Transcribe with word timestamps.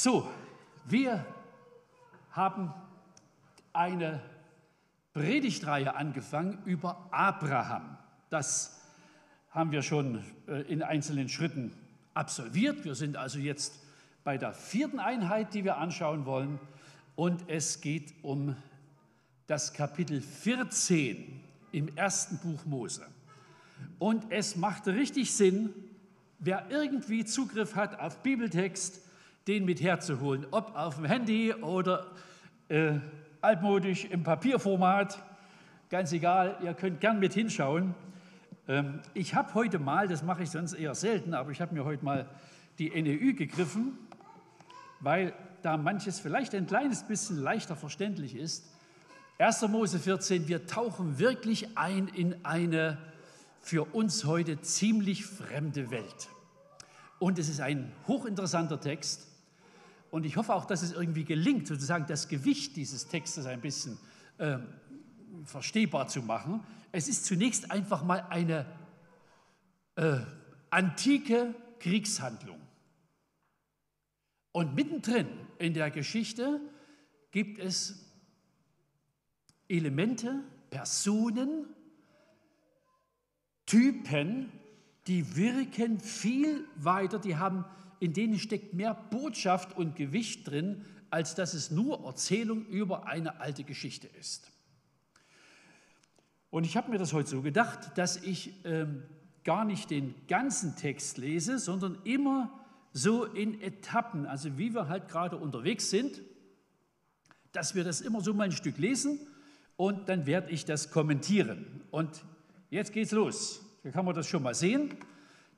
So, 0.00 0.28
wir 0.84 1.26
haben 2.30 2.72
eine 3.72 4.22
Predigtreihe 5.12 5.96
angefangen 5.96 6.62
über 6.66 7.08
Abraham. 7.10 7.98
Das 8.30 8.80
haben 9.50 9.72
wir 9.72 9.82
schon 9.82 10.22
äh, 10.46 10.60
in 10.72 10.84
einzelnen 10.84 11.28
Schritten 11.28 11.72
absolviert. 12.14 12.84
Wir 12.84 12.94
sind 12.94 13.16
also 13.16 13.40
jetzt 13.40 13.80
bei 14.22 14.38
der 14.38 14.52
vierten 14.52 15.00
Einheit, 15.00 15.52
die 15.52 15.64
wir 15.64 15.78
anschauen 15.78 16.26
wollen. 16.26 16.60
Und 17.16 17.48
es 17.48 17.80
geht 17.80 18.14
um 18.22 18.54
das 19.48 19.72
Kapitel 19.72 20.20
14 20.20 21.40
im 21.72 21.96
ersten 21.96 22.38
Buch 22.38 22.64
Mose. 22.66 23.04
Und 23.98 24.30
es 24.30 24.54
macht 24.54 24.86
richtig 24.86 25.34
Sinn, 25.34 25.74
wer 26.38 26.70
irgendwie 26.70 27.24
Zugriff 27.24 27.74
hat 27.74 27.98
auf 27.98 28.22
Bibeltext, 28.22 29.07
den 29.48 29.64
mit 29.64 29.80
herzuholen, 29.80 30.46
ob 30.50 30.76
auf 30.76 30.96
dem 30.96 31.06
Handy 31.06 31.54
oder 31.54 32.06
äh, 32.68 32.98
altmodisch 33.40 34.04
im 34.04 34.22
Papierformat, 34.22 35.22
ganz 35.88 36.12
egal, 36.12 36.58
ihr 36.62 36.74
könnt 36.74 37.00
gern 37.00 37.18
mit 37.18 37.32
hinschauen. 37.32 37.94
Ähm, 38.68 39.00
ich 39.14 39.34
habe 39.34 39.54
heute 39.54 39.78
mal, 39.78 40.06
das 40.06 40.22
mache 40.22 40.42
ich 40.42 40.50
sonst 40.50 40.74
eher 40.74 40.94
selten, 40.94 41.32
aber 41.32 41.50
ich 41.50 41.62
habe 41.62 41.74
mir 41.74 41.86
heute 41.86 42.04
mal 42.04 42.28
die 42.78 42.90
NEU 42.90 43.34
gegriffen, 43.34 43.98
weil 45.00 45.32
da 45.62 45.78
manches 45.78 46.20
vielleicht 46.20 46.54
ein 46.54 46.66
kleines 46.66 47.04
bisschen 47.04 47.38
leichter 47.38 47.74
verständlich 47.74 48.36
ist. 48.36 48.70
1. 49.38 49.62
Mose 49.68 49.98
14, 49.98 50.46
wir 50.46 50.66
tauchen 50.66 51.18
wirklich 51.18 51.78
ein 51.78 52.08
in 52.08 52.44
eine 52.44 52.98
für 53.60 53.84
uns 53.94 54.26
heute 54.26 54.60
ziemlich 54.60 55.24
fremde 55.24 55.90
Welt. 55.90 56.28
Und 57.18 57.38
es 57.38 57.48
ist 57.48 57.60
ein 57.60 57.92
hochinteressanter 58.06 58.80
Text. 58.80 59.27
Und 60.10 60.24
ich 60.24 60.36
hoffe 60.36 60.54
auch, 60.54 60.64
dass 60.64 60.82
es 60.82 60.92
irgendwie 60.92 61.24
gelingt, 61.24 61.66
sozusagen 61.66 62.06
das 62.06 62.28
Gewicht 62.28 62.76
dieses 62.76 63.08
Textes 63.08 63.46
ein 63.46 63.60
bisschen 63.60 63.98
äh, 64.38 64.58
verstehbar 65.44 66.08
zu 66.08 66.22
machen. 66.22 66.64
Es 66.92 67.08
ist 67.08 67.26
zunächst 67.26 67.70
einfach 67.70 68.02
mal 68.04 68.26
eine 68.30 68.66
äh, 69.96 70.18
antike 70.70 71.54
Kriegshandlung. 71.80 72.60
Und 74.52 74.74
mittendrin 74.74 75.28
in 75.58 75.74
der 75.74 75.90
Geschichte 75.90 76.60
gibt 77.30 77.58
es 77.58 78.06
Elemente, 79.68 80.42
Personen, 80.70 81.66
Typen, 83.66 84.50
die 85.06 85.36
wirken 85.36 86.00
viel 86.00 86.66
weiter, 86.76 87.18
die 87.18 87.36
haben, 87.36 87.64
in 88.00 88.12
denen 88.12 88.38
steckt 88.38 88.74
mehr 88.74 88.94
Botschaft 88.94 89.76
und 89.76 89.96
Gewicht 89.96 90.48
drin, 90.48 90.84
als 91.10 91.34
dass 91.34 91.54
es 91.54 91.70
nur 91.70 92.04
Erzählung 92.04 92.66
über 92.66 93.06
eine 93.06 93.40
alte 93.40 93.64
Geschichte 93.64 94.08
ist. 94.18 94.50
Und 96.50 96.64
ich 96.64 96.76
habe 96.76 96.90
mir 96.90 96.98
das 96.98 97.12
heute 97.12 97.28
so 97.28 97.42
gedacht, 97.42 97.96
dass 97.96 98.16
ich 98.16 98.52
ähm, 98.64 99.02
gar 99.44 99.64
nicht 99.64 99.90
den 99.90 100.14
ganzen 100.26 100.76
Text 100.76 101.18
lese, 101.18 101.58
sondern 101.58 101.98
immer 102.04 102.52
so 102.92 103.24
in 103.24 103.60
Etappen, 103.60 104.26
also 104.26 104.58
wie 104.58 104.74
wir 104.74 104.88
halt 104.88 105.08
gerade 105.08 105.36
unterwegs 105.36 105.90
sind, 105.90 106.22
dass 107.52 107.74
wir 107.74 107.84
das 107.84 108.00
immer 108.00 108.20
so 108.20 108.34
mal 108.34 108.44
ein 108.44 108.52
Stück 108.52 108.78
lesen 108.78 109.20
und 109.76 110.08
dann 110.08 110.26
werde 110.26 110.50
ich 110.50 110.64
das 110.64 110.90
kommentieren. 110.90 111.82
Und 111.90 112.24
jetzt 112.70 112.92
geht's 112.92 113.12
los. 113.12 113.62
Hier 113.82 113.92
kann 113.92 114.04
man 114.04 114.14
das 114.14 114.26
schon 114.26 114.42
mal 114.42 114.54
sehen. 114.54 114.96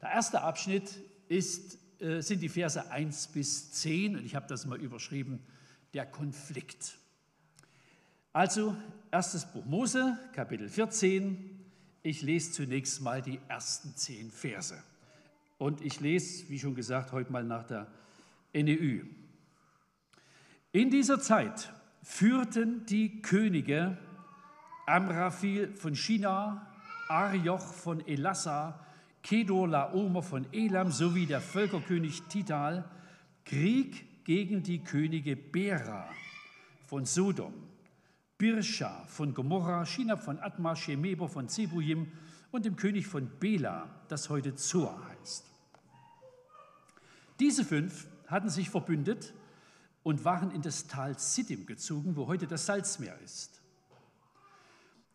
Der 0.02 0.10
erste 0.10 0.42
Abschnitt 0.42 1.00
ist, 1.28 1.78
äh, 2.00 2.20
sind 2.20 2.40
die 2.40 2.48
Verse 2.48 2.90
1 2.90 3.28
bis 3.28 3.72
10 3.72 4.16
und 4.16 4.24
ich 4.24 4.34
habe 4.34 4.46
das 4.48 4.66
mal 4.66 4.80
überschrieben, 4.80 5.40
der 5.92 6.06
Konflikt. 6.06 6.98
Also, 8.32 8.76
erstes 9.10 9.44
Buch 9.44 9.64
Mose, 9.64 10.16
Kapitel 10.32 10.68
14. 10.68 11.58
Ich 12.02 12.22
lese 12.22 12.52
zunächst 12.52 13.02
mal 13.02 13.20
die 13.20 13.40
ersten 13.48 13.94
zehn 13.96 14.30
Verse. 14.30 14.82
Und 15.58 15.82
ich 15.82 16.00
lese, 16.00 16.48
wie 16.48 16.58
schon 16.58 16.74
gesagt, 16.74 17.12
heute 17.12 17.30
mal 17.30 17.44
nach 17.44 17.66
der 17.66 17.86
NEU. 18.54 19.04
In 20.72 20.90
dieser 20.90 21.20
Zeit 21.20 21.72
führten 22.02 22.86
die 22.86 23.20
Könige 23.20 23.98
Amraphel 24.86 25.74
von 25.74 25.94
Shinar, 25.94 26.66
Arioch 27.08 27.74
von 27.74 28.06
Elassa, 28.06 28.86
Kedor 29.22 29.68
Laomer 29.68 30.22
von 30.22 30.46
Elam 30.52 30.90
sowie 30.90 31.26
der 31.26 31.40
Völkerkönig 31.40 32.22
Tital 32.22 32.88
Krieg 33.44 34.24
gegen 34.24 34.62
die 34.62 34.82
Könige 34.82 35.36
Bera 35.36 36.08
von 36.86 37.04
Sodom, 37.04 37.52
Birscha 38.38 39.04
von 39.06 39.34
Gomorra, 39.34 39.84
Shinab 39.84 40.22
von 40.22 40.38
Atma, 40.38 40.74
Shemeber 40.74 41.28
von 41.28 41.48
Zebujim 41.48 42.10
und 42.50 42.64
dem 42.64 42.76
König 42.76 43.06
von 43.06 43.28
Bela, 43.38 43.88
das 44.08 44.30
heute 44.30 44.54
Zoar 44.54 45.08
heißt. 45.08 45.44
Diese 47.38 47.64
fünf 47.64 48.06
hatten 48.26 48.50
sich 48.50 48.70
verbündet 48.70 49.34
und 50.02 50.24
waren 50.24 50.50
in 50.50 50.62
das 50.62 50.86
Tal 50.86 51.18
Siddim 51.18 51.66
gezogen, 51.66 52.16
wo 52.16 52.26
heute 52.26 52.46
das 52.46 52.66
Salzmeer 52.66 53.18
ist. 53.20 53.59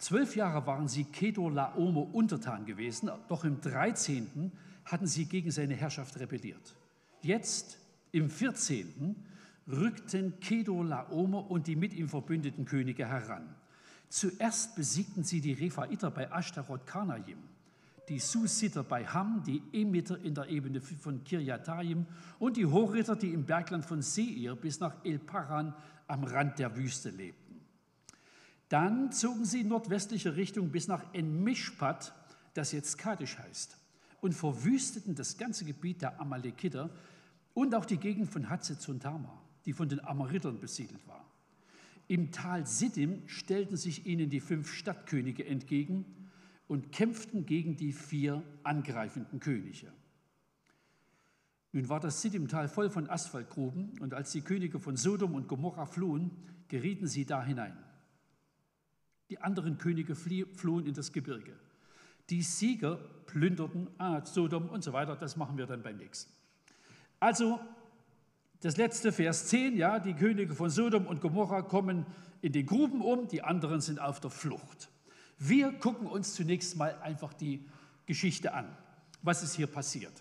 Zwölf 0.05 0.35
Jahre 0.35 0.67
waren 0.67 0.87
sie 0.87 1.05
Kedor 1.05 1.51
Laomo 1.51 2.01
untertan 2.01 2.67
gewesen, 2.67 3.09
doch 3.27 3.43
im 3.43 3.59
13. 3.59 4.51
hatten 4.85 5.07
sie 5.07 5.25
gegen 5.25 5.49
seine 5.49 5.73
Herrschaft 5.73 6.19
rebelliert. 6.19 6.75
Jetzt, 7.23 7.79
im 8.11 8.29
14., 8.29 9.15
rückten 9.67 10.39
Kedor 10.39 10.85
Laomo 10.85 11.39
und 11.39 11.65
die 11.65 11.75
mit 11.75 11.91
ihm 11.95 12.07
verbündeten 12.07 12.65
Könige 12.65 13.07
heran. 13.07 13.55
Zuerst 14.07 14.75
besiegten 14.75 15.23
sie 15.23 15.41
die 15.41 15.53
Rephaiter 15.53 16.11
bei 16.11 16.29
Ashtaroth 16.31 16.85
Karnaim, 16.85 17.39
die 18.07 18.19
Susiter 18.19 18.83
bei 18.83 19.07
Ham, 19.07 19.41
die 19.43 19.63
Emiter 19.73 20.19
in 20.23 20.35
der 20.35 20.49
Ebene 20.49 20.81
von 20.81 21.23
Kirjataim 21.23 22.05
und 22.37 22.57
die 22.57 22.67
Horiter, 22.67 23.15
die 23.15 23.33
im 23.33 23.43
Bergland 23.43 23.83
von 23.83 24.03
Seir 24.03 24.55
bis 24.55 24.79
nach 24.79 25.03
El 25.03 25.17
Paran 25.17 25.73
am 26.05 26.25
Rand 26.25 26.59
der 26.59 26.75
Wüste 26.77 27.09
lebten. 27.09 27.44
Dann 28.69 29.11
zogen 29.11 29.45
sie 29.45 29.61
in 29.61 29.67
nordwestliche 29.67 30.35
Richtung 30.35 30.71
bis 30.71 30.87
nach 30.87 31.13
En-Mishpat, 31.13 32.13
das 32.53 32.71
jetzt 32.71 32.97
Kadesh 32.97 33.37
heißt, 33.37 33.77
und 34.21 34.33
verwüsteten 34.33 35.15
das 35.15 35.37
ganze 35.37 35.65
Gebiet 35.65 36.01
der 36.01 36.19
Amalekiter 36.19 36.89
und 37.53 37.75
auch 37.75 37.85
die 37.85 37.97
Gegend 37.97 38.29
von 38.29 38.49
Hatzet 38.49 38.87
und 38.89 39.03
Tama, 39.03 39.41
die 39.65 39.73
von 39.73 39.87
den 39.87 40.03
Amoritern 40.03 40.59
besiedelt 40.59 41.07
war. 41.07 41.25
Im 42.07 42.31
Tal 42.31 42.65
Siddim 42.65 43.27
stellten 43.27 43.77
sich 43.77 44.05
ihnen 44.05 44.29
die 44.29 44.39
fünf 44.39 44.71
Stadtkönige 44.71 45.45
entgegen 45.45 46.05
und 46.67 46.91
kämpften 46.91 47.45
gegen 47.45 47.75
die 47.75 47.93
vier 47.93 48.43
angreifenden 48.63 49.39
Könige. 49.39 49.91
Nun 51.71 51.89
war 51.89 51.99
das 51.99 52.21
Siddim-Tal 52.21 52.69
voll 52.69 52.89
von 52.89 53.09
Asphaltgruben 53.09 53.99
und 53.99 54.13
als 54.13 54.31
die 54.31 54.41
Könige 54.41 54.79
von 54.79 54.95
Sodom 54.95 55.35
und 55.35 55.47
Gomorra 55.47 55.85
flohen, 55.85 56.31
gerieten 56.67 57.07
sie 57.07 57.25
da 57.25 57.43
hinein. 57.43 57.77
Die 59.29 59.39
anderen 59.39 59.77
Könige 59.77 60.15
flohen 60.15 60.85
in 60.85 60.93
das 60.93 61.11
Gebirge. 61.11 61.53
Die 62.29 62.41
Sieger 62.41 62.97
plünderten 63.25 63.87
ah, 63.97 64.23
Sodom 64.25 64.69
und 64.69 64.83
so 64.83 64.93
weiter. 64.93 65.15
Das 65.15 65.35
machen 65.35 65.57
wir 65.57 65.65
dann 65.65 65.81
beim 65.81 65.97
nächsten. 65.97 66.31
Also, 67.19 67.59
das 68.61 68.77
letzte 68.77 69.11
Vers 69.11 69.47
10, 69.47 69.77
ja, 69.77 69.99
die 69.99 70.13
Könige 70.13 70.53
von 70.53 70.69
Sodom 70.69 71.07
und 71.07 71.21
Gomorra 71.21 71.61
kommen 71.61 72.05
in 72.41 72.51
den 72.51 72.65
Gruben 72.65 73.01
um, 73.01 73.27
die 73.27 73.41
anderen 73.41 73.81
sind 73.81 73.99
auf 73.99 74.19
der 74.19 74.31
Flucht. 74.31 74.89
Wir 75.37 75.71
gucken 75.73 76.07
uns 76.07 76.33
zunächst 76.33 76.77
mal 76.77 76.95
einfach 77.01 77.33
die 77.33 77.65
Geschichte 78.05 78.53
an, 78.53 78.65
was 79.21 79.43
ist 79.43 79.55
hier 79.55 79.67
passiert. 79.67 80.13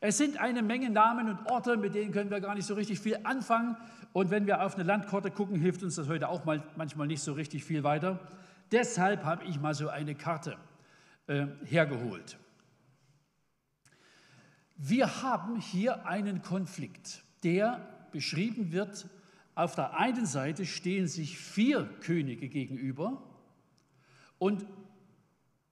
Es 0.00 0.18
sind 0.18 0.40
eine 0.40 0.62
Menge 0.62 0.90
Namen 0.90 1.28
und 1.28 1.46
Orte, 1.46 1.76
mit 1.76 1.94
denen 1.94 2.10
können 2.10 2.30
wir 2.30 2.40
gar 2.40 2.54
nicht 2.54 2.66
so 2.66 2.74
richtig 2.74 2.98
viel 2.98 3.18
anfangen. 3.22 3.76
Und 4.12 4.30
wenn 4.30 4.46
wir 4.46 4.64
auf 4.64 4.74
eine 4.74 4.82
Landkarte 4.82 5.30
gucken, 5.30 5.56
hilft 5.56 5.82
uns 5.82 5.94
das 5.94 6.08
heute 6.08 6.28
auch 6.28 6.44
mal, 6.44 6.62
manchmal 6.76 7.06
nicht 7.06 7.22
so 7.22 7.34
richtig 7.34 7.64
viel 7.64 7.84
weiter. 7.84 8.18
Deshalb 8.72 9.24
habe 9.24 9.44
ich 9.44 9.60
mal 9.60 9.74
so 9.74 9.88
eine 9.88 10.14
Karte 10.14 10.56
äh, 11.26 11.46
hergeholt. 11.64 12.38
Wir 14.76 15.22
haben 15.22 15.60
hier 15.60 16.06
einen 16.06 16.42
Konflikt, 16.42 17.22
der 17.44 18.08
beschrieben 18.10 18.72
wird. 18.72 19.06
Auf 19.54 19.74
der 19.74 19.96
einen 19.98 20.26
Seite 20.26 20.64
stehen 20.64 21.06
sich 21.06 21.38
vier 21.38 21.84
Könige 22.00 22.48
gegenüber 22.48 23.22
und 24.38 24.66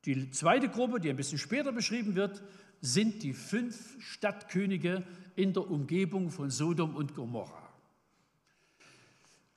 die 0.04 0.30
zweite 0.30 0.68
Gruppe, 0.68 1.00
die 1.00 1.10
ein 1.10 1.16
bisschen 1.16 1.38
später 1.38 1.72
beschrieben 1.72 2.14
wird, 2.14 2.42
sind 2.80 3.22
die 3.22 3.32
fünf 3.32 4.00
Stadtkönige 4.00 5.04
in 5.36 5.52
der 5.52 5.68
Umgebung 5.68 6.30
von 6.30 6.50
Sodom 6.50 6.94
und 6.94 7.14
Gomorra. 7.14 7.59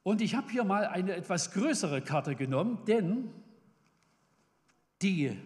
Und 0.04 0.22
ich 0.22 0.36
habe 0.36 0.52
hier 0.52 0.66
mal 0.66 0.86
eine 0.86 1.16
etwas 1.16 1.52
größere 1.52 2.02
Karte 2.02 2.36
genommen, 2.36 2.84
denn 2.86 3.30
die 5.02 5.38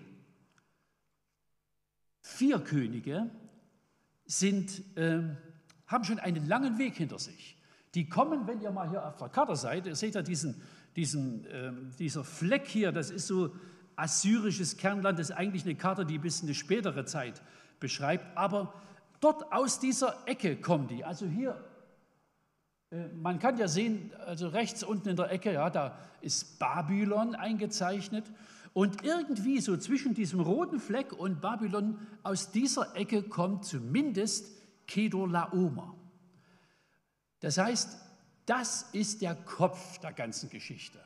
vier 2.21 2.59
Könige 2.59 3.29
sind, 4.25 4.83
äh, 4.97 5.21
haben 5.85 6.03
schon 6.03 6.19
einen 6.19 6.47
langen 6.47 6.77
Weg 6.79 6.95
hinter 6.95 7.19
sich. 7.19 7.55
Die 7.93 8.09
kommen, 8.09 8.47
wenn 8.47 8.61
ihr 8.61 8.71
mal 8.71 8.89
hier 8.89 9.05
auf 9.05 9.17
der 9.17 9.29
Karte 9.29 9.55
seid, 9.55 9.85
ihr 9.85 9.95
seht 9.95 10.15
ja 10.15 10.21
diesen, 10.21 10.61
diesen, 10.95 11.45
äh, 11.45 11.71
dieser 11.97 12.23
Fleck 12.23 12.67
hier, 12.67 12.91
das 12.91 13.11
ist 13.11 13.27
so 13.27 13.55
assyrisches 13.95 14.77
Kernland, 14.77 15.19
das 15.19 15.29
ist 15.29 15.35
eigentlich 15.35 15.63
eine 15.65 15.75
Karte, 15.75 16.05
die 16.05 16.17
bis 16.17 16.41
in 16.41 16.47
eine 16.47 16.55
spätere 16.55 17.05
Zeit 17.05 17.41
beschreibt, 17.79 18.35
aber 18.35 18.73
dort 19.19 19.51
aus 19.51 19.79
dieser 19.79 20.27
Ecke 20.27 20.57
kommen 20.57 20.87
die. 20.87 21.03
Also 21.03 21.25
hier, 21.25 21.63
man 22.91 23.39
kann 23.39 23.57
ja 23.57 23.67
sehen, 23.67 24.13
also 24.25 24.47
rechts 24.47 24.83
unten 24.83 25.09
in 25.09 25.15
der 25.15 25.31
Ecke, 25.31 25.53
ja, 25.53 25.69
da 25.69 25.97
ist 26.21 26.57
Babylon 26.59 27.35
eingezeichnet 27.35 28.31
und 28.73 29.03
irgendwie 29.03 29.59
so 29.59 29.75
zwischen 29.77 30.13
diesem 30.13 30.39
roten 30.39 30.79
Fleck 30.79 31.11
und 31.11 31.41
Babylon, 31.41 31.99
aus 32.23 32.51
dieser 32.51 32.95
Ecke 32.95 33.23
kommt 33.23 33.65
zumindest 33.65 34.47
Kedorlaomer. 34.87 35.95
Das 37.39 37.57
heißt, 37.57 37.97
das 38.45 38.83
ist 38.93 39.21
der 39.21 39.35
Kopf 39.35 39.97
der 39.99 40.13
ganzen 40.13 40.49
Geschichte. 40.49 41.03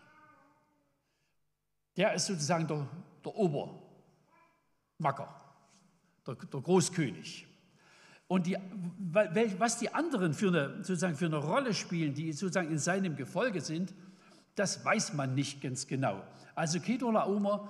Der 1.98 2.14
ist 2.14 2.28
sozusagen 2.28 2.68
der, 2.68 2.88
der 3.26 3.36
Obermacker, 3.36 3.76
der, 6.28 6.36
der 6.36 6.62
Großkönig. 6.62 7.48
Und 8.32 8.48
die, 8.48 8.56
was 9.58 9.78
die 9.78 9.94
anderen 9.94 10.34
für 10.34 10.48
eine, 10.48 10.76
sozusagen 10.86 11.18
für 11.18 11.26
eine 11.26 11.36
Rolle 11.36 11.74
spielen, 11.74 12.14
die 12.14 12.32
sozusagen 12.32 12.72
in 12.72 12.78
seinem 12.78 13.18
Gefolge 13.18 13.60
sind, 13.60 13.94
das 14.56 14.86
weiß 14.86 15.16
man 15.16 15.36
nicht 15.36 15.60
ganz 15.60 15.86
genau. 15.86 16.24
Also 16.56 16.80
Kedorlaomer, 16.80 17.68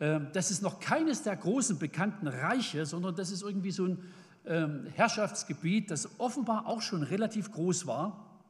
äh, 0.00 0.18
das 0.32 0.50
ist 0.50 0.62
noch 0.62 0.80
keines 0.80 1.22
der 1.22 1.36
großen 1.36 1.78
bekannten 1.78 2.26
Reiche, 2.26 2.86
sondern 2.86 3.14
das 3.14 3.30
ist 3.30 3.42
irgendwie 3.42 3.70
so 3.70 3.86
ein 3.86 3.98
ähm, 4.46 4.86
Herrschaftsgebiet, 4.96 5.92
das 5.92 6.18
offenbar 6.18 6.66
auch 6.66 6.82
schon 6.82 7.04
relativ 7.04 7.52
groß 7.52 7.86
war. 7.86 8.42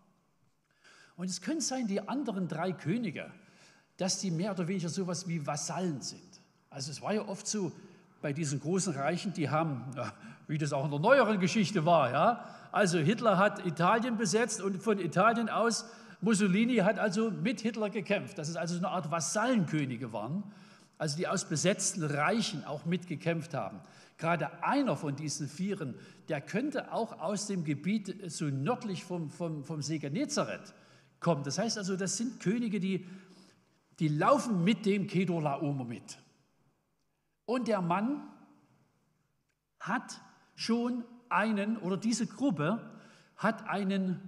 Und 1.19 1.29
es 1.29 1.43
könnte 1.43 1.61
sein, 1.61 1.87
die 1.87 2.09
anderen 2.09 2.49
drei 2.49 2.73
Könige, 2.73 3.31
dass 3.99 4.19
die 4.19 4.31
mehr 4.31 4.53
oder 4.53 4.67
weniger 4.67 4.89
so 4.89 5.03
etwas 5.03 5.29
wie 5.29 5.47
Vasallen 5.47 6.01
sind. 6.01 6.41
Also 6.71 6.91
es 6.91 7.03
war 7.03 7.13
ja 7.13 7.29
oft 7.29 7.47
so 7.47 7.71
bei 8.20 8.32
diesen 8.32 8.61
großen 8.61 8.94
Reichen, 8.94 9.32
die 9.32 9.50
haben, 9.50 9.84
wie 10.46 10.58
das 10.58 10.72
auch 10.72 10.84
in 10.84 10.90
der 10.90 11.00
neueren 11.00 11.40
Geschichte 11.40 11.84
war, 11.87 12.11
ja, 12.11 12.44
also 12.72 12.99
Hitler 12.99 13.38
hat 13.38 13.67
Italien 13.67 14.17
besetzt 14.17 14.62
und 14.62 14.82
von 14.82 14.99
Italien 14.99 15.49
aus 15.49 15.87
Mussolini 16.20 16.76
hat 16.76 16.99
also 16.99 17.31
mit 17.31 17.61
Hitler 17.61 17.90
gekämpft, 17.90 18.38
dass 18.38 18.49
es 18.49 18.56
also 18.56 18.76
eine 18.76 18.88
Art 18.88 19.11
Vasallenkönige 19.11 20.12
waren, 20.12 20.44
also 20.99 21.17
die 21.17 21.26
aus 21.26 21.46
besetzten 21.46 22.05
Reichen 22.05 22.64
auch 22.64 22.84
mitgekämpft 22.84 23.55
haben. 23.55 23.81
Gerade 24.19 24.62
einer 24.62 24.96
von 24.96 25.17
diesen 25.17 25.49
Vieren, 25.49 25.94
der 26.28 26.43
könnte 26.43 26.93
auch 26.93 27.20
aus 27.20 27.46
dem 27.46 27.64
Gebiet 27.64 28.31
so 28.31 28.44
nördlich 28.44 29.02
vom, 29.02 29.31
vom, 29.31 29.64
vom 29.64 29.81
See 29.81 29.99
Genezareth 29.99 30.75
kommen. 31.20 31.43
Das 31.43 31.58
heißt 31.58 31.78
also, 31.78 31.96
das 31.96 32.19
sind 32.19 32.38
Könige, 32.38 32.81
die, 32.81 33.06
die 33.99 34.08
laufen 34.08 34.62
mit 34.62 34.84
dem 34.84 35.06
Kedorlaomer 35.06 35.87
mit. 35.87 36.19
Und 37.50 37.67
der 37.67 37.82
Mann 37.82 38.23
hat 39.81 40.20
schon 40.55 41.02
einen, 41.29 41.79
oder 41.79 41.97
diese 41.97 42.29
Gruppe 42.29 42.93
hat 43.35 43.67
einen 43.67 44.20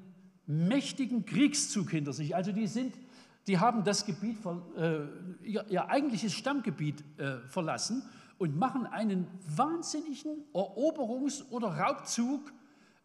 mächtigen 0.47 1.25
Kriegszug 1.25 1.89
hinter 1.89 2.13
sich. 2.13 2.35
Also 2.35 2.51
die 2.51 2.67
sind, 2.67 2.99
die 3.47 3.61
haben 3.61 3.85
das 3.85 4.07
Gebiet, 4.07 4.39
äh, 4.77 5.05
ihr, 5.45 5.65
ihr, 5.69 5.89
eigentliches 5.89 6.35
Stammgebiet 6.35 7.05
äh, 7.17 7.39
verlassen 7.47 8.03
und 8.39 8.57
machen 8.57 8.87
einen 8.87 9.29
wahnsinnigen 9.55 10.45
Eroberungs- 10.53 11.49
oder 11.51 11.69
Raubzug 11.69 12.53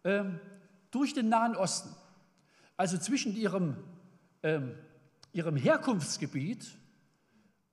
äh, 0.02 0.24
durch 0.90 1.14
den 1.14 1.30
Nahen 1.30 1.56
Osten. 1.56 1.96
Also 2.76 2.98
zwischen 2.98 3.36
ihrem, 3.36 3.76
ähm, 4.42 4.72
ihrem 5.32 5.58
Herkunftsgebiet 5.58 6.76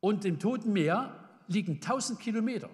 und 0.01 0.25
dem 0.25 0.39
Toten 0.39 0.75
Meer 0.75 1.24
liegen 1.49 1.75
1000 1.75 2.19
Kilometer. 2.21 2.71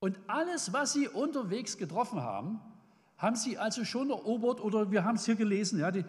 Und 0.00 0.18
alles, 0.26 0.72
was 0.72 0.94
sie 0.94 1.08
unterwegs 1.08 1.78
getroffen 1.78 2.20
haben, 2.20 2.60
haben 3.16 3.36
sie 3.36 3.56
also 3.56 3.84
schon 3.84 4.10
erobert 4.10 4.60
oder 4.60 4.90
wir 4.90 5.04
haben 5.04 5.14
es 5.14 5.24
hier 5.24 5.36
gelesen, 5.36 5.78
ja, 5.78 5.92
die, 5.92 6.04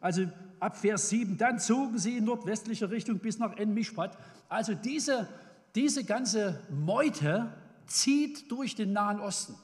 also 0.00 0.26
ab 0.60 0.78
Vers 0.78 1.10
7, 1.10 1.36
dann 1.36 1.58
zogen 1.58 1.98
sie 1.98 2.16
in 2.16 2.24
nordwestlicher 2.24 2.90
Richtung 2.90 3.18
bis 3.18 3.38
nach 3.38 3.56
En-Mishpat. 3.56 4.16
Also 4.48 4.74
diese, 4.74 5.28
diese 5.74 6.04
ganze 6.04 6.60
Meute 6.70 7.52
zieht 7.86 8.50
durch 8.50 8.74
den 8.74 8.92
Nahen 8.92 9.20
Osten. 9.20 9.54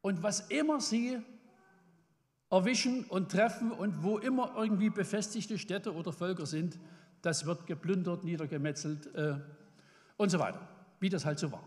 Und 0.00 0.22
was 0.22 0.48
immer 0.48 0.80
sie 0.80 1.18
erwischen 2.50 3.04
und 3.04 3.30
treffen 3.30 3.72
und 3.72 4.02
wo 4.02 4.18
immer 4.18 4.54
irgendwie 4.56 4.90
befestigte 4.90 5.58
Städte 5.58 5.94
oder 5.94 6.12
Völker 6.12 6.46
sind, 6.46 6.78
das 7.22 7.46
wird 7.46 7.66
geplündert, 7.66 8.24
niedergemetzelt 8.24 9.14
äh, 9.14 9.38
und 10.20 10.30
so 10.30 10.38
weiter, 10.38 10.60
wie 11.00 11.08
das 11.08 11.24
halt 11.24 11.38
so 11.38 11.50
war. 11.50 11.64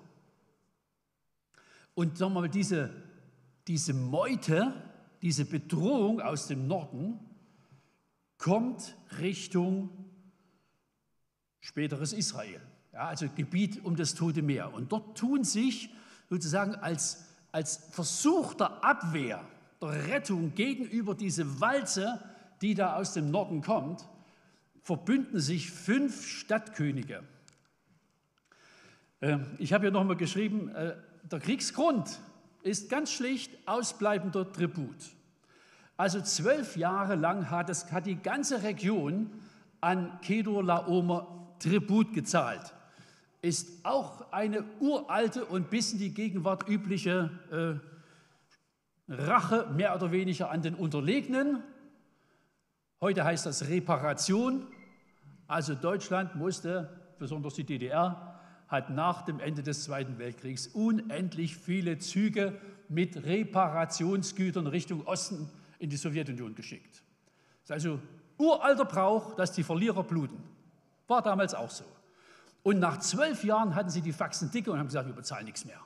Und 1.96 2.18
sagen 2.18 2.34
wir 2.34 2.42
mal, 2.42 2.50
diese 2.50 2.90
diese 3.68 3.94
Meute, 3.94 4.74
diese 5.22 5.46
Bedrohung 5.46 6.22
aus 6.22 6.48
dem 6.48 6.68
Norden 6.68 7.20
kommt 8.38 8.96
Richtung 9.20 9.90
späteres 11.62 12.12
Israel, 12.12 12.60
ja, 12.92 13.08
also 13.08 13.28
Gebiet 13.34 13.84
um 13.86 13.96
das 13.96 14.16
Tote 14.16 14.42
Meer. 14.42 14.74
Und 14.74 14.92
dort 14.92 15.18
tun 15.18 15.44
sich 15.44 15.90
sozusagen 16.30 16.76
als, 16.76 17.26
als 17.52 17.78
Versuch 17.92 18.54
der 18.54 18.84
Abwehr, 18.84 19.46
der 19.82 20.08
Rettung 20.08 20.54
gegenüber 20.56 21.16
diese 21.16 21.62
Walze, 21.62 22.22
die 22.62 22.74
da 22.76 22.96
aus 22.98 23.14
dem 23.14 23.32
Norden 23.32 23.62
kommt, 23.62 24.08
verbünden 24.82 25.40
sich 25.40 25.72
fünf 25.72 26.28
Stadtkönige. 26.28 27.24
Ähm, 29.24 29.46
ich 29.58 29.72
habe 29.72 29.86
hier 29.86 29.92
nochmal 29.92 30.18
geschrieben, 30.18 30.68
äh, 30.76 30.96
der 31.32 31.40
Kriegsgrund 31.40 32.20
ist 32.62 32.90
ganz 32.90 33.10
schlicht 33.10 33.52
ausbleibender 33.66 34.52
Tribut. 34.52 34.98
Also 35.96 36.20
zwölf 36.20 36.76
Jahre 36.76 37.16
lang 37.16 37.50
hat, 37.50 37.70
es, 37.70 37.90
hat 37.94 38.06
die 38.06 38.18
ganze 38.18 38.64
Region 38.64 39.32
an 39.80 40.20
Kedor 40.22 40.62
Laomer 40.62 41.56
Tribut 41.60 42.14
gezahlt. 42.14 42.74
Ist 43.42 43.86
auch 43.86 44.30
eine 44.34 44.66
uralte 44.82 45.46
und 45.46 45.70
bis 45.70 45.94
in 45.94 46.00
die 46.00 46.14
Gegenwart 46.14 46.68
übliche 46.68 47.80
äh, 49.10 49.14
Rache 49.14 49.70
mehr 49.74 49.96
oder 49.96 50.12
weniger 50.12 50.52
an 50.52 50.62
den 50.62 50.76
Unterlegenen. 50.76 51.64
Heute 53.00 53.24
heißt 53.24 53.46
das 53.46 53.70
Reparation. 53.70 54.68
Also 55.48 55.76
Deutschland 55.76 56.36
musste, 56.36 56.90
besonders 57.20 57.54
die 57.54 57.64
DDR, 57.64 58.33
hat 58.74 58.90
nach 58.90 59.22
dem 59.22 59.40
Ende 59.40 59.62
des 59.62 59.84
Zweiten 59.84 60.18
Weltkriegs 60.18 60.66
unendlich 60.66 61.56
viele 61.56 62.00
Züge 62.00 62.60
mit 62.90 63.24
Reparationsgütern 63.24 64.66
Richtung 64.66 65.06
Osten 65.06 65.48
in 65.78 65.92
die 65.92 65.96
Sowjetunion 65.96 66.56
geschickt. 66.56 67.04
Das 67.62 67.66
ist 67.66 67.72
also 67.72 68.00
uralter 68.40 68.86
Brauch, 68.86 69.36
dass 69.36 69.52
die 69.52 69.62
Verlierer 69.62 70.04
bluten. 70.04 70.42
War 71.08 71.22
damals 71.22 71.54
auch 71.54 71.70
so. 71.70 71.86
Und 72.64 72.80
nach 72.80 72.98
zwölf 72.98 73.44
Jahren 73.44 73.76
hatten 73.76 73.92
sie 73.92 74.02
die 74.02 74.12
Faxen 74.12 74.50
dicke 74.50 74.72
und 74.72 74.80
haben 74.80 74.88
gesagt, 74.88 75.06
wir 75.06 75.14
bezahlen 75.14 75.46
nichts 75.46 75.66
mehr. 75.66 75.80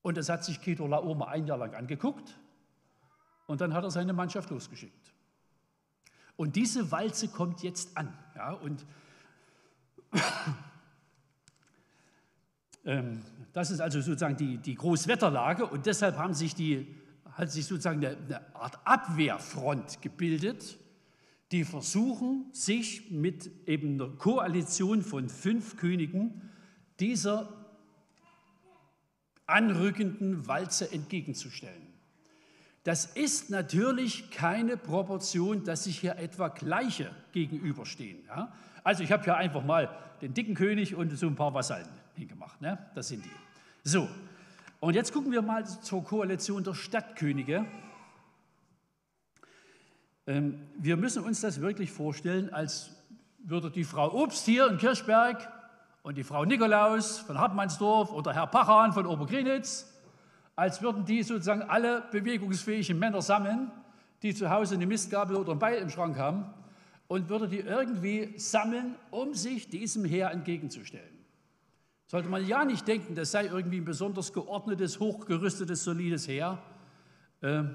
Und 0.00 0.16
das 0.16 0.30
hat 0.30 0.44
sich 0.44 0.62
Keto 0.62 0.86
Laoma 0.86 1.26
ein 1.26 1.46
Jahr 1.46 1.58
lang 1.58 1.74
angeguckt 1.74 2.38
und 3.46 3.60
dann 3.60 3.74
hat 3.74 3.84
er 3.84 3.90
seine 3.90 4.14
Mannschaft 4.14 4.48
losgeschickt. 4.48 5.12
Und 6.36 6.56
diese 6.56 6.90
Walze 6.90 7.28
kommt 7.28 7.62
jetzt 7.62 7.98
an. 7.98 8.16
Ja, 8.34 8.52
und 8.52 8.86
das 13.52 13.70
ist 13.70 13.80
also 13.80 14.00
sozusagen 14.00 14.36
die, 14.36 14.58
die 14.58 14.74
Großwetterlage 14.74 15.66
und 15.66 15.86
deshalb 15.86 16.18
haben 16.18 16.34
sich 16.34 16.54
die, 16.54 16.94
hat 17.32 17.50
sich 17.50 17.64
sozusagen 17.64 18.04
eine, 18.04 18.16
eine 18.16 18.54
Art 18.54 18.78
Abwehrfront 18.84 20.02
gebildet, 20.02 20.76
die 21.50 21.64
versuchen, 21.64 22.46
sich 22.52 23.10
mit 23.10 23.50
eben 23.66 23.94
einer 23.94 24.10
Koalition 24.10 25.02
von 25.02 25.28
fünf 25.28 25.76
Königen 25.76 26.50
dieser 27.00 27.48
anrückenden 29.46 30.46
Walze 30.46 30.90
entgegenzustellen. 30.92 31.82
Das 32.82 33.06
ist 33.06 33.48
natürlich 33.48 34.30
keine 34.30 34.76
Proportion, 34.76 35.64
dass 35.64 35.84
sich 35.84 36.00
hier 36.00 36.16
etwa 36.16 36.48
Gleiche 36.48 37.10
gegenüberstehen. 37.32 38.24
Ja? 38.26 38.52
Also 38.82 39.02
ich 39.02 39.10
habe 39.10 39.24
hier 39.24 39.36
einfach 39.36 39.64
mal 39.64 39.88
den 40.20 40.34
dicken 40.34 40.54
König 40.54 40.94
und 40.94 41.16
so 41.16 41.26
ein 41.26 41.34
paar 41.34 41.54
Vasallen 41.54 42.03
hingemacht. 42.16 42.60
Ne? 42.60 42.78
Das 42.94 43.08
sind 43.08 43.24
die. 43.24 43.30
So, 43.82 44.08
und 44.80 44.94
jetzt 44.94 45.12
gucken 45.12 45.32
wir 45.32 45.42
mal 45.42 45.66
zur 45.66 46.04
Koalition 46.04 46.62
der 46.62 46.74
Stadtkönige. 46.74 47.64
Ähm, 50.26 50.60
wir 50.78 50.96
müssen 50.96 51.24
uns 51.24 51.40
das 51.40 51.60
wirklich 51.60 51.90
vorstellen, 51.90 52.52
als 52.52 52.90
würde 53.38 53.70
die 53.70 53.84
Frau 53.84 54.12
Obst 54.12 54.44
hier 54.44 54.66
in 54.66 54.78
Kirchberg 54.78 55.50
und 56.02 56.16
die 56.16 56.24
Frau 56.24 56.44
Nikolaus 56.44 57.18
von 57.18 57.38
Hartmannsdorf 57.38 58.12
oder 58.12 58.32
Herr 58.32 58.46
Pachan 58.46 58.92
von 58.92 59.06
Obergrinitz, 59.06 59.90
als 60.56 60.82
würden 60.82 61.04
die 61.04 61.22
sozusagen 61.22 61.62
alle 61.62 62.02
bewegungsfähigen 62.10 62.98
Männer 62.98 63.22
sammeln, 63.22 63.70
die 64.22 64.34
zu 64.34 64.50
Hause 64.50 64.74
eine 64.74 64.86
Mistgabel 64.86 65.36
oder 65.36 65.52
ein 65.52 65.58
Beil 65.58 65.78
im 65.78 65.90
Schrank 65.90 66.18
haben 66.18 66.46
und 67.08 67.28
würde 67.28 67.48
die 67.48 67.60
irgendwie 67.60 68.34
sammeln, 68.38 68.94
um 69.10 69.34
sich 69.34 69.68
diesem 69.68 70.04
Heer 70.04 70.30
entgegenzustellen. 70.30 71.23
Sollte 72.14 72.28
man 72.28 72.46
ja 72.46 72.64
nicht 72.64 72.86
denken, 72.86 73.16
das 73.16 73.32
sei 73.32 73.46
irgendwie 73.46 73.78
ein 73.78 73.84
besonders 73.84 74.32
geordnetes, 74.32 75.00
hochgerüstetes, 75.00 75.82
solides 75.82 76.28
Heer. 76.28 76.62
Ähm, 77.42 77.74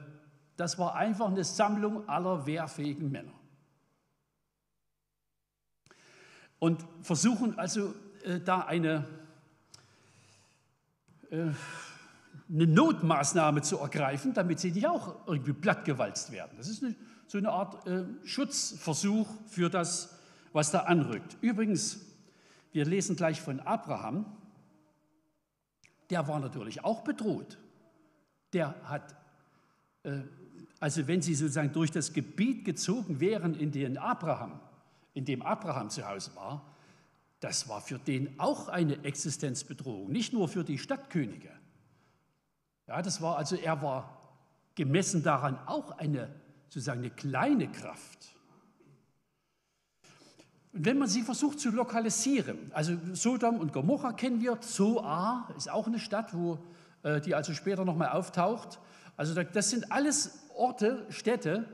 das 0.55 0.79
war 0.79 0.96
einfach 0.96 1.27
eine 1.27 1.43
Sammlung 1.43 2.08
aller 2.08 2.46
wehrfähigen 2.46 3.12
Männer. 3.12 3.34
Und 6.58 6.86
versuchen 7.01 7.60
also 7.60 7.93
äh, 8.24 8.39
da 8.39 8.62
eine, 8.62 9.05
äh, 11.31 11.48
eine 12.48 12.67
Notmaßnahme 12.67 13.62
zu 13.62 13.77
ergreifen, 13.79 14.34
damit 14.34 14.62
sie 14.62 14.72
nicht 14.72 14.88
auch 14.88 15.27
irgendwie 15.27 15.51
plattgewalzt 15.51 16.31
werden. 16.31 16.53
Das 16.55 16.69
ist 16.69 16.81
eine, 16.81 16.96
so 17.27 17.38
eine 17.38 17.50
Art 17.50 17.86
äh, 17.88 18.05
Schutzversuch 18.24 19.27
für 19.48 19.69
das, 19.69 20.17
was 20.53 20.72
da 20.72 20.84
anrückt. 20.84 21.36
Übrigens, 21.41 22.08
wir 22.71 22.85
lesen 22.85 23.15
gleich 23.15 23.41
von 23.41 23.59
Abraham, 23.59 24.25
der 26.09 26.27
war 26.27 26.39
natürlich 26.39 26.83
auch 26.83 27.01
bedroht. 27.03 27.57
Der 28.53 28.75
hat, 28.83 29.15
äh, 30.03 30.21
also 30.79 31.07
wenn 31.07 31.21
sie 31.21 31.35
sozusagen 31.35 31.71
durch 31.71 31.91
das 31.91 32.13
Gebiet 32.13 32.65
gezogen 32.65 33.19
wären, 33.19 33.53
in 33.53 33.71
dem 33.71 33.97
Abraham, 33.97 34.59
in 35.13 35.25
dem 35.25 35.41
Abraham 35.41 35.89
zu 35.89 36.07
Hause 36.07 36.35
war, 36.35 36.65
das 37.39 37.69
war 37.69 37.81
für 37.81 37.99
den 37.99 38.39
auch 38.39 38.67
eine 38.67 39.03
Existenzbedrohung, 39.03 40.11
nicht 40.11 40.33
nur 40.33 40.49
für 40.49 40.63
die 40.63 40.77
Stadtkönige. 40.77 41.51
Ja, 42.88 43.01
das 43.01 43.21
war 43.21 43.38
also, 43.38 43.55
er 43.55 43.81
war 43.81 44.19
gemessen 44.75 45.23
daran 45.23 45.57
auch 45.67 45.91
eine, 45.91 46.33
sozusagen 46.65 46.99
eine 46.99 47.11
kleine 47.11 47.71
Kraft. 47.71 48.33
Und 50.71 50.85
wenn 50.85 50.99
man 50.99 51.07
sie 51.07 51.23
versucht 51.23 51.59
zu 51.59 51.71
lokalisieren, 51.71 52.71
also 52.73 52.93
Sodom 53.13 53.57
und 53.59 53.73
Gomorra 53.73 54.13
kennen 54.13 54.41
wir, 54.41 54.61
Zoar 54.61 55.51
ist 55.57 55.69
auch 55.69 55.88
eine 55.88 55.99
Stadt, 55.99 56.33
wo, 56.33 56.59
äh, 57.03 57.21
die 57.21 57.33
also 57.33 57.53
später 57.53 57.85
nochmal 57.85 58.09
auftaucht. 58.09 58.79
Also 59.17 59.41
das 59.43 59.69
sind 59.69 59.91
alles 59.91 60.47
Orte, 60.55 61.05
Städte 61.09 61.65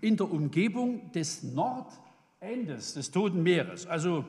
in 0.00 0.16
der 0.16 0.30
Umgebung 0.30 1.12
des 1.12 1.42
Nordendes 1.42 2.94
des 2.94 3.10
Toten 3.10 3.42
Meeres. 3.42 3.86
Also 3.86 4.24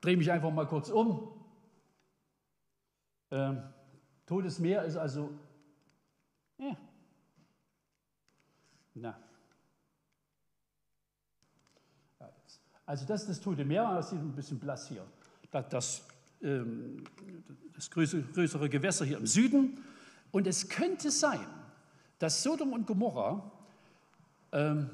drehe 0.00 0.16
mich 0.16 0.30
einfach 0.30 0.52
mal 0.52 0.66
kurz 0.66 0.90
um. 0.90 1.28
Ähm, 3.30 3.62
Totes 4.26 4.58
Meer 4.58 4.84
ist 4.84 4.96
also, 4.96 5.30
ja, 6.58 6.76
na, 8.94 9.18
Also 12.86 13.06
das 13.06 13.22
ist 13.22 13.30
das 13.30 13.40
Tote 13.40 13.64
Meer, 13.64 13.94
das 13.94 14.10
sieht 14.10 14.18
ein 14.18 14.34
bisschen 14.34 14.58
blass 14.58 14.88
hier. 14.88 15.06
Das, 15.50 15.68
das, 15.68 16.02
ähm, 16.42 17.04
das 17.74 17.90
größere, 17.90 18.22
größere 18.22 18.68
Gewässer 18.68 19.04
hier 19.04 19.18
im 19.18 19.26
Süden. 19.26 19.82
Und 20.30 20.46
es 20.46 20.68
könnte 20.68 21.10
sein, 21.10 21.46
dass 22.18 22.42
Sodom 22.42 22.72
und 22.72 22.86
Gomorra 22.86 23.50
ähm, 24.52 24.90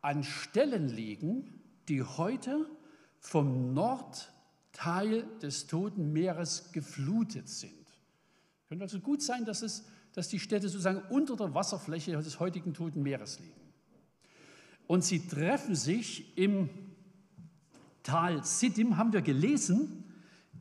an 0.00 0.22
Stellen 0.22 0.88
liegen, 0.88 1.60
die 1.88 2.02
heute 2.02 2.66
vom 3.18 3.74
Nordteil 3.74 5.24
des 5.42 5.66
Toten 5.66 6.12
Meeres 6.12 6.70
geflutet 6.72 7.48
sind. 7.48 7.72
Könnte 8.68 8.84
also 8.84 9.00
gut 9.00 9.22
sein, 9.22 9.44
dass, 9.44 9.62
es, 9.62 9.86
dass 10.14 10.28
die 10.28 10.38
Städte 10.38 10.68
sozusagen 10.68 11.02
unter 11.10 11.36
der 11.36 11.54
Wasserfläche 11.54 12.12
des 12.12 12.38
heutigen 12.38 12.74
Toten 12.74 13.02
Meeres 13.02 13.40
liegen. 13.40 13.52
Und 14.86 15.04
sie 15.04 15.26
treffen 15.26 15.74
sich 15.74 16.36
im 16.36 16.70
Tal 18.08 18.42
Siddim 18.42 18.96
haben 18.96 19.12
wir 19.12 19.20
gelesen, 19.20 20.02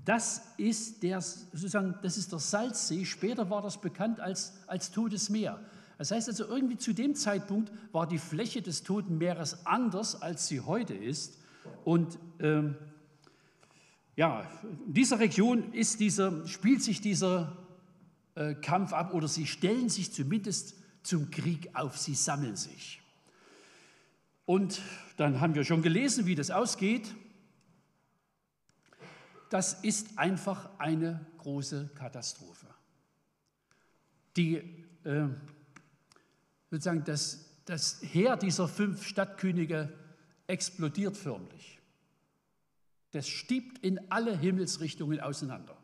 das 0.03 0.41
ist, 0.57 1.01
der, 1.01 1.21
sozusagen, 1.21 1.95
das 2.01 2.17
ist 2.17 2.31
der 2.31 2.39
Salzsee. 2.39 3.05
Später 3.05 3.49
war 3.49 3.61
das 3.61 3.79
bekannt 3.79 4.19
als, 4.19 4.53
als 4.67 4.91
Totes 4.91 5.29
Meer. 5.29 5.59
Das 5.97 6.11
heißt 6.11 6.27
also, 6.27 6.45
irgendwie 6.45 6.77
zu 6.77 6.93
dem 6.93 7.15
Zeitpunkt 7.15 7.71
war 7.93 8.05
die 8.05 8.17
Fläche 8.17 8.61
des 8.61 8.83
Toten 8.83 9.17
Meeres 9.17 9.65
anders, 9.65 10.21
als 10.21 10.47
sie 10.47 10.59
heute 10.59 10.93
ist. 10.93 11.37
Und 11.85 12.19
ähm, 12.39 12.75
ja, 14.17 14.45
in 14.85 14.93
dieser 14.93 15.19
Region 15.19 15.71
ist 15.71 16.01
dieser, 16.01 16.45
spielt 16.47 16.83
sich 16.83 16.99
dieser 16.99 17.57
äh, 18.35 18.55
Kampf 18.55 18.91
ab 18.91 19.13
oder 19.13 19.29
sie 19.29 19.47
stellen 19.47 19.87
sich 19.87 20.11
zumindest 20.11 20.75
zum 21.01 21.31
Krieg 21.31 21.69
auf, 21.73 21.97
sie 21.97 22.13
sammeln 22.13 22.57
sich. 22.57 23.01
Und 24.45 24.81
dann 25.15 25.39
haben 25.39 25.55
wir 25.55 25.63
schon 25.63 25.81
gelesen, 25.81 26.25
wie 26.25 26.35
das 26.35 26.51
ausgeht 26.51 27.15
das 29.49 29.83
ist 29.83 30.17
einfach 30.17 30.69
eine 30.77 31.25
große 31.37 31.89
Katastrophe. 31.95 32.67
Die, 34.35 34.55
äh, 35.03 35.27
sozusagen 36.69 37.03
das, 37.03 37.45
das 37.65 38.01
Heer 38.01 38.37
dieser 38.37 38.67
fünf 38.67 39.05
Stadtkönige 39.05 39.93
explodiert 40.47 41.17
förmlich. 41.17 41.79
Das 43.11 43.27
stiebt 43.27 43.79
in 43.79 44.11
alle 44.11 44.37
Himmelsrichtungen 44.37 45.19
auseinander. 45.19 45.77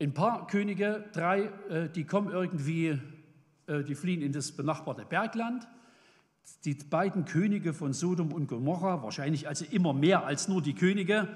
Ein 0.00 0.12
paar 0.12 0.46
Könige, 0.46 1.08
drei, 1.12 1.44
äh, 1.68 1.88
die 1.88 2.04
kommen 2.04 2.30
irgendwie, 2.30 3.00
äh, 3.66 3.82
die 3.82 3.94
fliehen 3.94 4.20
in 4.20 4.32
das 4.32 4.52
benachbarte 4.52 5.04
Bergland 5.06 5.66
die 6.64 6.74
beiden 6.74 7.24
Könige 7.24 7.74
von 7.74 7.92
Sodom 7.92 8.32
und 8.32 8.46
Gomorra, 8.46 9.02
wahrscheinlich 9.02 9.48
also 9.48 9.64
immer 9.64 9.92
mehr 9.92 10.24
als 10.24 10.48
nur 10.48 10.62
die 10.62 10.74
Könige, 10.74 11.28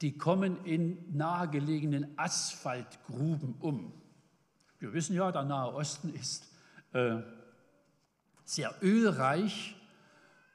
die 0.00 0.16
kommen 0.16 0.64
in 0.64 0.98
nahegelegenen 1.16 2.18
Asphaltgruben 2.18 3.54
um. 3.60 3.92
Wir 4.78 4.92
wissen 4.92 5.14
ja, 5.14 5.32
der 5.32 5.44
Nahe 5.44 5.72
Osten 5.74 6.12
ist 6.12 6.52
äh, 6.92 7.20
sehr 8.44 8.74
ölreich 8.82 9.76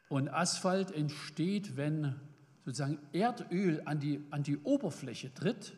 und 0.10 0.30
Asphalt 0.30 0.92
entsteht, 0.92 1.78
wenn 1.78 2.16
sozusagen 2.66 3.00
Erdöl 3.14 3.82
an 3.86 4.00
die, 4.00 4.24
an 4.30 4.44
die 4.44 4.58
Oberfläche 4.58 5.34
tritt, 5.34 5.74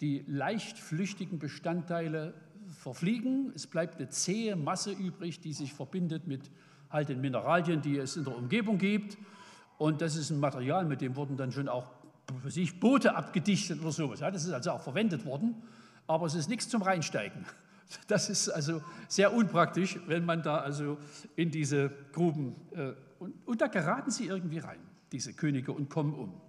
die 0.00 0.24
leicht 0.26 0.78
flüchtigen 0.78 1.38
Bestandteile 1.38 2.34
verfliegen, 2.68 3.52
es 3.54 3.66
bleibt 3.66 3.96
eine 3.96 4.08
zähe 4.08 4.56
Masse 4.56 4.92
übrig, 4.92 5.40
die 5.40 5.52
sich 5.52 5.72
verbindet 5.72 6.26
mit 6.26 6.50
halt 6.90 7.08
den 7.08 7.20
Mineralien, 7.20 7.82
die 7.82 7.98
es 7.98 8.16
in 8.16 8.24
der 8.24 8.36
Umgebung 8.36 8.78
gibt. 8.78 9.16
Und 9.78 10.00
das 10.00 10.16
ist 10.16 10.30
ein 10.30 10.40
Material, 10.40 10.84
mit 10.84 11.00
dem 11.00 11.16
wurden 11.16 11.36
dann 11.36 11.52
schon 11.52 11.68
auch 11.68 11.90
sich 12.48 12.80
Boote 12.80 13.14
abgedichtet 13.14 13.80
oder 13.80 13.92
sowas. 13.92 14.20
Ja, 14.20 14.30
das 14.30 14.44
ist 14.44 14.52
also 14.52 14.72
auch 14.72 14.80
verwendet 14.80 15.24
worden, 15.24 15.62
aber 16.06 16.26
es 16.26 16.34
ist 16.34 16.48
nichts 16.48 16.68
zum 16.68 16.82
Reinsteigen. 16.82 17.44
Das 18.08 18.28
ist 18.28 18.48
also 18.48 18.82
sehr 19.06 19.32
unpraktisch, 19.32 20.00
wenn 20.08 20.24
man 20.24 20.42
da 20.42 20.56
also 20.56 20.98
in 21.36 21.52
diese 21.52 21.88
Gruben, 22.12 22.56
äh, 22.72 22.94
und, 23.20 23.46
und 23.46 23.60
da 23.60 23.68
geraten 23.68 24.10
sie 24.10 24.26
irgendwie 24.26 24.58
rein, 24.58 24.80
diese 25.12 25.34
Könige, 25.34 25.70
und 25.70 25.88
kommen 25.88 26.12
um. 26.12 26.40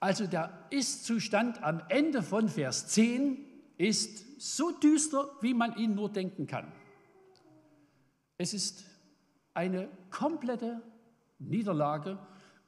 Also 0.00 0.26
der 0.26 0.66
Ist-Zustand 0.70 1.62
am 1.62 1.82
Ende 1.90 2.22
von 2.22 2.48
Vers 2.48 2.88
10 2.88 3.36
ist 3.76 4.40
so 4.40 4.70
düster, 4.70 5.28
wie 5.42 5.52
man 5.52 5.76
ihn 5.76 5.94
nur 5.94 6.10
denken 6.10 6.46
kann. 6.46 6.72
Es 8.38 8.54
ist 8.54 8.84
eine 9.58 9.88
komplette 10.10 10.80
Niederlage 11.40 12.16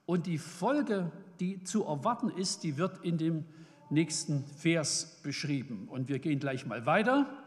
und 0.07 0.27
die 0.27 0.39
Folge, 0.39 1.13
die 1.39 1.63
zu 1.63 1.85
erwarten 1.85 2.31
ist, 2.31 2.65
die 2.65 2.79
wird 2.79 3.05
in 3.05 3.17
dem 3.17 3.45
nächsten 3.91 4.45
Vers 4.45 5.21
beschrieben. 5.23 5.87
Und 5.89 6.09
wir 6.09 6.19
gehen 6.19 6.41
gleich 6.41 6.67
mal 6.67 6.87
weiter 6.87 7.45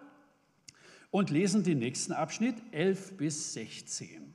und 1.12 1.29
lesen 1.29 1.62
den 1.65 1.79
nächsten 1.79 2.13
Abschnitt 2.13 2.55
11 2.71 3.17
bis 3.17 3.51
16. 3.51 4.33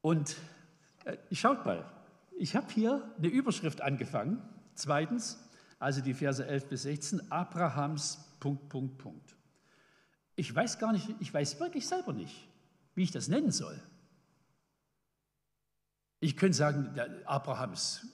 Und 0.00 0.36
äh, 1.04 1.16
schaut 1.30 1.64
mal, 1.64 1.88
ich 2.36 2.56
habe 2.56 2.66
hier 2.72 3.14
eine 3.16 3.28
Überschrift 3.28 3.80
angefangen. 3.80 4.42
Zweitens, 4.74 5.38
also 5.78 6.00
die 6.00 6.14
Verse 6.14 6.44
11 6.44 6.68
bis 6.68 6.82
16, 6.82 7.30
Abrahams 7.30 8.28
Punkt, 8.40 8.68
Punkt, 8.68 8.98
Punkt. 8.98 9.36
Ich 10.34 10.52
weiß 10.52 10.80
gar 10.80 10.92
nicht, 10.92 11.14
ich 11.20 11.32
weiß 11.32 11.60
wirklich 11.60 11.86
selber 11.86 12.12
nicht, 12.12 12.47
wie 12.98 13.04
ich 13.04 13.12
das 13.12 13.28
nennen 13.28 13.52
soll. 13.52 13.80
Ich 16.20 16.36
könnte 16.36 16.56
sagen, 16.56 16.98
Abrahams 17.24 18.04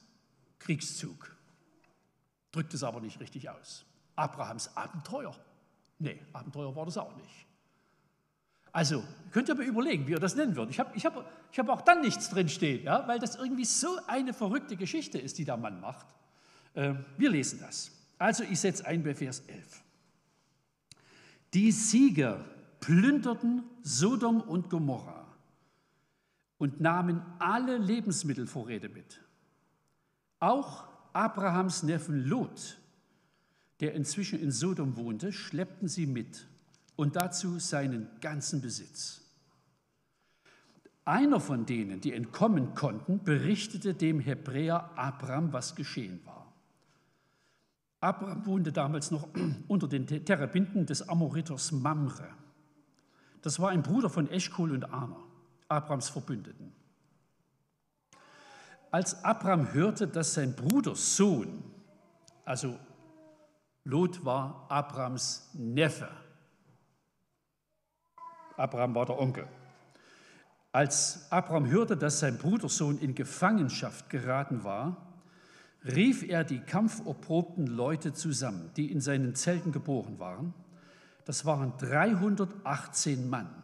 Kriegszug 0.58 1.34
drückt 2.52 2.74
es 2.74 2.82
aber 2.82 3.00
nicht 3.00 3.18
richtig 3.18 3.48
aus. 3.48 3.86
Abrahams 4.14 4.76
Abenteuer. 4.76 5.34
Nee, 5.98 6.20
Abenteuer 6.34 6.76
war 6.76 6.84
das 6.84 6.98
auch 6.98 7.16
nicht. 7.16 7.46
Also, 8.72 9.02
könnt 9.30 9.48
ihr 9.48 9.54
mir 9.54 9.64
überlegen, 9.64 10.06
wie 10.06 10.12
ihr 10.12 10.20
das 10.20 10.34
nennen 10.34 10.54
würdet. 10.54 10.72
Ich 10.72 10.80
habe 10.80 10.94
ich 10.94 11.06
hab, 11.06 11.30
ich 11.50 11.58
hab 11.58 11.68
auch 11.70 11.80
dann 11.80 12.02
nichts 12.02 12.28
drinstehen, 12.28 12.84
ja, 12.84 13.08
weil 13.08 13.18
das 13.18 13.36
irgendwie 13.36 13.64
so 13.64 13.98
eine 14.06 14.34
verrückte 14.34 14.76
Geschichte 14.76 15.18
ist, 15.18 15.38
die 15.38 15.46
der 15.46 15.56
Mann 15.56 15.80
macht. 15.80 16.06
Ähm, 16.74 17.04
wir 17.16 17.30
lesen 17.30 17.58
das. 17.60 17.90
Also, 18.18 18.44
ich 18.44 18.60
setze 18.60 18.84
ein 18.84 19.02
bei 19.02 19.14
Vers 19.14 19.40
11. 19.46 19.82
Die 21.54 21.72
Sieger 21.72 22.44
plünderten 22.84 23.62
Sodom 23.82 24.42
und 24.42 24.68
Gomorra 24.68 25.26
und 26.58 26.82
nahmen 26.82 27.22
alle 27.38 27.78
Lebensmittelvorräte 27.78 28.90
mit. 28.90 29.22
Auch 30.38 30.84
Abrahams 31.14 31.82
Neffen 31.82 32.26
Lot, 32.26 32.78
der 33.80 33.94
inzwischen 33.94 34.38
in 34.38 34.50
Sodom 34.50 34.98
wohnte, 34.98 35.32
schleppten 35.32 35.88
sie 35.88 36.04
mit 36.04 36.46
und 36.94 37.16
dazu 37.16 37.58
seinen 37.58 38.06
ganzen 38.20 38.60
Besitz. 38.60 39.22
Einer 41.06 41.40
von 41.40 41.64
denen, 41.64 42.02
die 42.02 42.12
entkommen 42.12 42.74
konnten, 42.74 43.24
berichtete 43.24 43.94
dem 43.94 44.20
Hebräer 44.20 44.90
Abraham, 44.96 45.54
was 45.54 45.74
geschehen 45.74 46.20
war. 46.26 46.52
Abraham 48.00 48.44
wohnte 48.44 48.72
damals 48.72 49.10
noch 49.10 49.26
unter 49.68 49.88
den 49.88 50.06
Terebinden 50.06 50.84
des 50.84 51.08
Amoriters 51.08 51.72
Mamre. 51.72 52.43
Das 53.44 53.60
war 53.60 53.68
ein 53.68 53.82
Bruder 53.82 54.08
von 54.08 54.30
Eschkol 54.30 54.72
und 54.72 54.90
Aner, 54.90 55.22
Abrahams 55.68 56.08
Verbündeten. 56.08 56.72
Als 58.90 59.22
Abraham 59.22 59.74
hörte, 59.74 60.08
dass 60.08 60.32
sein 60.32 60.56
Bruders 60.56 61.14
Sohn, 61.14 61.62
also 62.46 62.78
Lot 63.84 64.24
war 64.24 64.64
Abrahams 64.70 65.50
Neffe, 65.52 66.08
Abraham 68.56 68.94
war 68.94 69.04
der 69.04 69.18
Onkel. 69.18 69.46
Als 70.72 71.30
Abraham 71.30 71.68
hörte, 71.68 71.98
dass 71.98 72.20
sein 72.20 72.38
Brudersohn 72.38 72.98
in 72.98 73.14
Gefangenschaft 73.14 74.08
geraten 74.08 74.64
war, 74.64 75.18
rief 75.84 76.26
er 76.26 76.44
die 76.44 76.60
kampferprobten 76.60 77.66
Leute 77.66 78.14
zusammen, 78.14 78.70
die 78.78 78.90
in 78.90 79.02
seinen 79.02 79.34
Zelten 79.34 79.70
geboren 79.70 80.18
waren. 80.18 80.54
Das 81.24 81.44
waren 81.44 81.76
318 81.78 83.28
Mann. 83.28 83.62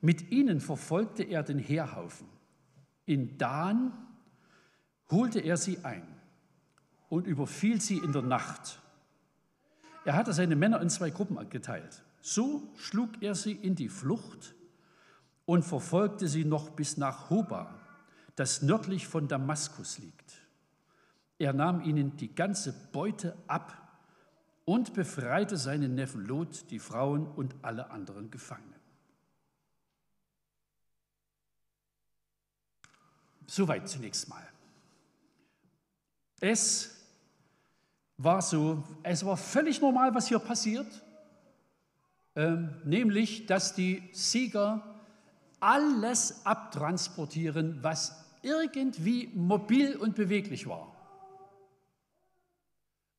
Mit 0.00 0.30
ihnen 0.30 0.60
verfolgte 0.60 1.22
er 1.22 1.42
den 1.42 1.58
Heerhaufen. 1.58 2.28
In 3.06 3.38
Dan 3.38 3.92
holte 5.10 5.40
er 5.40 5.56
sie 5.56 5.84
ein 5.84 6.06
und 7.08 7.26
überfiel 7.26 7.80
sie 7.80 7.98
in 7.98 8.12
der 8.12 8.22
Nacht. 8.22 8.80
Er 10.04 10.14
hatte 10.14 10.32
seine 10.32 10.56
Männer 10.56 10.80
in 10.80 10.90
zwei 10.90 11.10
Gruppen 11.10 11.48
geteilt. 11.48 12.02
So 12.20 12.62
schlug 12.76 13.22
er 13.22 13.34
sie 13.34 13.52
in 13.52 13.76
die 13.76 13.88
Flucht 13.88 14.54
und 15.44 15.64
verfolgte 15.64 16.26
sie 16.28 16.44
noch 16.44 16.70
bis 16.70 16.96
nach 16.96 17.30
Hoba, 17.30 17.74
das 18.34 18.62
nördlich 18.62 19.06
von 19.06 19.28
Damaskus 19.28 19.98
liegt. 19.98 20.42
Er 21.38 21.52
nahm 21.52 21.82
ihnen 21.82 22.16
die 22.16 22.34
ganze 22.34 22.72
Beute 22.92 23.36
ab 23.46 23.85
und 24.66 24.92
befreite 24.92 25.56
seinen 25.56 25.94
Neffen 25.94 26.26
Lot, 26.26 26.70
die 26.70 26.80
Frauen 26.80 27.26
und 27.26 27.54
alle 27.62 27.90
anderen 27.90 28.30
Gefangenen. 28.30 28.74
Soweit 33.46 33.88
zunächst 33.88 34.28
mal. 34.28 34.46
Es 36.40 36.96
war 38.18 38.42
so, 38.42 38.82
es 39.04 39.24
war 39.24 39.36
völlig 39.36 39.80
normal, 39.80 40.14
was 40.14 40.26
hier 40.26 40.40
passiert, 40.40 41.02
ähm, 42.34 42.74
nämlich, 42.84 43.46
dass 43.46 43.72
die 43.72 44.02
Sieger 44.12 44.82
alles 45.60 46.44
abtransportieren, 46.44 47.82
was 47.84 48.24
irgendwie 48.42 49.28
mobil 49.28 49.96
und 49.96 50.16
beweglich 50.16 50.66
war. 50.66 50.92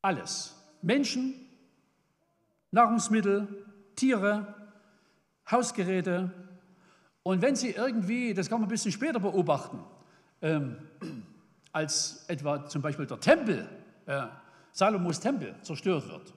Alles. 0.01 0.56
Menschen, 0.81 1.33
Nahrungsmittel, 2.71 3.65
Tiere, 3.95 4.55
Hausgeräte. 5.49 6.31
Und 7.23 7.41
wenn 7.41 7.55
sie 7.55 7.71
irgendwie, 7.71 8.33
das 8.33 8.49
kann 8.49 8.59
man 8.59 8.67
ein 8.67 8.71
bisschen 8.71 8.91
später 8.91 9.19
beobachten, 9.19 9.79
ähm, 10.41 10.77
als 11.71 12.25
etwa 12.27 12.65
zum 12.65 12.81
Beispiel 12.81 13.05
der 13.05 13.19
Tempel, 13.19 13.67
äh, 14.05 14.27
Salomos 14.71 15.19
Tempel 15.19 15.55
zerstört 15.61 16.07
wird, 16.07 16.33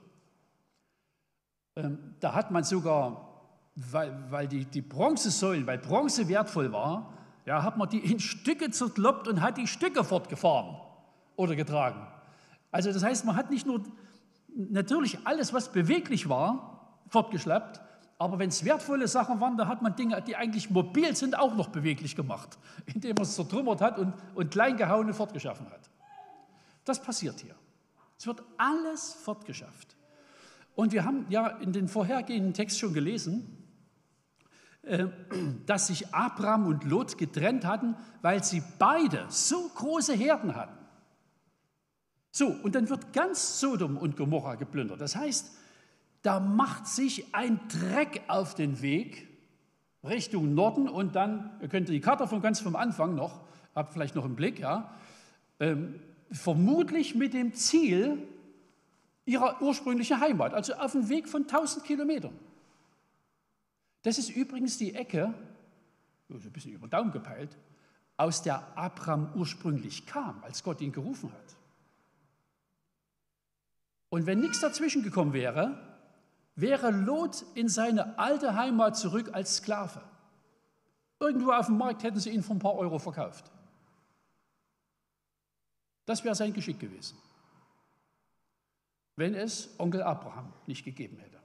ähm, 1.77 2.15
da 2.21 2.35
hat 2.35 2.51
man 2.51 2.65
sogar, 2.65 3.29
weil, 3.75 4.17
weil 4.31 4.49
die, 4.49 4.65
die 4.65 4.83
Bronzesäulen, 4.83 5.67
weil 5.67 5.79
Bronze 5.79 6.29
wertvoll 6.29 6.73
war, 6.73 7.15
ja, 7.47 7.63
hat 7.63 7.77
man 7.77 7.89
die 7.89 7.99
in 7.99 8.21
Stücke 8.21 8.71
zerkloppt 8.71 9.29
und 9.29 9.41
hat 9.41 9.57
die 9.57 9.67
Stücke 9.67 10.05
fortgefahren 10.05 10.77
oder 11.37 11.57
getragen. 11.57 12.07
Also 12.71 12.93
das 12.93 13.03
heißt, 13.03 13.25
man 13.25 13.37
hat 13.37 13.51
nicht 13.51 13.67
nur 13.67 13.83
natürlich 14.57 15.19
alles, 15.27 15.53
was 15.53 15.73
beweglich 15.73 16.29
war, 16.29 16.99
fortgeschleppt, 17.09 17.81
aber 18.19 18.39
wenn 18.39 18.51
es 18.51 18.65
wertvolle 18.67 19.09
Sachen 19.09 19.41
waren, 19.41 19.57
da 19.57 19.67
hat 19.67 19.81
man 19.81 19.97
Dinge, 19.97 20.21
die 20.21 20.37
eigentlich 20.37 20.69
mobil 20.69 21.17
sind, 21.17 21.39
auch 21.39 21.55
noch 21.55 21.69
beweglich 21.69 22.15
gemacht, 22.15 22.59
indem 22.87 23.15
man 23.15 23.23
es 23.23 23.35
zertrümmert 23.35 23.81
hat 23.81 23.99
und, 23.99 24.13
und 24.35 24.51
kleingehauen 24.51 25.07
und 25.07 25.15
fortgeschaffen 25.15 25.67
hat. 25.71 25.91
Das 26.85 27.01
passiert 27.01 27.41
hier. 27.41 27.55
Es 28.19 28.27
wird 28.27 28.43
alles 28.59 29.15
fortgeschafft. 29.15 29.97
Und 30.75 30.93
wir 30.93 31.05
haben 31.05 31.25
ja 31.31 31.47
in 31.47 31.73
den 31.73 31.89
vorhergehenden 31.89 32.53
Text 32.53 32.79
schon 32.79 32.93
gelesen, 32.93 33.57
äh, 34.83 35.07
dass 35.67 35.87
sich 35.87 36.15
Abraham 36.15 36.67
und 36.67 36.85
Lot 36.85 37.17
getrennt 37.17 37.65
hatten, 37.65 37.97
weil 38.21 38.45
sie 38.45 38.63
beide 38.79 39.25
so 39.29 39.69
große 39.75 40.13
Herden 40.13 40.55
hatten. 40.55 40.80
So, 42.31 42.47
und 42.47 42.75
dann 42.75 42.89
wird 42.89 43.13
ganz 43.13 43.61
Sodom 43.61 43.97
und 43.97 44.17
Gomorra 44.17 44.55
geplündert. 44.55 45.01
Das 45.01 45.17
heißt, 45.17 45.51
da 46.23 46.39
macht 46.39 46.87
sich 46.87 47.35
ein 47.35 47.61
Dreck 47.69 48.23
auf 48.29 48.55
den 48.55 48.83
Weg 48.83 49.29
Richtung 50.05 50.55
Norden 50.55 50.89
und 50.89 51.15
dann, 51.15 51.51
ihr 51.61 51.69
könnt 51.69 51.89
die 51.89 52.01
Karte 52.01 52.27
von 52.27 52.41
ganz 52.41 52.61
vom 52.61 52.77
Anfang 52.77 53.15
noch, 53.15 53.41
habt 53.75 53.93
vielleicht 53.93 54.15
noch 54.15 54.25
im 54.25 54.35
Blick, 54.35 54.59
ja, 54.59 54.95
ähm, 55.59 56.01
vermutlich 56.31 57.15
mit 57.15 57.35
dem 57.35 57.53
Ziel 57.55 58.27
ihrer 59.27 59.61
ursprünglichen 59.61 60.21
Heimat, 60.21 60.55
also 60.55 60.75
auf 60.75 60.93
dem 60.93 61.09
Weg 61.09 61.29
von 61.29 61.43
1000 61.43 61.85
Kilometern. 61.85 62.33
Das 64.03 64.17
ist 64.17 64.31
übrigens 64.31 64.79
die 64.79 64.95
Ecke, 64.95 65.35
ein 66.31 66.53
bisschen 66.53 66.73
über 66.73 66.87
den 66.87 66.91
Daumen 66.91 67.13
gepeilt, 67.13 67.57
aus 68.17 68.43
der 68.43 68.77
Abraham 68.77 69.33
ursprünglich 69.35 70.07
kam, 70.07 70.43
als 70.43 70.63
Gott 70.63 70.81
ihn 70.81 70.93
gerufen 70.93 71.31
hat. 71.33 71.57
Und 74.11 74.27
wenn 74.27 74.41
nichts 74.41 74.61
dazwischen 74.61 75.03
gekommen 75.03 75.33
wäre, 75.33 75.79
wäre 76.57 76.91
Lot 76.91 77.45
in 77.55 77.69
seine 77.69 78.19
alte 78.19 78.55
Heimat 78.55 78.97
zurück 78.97 79.31
als 79.33 79.57
Sklave. 79.57 80.03
Irgendwo 81.21 81.53
auf 81.53 81.67
dem 81.67 81.79
Markt 81.79 82.03
hätten 82.03 82.19
sie 82.19 82.31
ihn 82.31 82.43
für 82.43 82.53
ein 82.53 82.59
paar 82.59 82.75
Euro 82.75 82.99
verkauft. 82.99 83.51
Das 86.07 86.25
wäre 86.25 86.35
sein 86.35 86.53
Geschick 86.53 86.81
gewesen, 86.81 87.17
wenn 89.17 89.35
es 89.35 89.71
Onkel 89.79 90.03
Abraham 90.03 90.53
nicht 90.67 90.85
gegeben 90.85 91.19
hätte. 91.19 91.39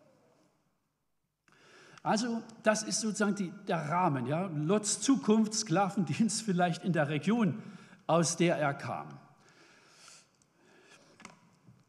Also 2.01 2.41
das 2.63 2.83
ist 2.83 3.01
sozusagen 3.01 3.35
die, 3.35 3.51
der 3.67 3.89
Rahmen, 3.89 4.25
ja? 4.25 4.47
Lots 4.47 5.01
Zukunft, 5.01 5.53
Sklavendienst 5.53 6.41
vielleicht 6.45 6.83
in 6.83 6.93
der 6.93 7.09
Region, 7.09 7.61
aus 8.07 8.37
der 8.37 8.57
er 8.57 8.73
kam 8.73 9.19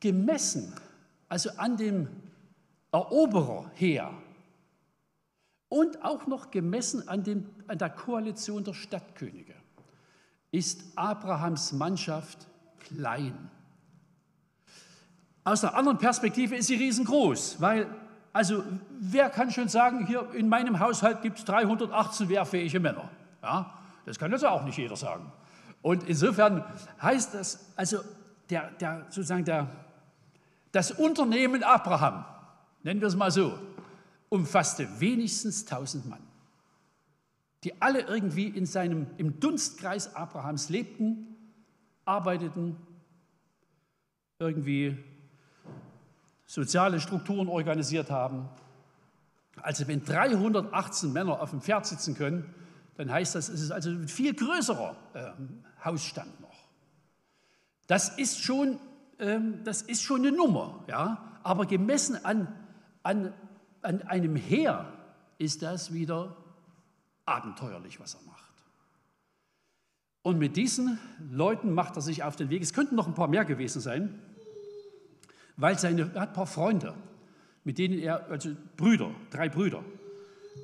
gemessen, 0.07 0.73
also 1.29 1.51
an 1.57 1.77
dem 1.77 2.09
Eroberer 2.93 3.69
her 3.75 4.13
und 5.69 6.05
auch 6.05 6.29
noch 6.29 6.53
gemessen 6.53 7.09
an, 7.09 7.25
dem, 7.25 7.51
an 7.67 7.79
der 7.79 7.91
Koalition 7.91 8.63
der 8.63 8.73
Stadtkönige, 8.73 9.55
ist 10.53 10.85
Abrahams 10.95 11.73
Mannschaft 11.73 12.47
klein. 12.79 13.51
Aus 15.43 15.65
einer 15.65 15.75
anderen 15.75 15.99
Perspektive 15.99 16.55
ist 16.55 16.69
sie 16.69 16.77
riesengroß, 16.77 17.61
weil, 17.61 17.89
also 18.33 18.63
wer 19.01 19.29
kann 19.29 19.51
schon 19.51 19.69
sagen, 19.69 20.07
hier 20.07 20.33
in 20.35 20.49
meinem 20.49 20.79
Haushalt 20.79 21.21
gibt 21.23 21.39
es 21.39 21.45
318 21.47 22.29
wehrfähige 22.29 22.79
Männer? 22.79 23.11
Ja, 23.43 23.75
das 24.05 24.21
kann 24.21 24.33
also 24.33 24.47
auch 24.47 24.63
nicht 24.63 24.79
jeder 24.79 24.95
sagen. 24.95 25.33
Und 25.83 26.05
insofern 26.05 26.65
heißt 27.03 27.35
das, 27.35 27.73
also 27.75 27.99
der, 28.51 28.71
der, 28.81 29.07
sozusagen 29.09 29.45
der, 29.45 29.69
das 30.77 30.91
Unternehmen 30.91 31.63
Abraham, 31.63 32.27
nennen 32.83 33.01
wir 33.01 33.09
es 33.09 33.17
mal 33.17 33.31
so, 33.31 33.59
umfasste 34.29 35.01
wenigstens 35.01 35.63
1000 35.63 36.07
Mann, 36.07 36.23
die 37.65 37.81
alle 37.81 38.03
irgendwie 38.03 38.49
in 38.49 38.67
seinem, 38.67 39.07
im 39.17 39.41
Dunstkreis 39.41 40.15
Abrahams 40.15 40.69
lebten, 40.69 41.35
arbeiteten, 42.05 42.77
irgendwie 44.39 44.99
soziale 46.45 47.01
Strukturen 47.01 47.49
organisiert 47.49 48.11
haben. 48.11 48.47
Also 49.63 49.89
wenn 49.89 50.05
318 50.05 51.11
Männer 51.11 51.41
auf 51.41 51.53
dem 51.53 51.63
Pferd 51.63 51.87
sitzen 51.87 52.15
können, 52.15 52.55
dann 52.99 53.11
heißt 53.11 53.35
das, 53.35 53.49
es 53.49 53.63
ist 53.63 53.71
also 53.71 53.89
ein 53.89 54.09
viel 54.09 54.35
größerer 54.35 54.95
äh, 55.15 55.31
Hausstand 55.83 56.39
noch. 56.43 56.69
Das 57.87 58.19
ist 58.19 58.43
schon 58.43 58.79
das 59.19 59.83
ist 59.83 60.03
schon 60.03 60.27
eine 60.27 60.37
Nummer, 60.37 60.85
ja? 60.89 61.39
aber 61.43 61.67
gemessen 61.67 62.23
an, 62.25 62.49
an 63.03 63.33
an 63.87 64.03
einem 64.03 64.35
Heer 64.35 64.93
ist 65.39 65.63
das 65.63 65.93
wieder 65.93 66.37
abenteuerlich, 67.25 68.01
was 68.01 68.15
er 68.15 68.21
macht. 68.27 68.43
Und 70.23 70.39
mit 70.39 70.57
diesen 70.57 70.99
Leuten 71.31 71.73
macht 71.73 71.95
er 71.95 72.03
sich 72.03 72.25
auf 72.25 72.35
den 72.35 72.51
Weg. 72.51 72.63
Es 72.63 72.73
könnten 72.73 72.97
noch 72.97 73.07
ein 73.07 73.15
paar 73.15 73.29
mehr 73.29 73.45
gewesen 73.45 73.81
sein, 73.81 74.21
weil 75.57 75.79
seine, 75.79 76.11
er 76.15 76.23
hat 76.23 76.31
ein 76.31 76.35
paar 76.35 76.49
Freunde, 76.49 76.95
mit 77.63 77.79
denen 77.79 77.99
er, 77.99 78.29
also 78.29 78.51
Brüder, 78.77 79.13
drei 79.31 79.49
Brüder, 79.49 79.85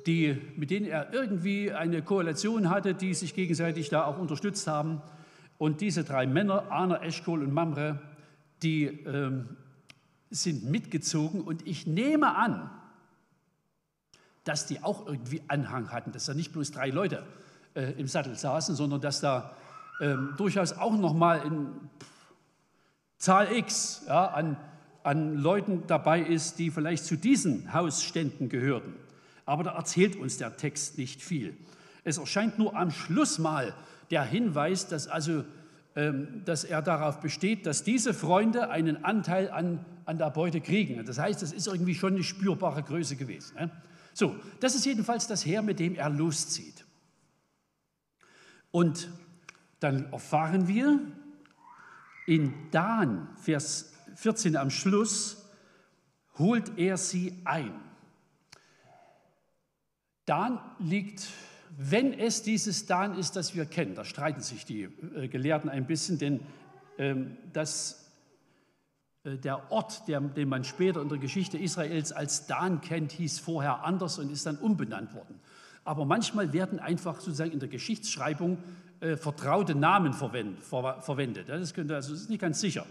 die, 0.05 0.41
mit 0.57 0.69
denen 0.69 0.85
er 0.85 1.13
irgendwie 1.13 1.71
eine 1.71 2.01
Koalition 2.01 2.69
hatte, 2.69 2.93
die 2.93 3.13
sich 3.13 3.33
gegenseitig 3.33 3.87
da 3.87 4.05
auch 4.05 4.17
unterstützt 4.17 4.67
haben. 4.67 5.01
Und 5.57 5.79
diese 5.79 6.03
drei 6.03 6.27
Männer, 6.27 6.71
Ana, 6.71 7.01
Eschkol 7.03 7.41
und 7.41 7.53
Mamre, 7.53 8.01
die 8.63 8.85
ähm, 8.85 9.57
sind 10.29 10.63
mitgezogen. 10.63 11.41
Und 11.41 11.67
ich 11.67 11.85
nehme 11.85 12.35
an, 12.35 12.69
dass 14.43 14.65
die 14.65 14.83
auch 14.83 15.05
irgendwie 15.07 15.41
Anhang 15.47 15.91
hatten, 15.91 16.11
dass 16.11 16.25
da 16.25 16.33
nicht 16.33 16.51
bloß 16.51 16.71
drei 16.71 16.89
Leute 16.89 17.25
äh, 17.75 17.91
im 17.93 18.07
Sattel 18.07 18.35
saßen, 18.35 18.75
sondern 18.75 19.01
dass 19.01 19.21
da 19.21 19.55
ähm, 20.01 20.33
durchaus 20.37 20.73
auch 20.73 20.97
nochmal 20.97 21.45
in 21.45 21.67
Zahl 23.17 23.51
X 23.53 24.03
ja, 24.07 24.27
an, 24.27 24.57
an 25.03 25.37
Leuten 25.37 25.83
dabei 25.87 26.21
ist, 26.21 26.59
die 26.59 26.71
vielleicht 26.71 27.05
zu 27.05 27.15
diesen 27.15 27.73
Hausständen 27.73 28.49
gehörten. 28.49 28.93
Aber 29.45 29.63
da 29.63 29.71
erzählt 29.71 30.15
uns 30.15 30.37
der 30.37 30.57
Text 30.57 30.97
nicht 30.97 31.21
viel. 31.21 31.55
Es 32.03 32.17
erscheint 32.17 32.57
nur 32.57 32.75
am 32.75 32.91
Schluss 32.91 33.39
mal 33.39 33.73
der 34.11 34.23
Hinweis, 34.23 34.87
dass, 34.87 35.07
also, 35.07 35.45
dass 35.93 36.63
er 36.63 36.81
darauf 36.81 37.19
besteht, 37.19 37.65
dass 37.65 37.83
diese 37.83 38.13
Freunde 38.13 38.69
einen 38.69 39.05
Anteil 39.05 39.51
an, 39.51 39.85
an 40.05 40.17
der 40.17 40.31
Beute 40.31 40.59
kriegen. 40.59 41.05
Das 41.05 41.19
heißt, 41.19 41.41
das 41.41 41.51
ist 41.51 41.67
irgendwie 41.67 41.93
schon 41.93 42.13
eine 42.13 42.23
spürbare 42.23 42.81
Größe 42.81 43.15
gewesen. 43.15 43.55
Ne? 43.55 43.69
So, 44.13 44.35
das 44.59 44.73
ist 44.73 44.85
jedenfalls 44.85 45.27
das 45.27 45.45
Heer, 45.45 45.61
mit 45.61 45.79
dem 45.79 45.95
er 45.95 46.09
loszieht. 46.09 46.85
Und 48.71 49.09
dann 49.79 50.11
erfahren 50.11 50.67
wir 50.67 50.99
in 52.25 52.53
Dan, 52.71 53.27
Vers 53.37 53.93
14 54.15 54.55
am 54.55 54.71
Schluss, 54.71 55.45
holt 56.39 56.77
er 56.77 56.97
sie 56.97 57.39
ein. 57.43 57.73
Dan 60.25 60.59
liegt, 60.79 61.27
wenn 61.77 62.13
es 62.13 62.43
dieses 62.43 62.85
Dan 62.85 63.17
ist, 63.17 63.35
das 63.35 63.55
wir 63.55 63.65
kennen, 63.65 63.95
da 63.95 64.05
streiten 64.05 64.41
sich 64.41 64.65
die 64.65 64.83
äh, 65.15 65.27
Gelehrten 65.27 65.69
ein 65.69 65.87
bisschen, 65.87 66.19
denn 66.19 66.41
ähm, 66.97 67.37
das, 67.51 68.11
äh, 69.23 69.37
der 69.37 69.71
Ort, 69.71 70.07
der, 70.07 70.21
den 70.21 70.49
man 70.49 70.63
später 70.63 71.01
in 71.01 71.09
der 71.09 71.17
Geschichte 71.17 71.57
Israels 71.57 72.11
als 72.11 72.45
Dan 72.45 72.81
kennt, 72.81 73.11
hieß 73.13 73.39
vorher 73.39 73.83
anders 73.83 74.19
und 74.19 74.31
ist 74.31 74.45
dann 74.45 74.57
umbenannt 74.57 75.13
worden. 75.15 75.39
Aber 75.83 76.05
manchmal 76.05 76.53
werden 76.53 76.79
einfach 76.79 77.19
sozusagen 77.19 77.51
in 77.51 77.59
der 77.59 77.69
Geschichtsschreibung 77.69 78.57
äh, 78.99 79.17
vertraute 79.17 79.75
Namen 79.75 80.13
verwendet. 80.13 80.63
verwendet. 80.63 81.49
Das, 81.49 81.73
könnte, 81.73 81.95
also, 81.95 82.13
das 82.13 82.21
ist 82.21 82.29
nicht 82.29 82.39
ganz 82.39 82.61
sicher. 82.61 82.85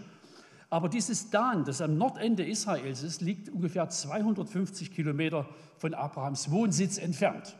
Aber 0.69 0.89
dieses 0.89 1.29
Dan, 1.29 1.65
das 1.65 1.81
am 1.81 1.97
Nordende 1.97 2.45
Israels 2.45 3.03
ist, 3.03 3.21
liegt 3.21 3.47
ungefähr 3.49 3.89
250 3.89 4.91
Kilometer 4.91 5.47
von 5.77 5.93
Abrahams 5.93 6.51
Wohnsitz 6.51 6.97
entfernt. 6.97 7.55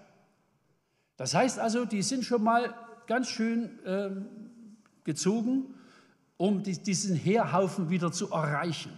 Das 1.17 1.35
heißt 1.35 1.59
also, 1.59 1.85
die 1.85 2.01
sind 2.01 2.25
schon 2.25 2.43
mal 2.43 2.73
ganz 3.07 3.29
schön 3.29 3.83
äh, 3.85 4.11
gezogen, 5.03 5.73
um 6.37 6.63
die, 6.63 6.81
diesen 6.81 7.15
Heerhaufen 7.15 7.89
wieder 7.89 8.11
zu 8.11 8.31
erreichen. 8.31 8.91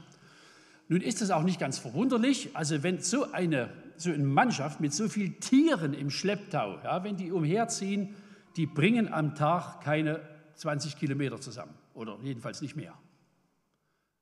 Nun 0.88 1.02
ist 1.02 1.22
das 1.22 1.32
auch 1.32 1.44
nicht 1.44 1.60
ganz 1.60 1.80
verwunderlich. 1.80 2.52
Also 2.54 2.84
wenn 2.84 3.02
so 3.02 3.32
eine, 3.32 3.70
so 3.98 4.12
eine 4.12 4.24
Mannschaft 4.24 4.80
mit 4.80 4.94
so 4.94 5.10
vielen 5.10 5.40
Tieren 5.40 5.94
im 5.94 6.10
Schlepptau, 6.10 6.80
ja, 6.84 7.04
wenn 7.04 7.18
die 7.18 7.32
umherziehen, 7.32 8.16
die 8.56 8.66
bringen 8.66 9.12
am 9.12 9.36
Tag 9.36 9.82
keine 9.82 10.22
20 10.56 10.98
Kilometer 10.98 11.42
zusammen 11.42 11.74
oder 11.94 12.18
jedenfalls 12.22 12.62
nicht 12.62 12.76
mehr. 12.76 12.94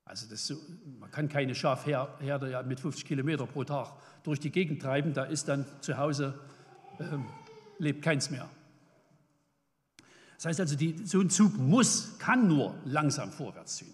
Also 0.05 0.33
so, 0.35 0.55
man 0.99 1.11
kann 1.11 1.29
keine 1.29 1.55
Schafherde 1.55 2.51
ja 2.51 2.61
mit 2.63 2.79
50 2.79 3.05
Kilometer 3.05 3.45
pro 3.45 3.63
Tag 3.63 3.93
durch 4.23 4.39
die 4.39 4.51
Gegend 4.51 4.81
treiben, 4.81 5.13
da 5.13 5.23
ist 5.23 5.47
dann 5.47 5.65
zu 5.81 5.97
Hause, 5.97 6.39
ähm, 6.99 7.25
lebt 7.77 8.01
keins 8.01 8.29
mehr. 8.29 8.49
Das 10.35 10.45
heißt 10.45 10.59
also, 10.59 10.75
die, 10.75 11.05
so 11.05 11.21
ein 11.21 11.29
Zug 11.29 11.57
muss, 11.57 12.17
kann 12.19 12.47
nur 12.47 12.75
langsam 12.85 13.31
vorwärts 13.31 13.77
ziehen. 13.77 13.93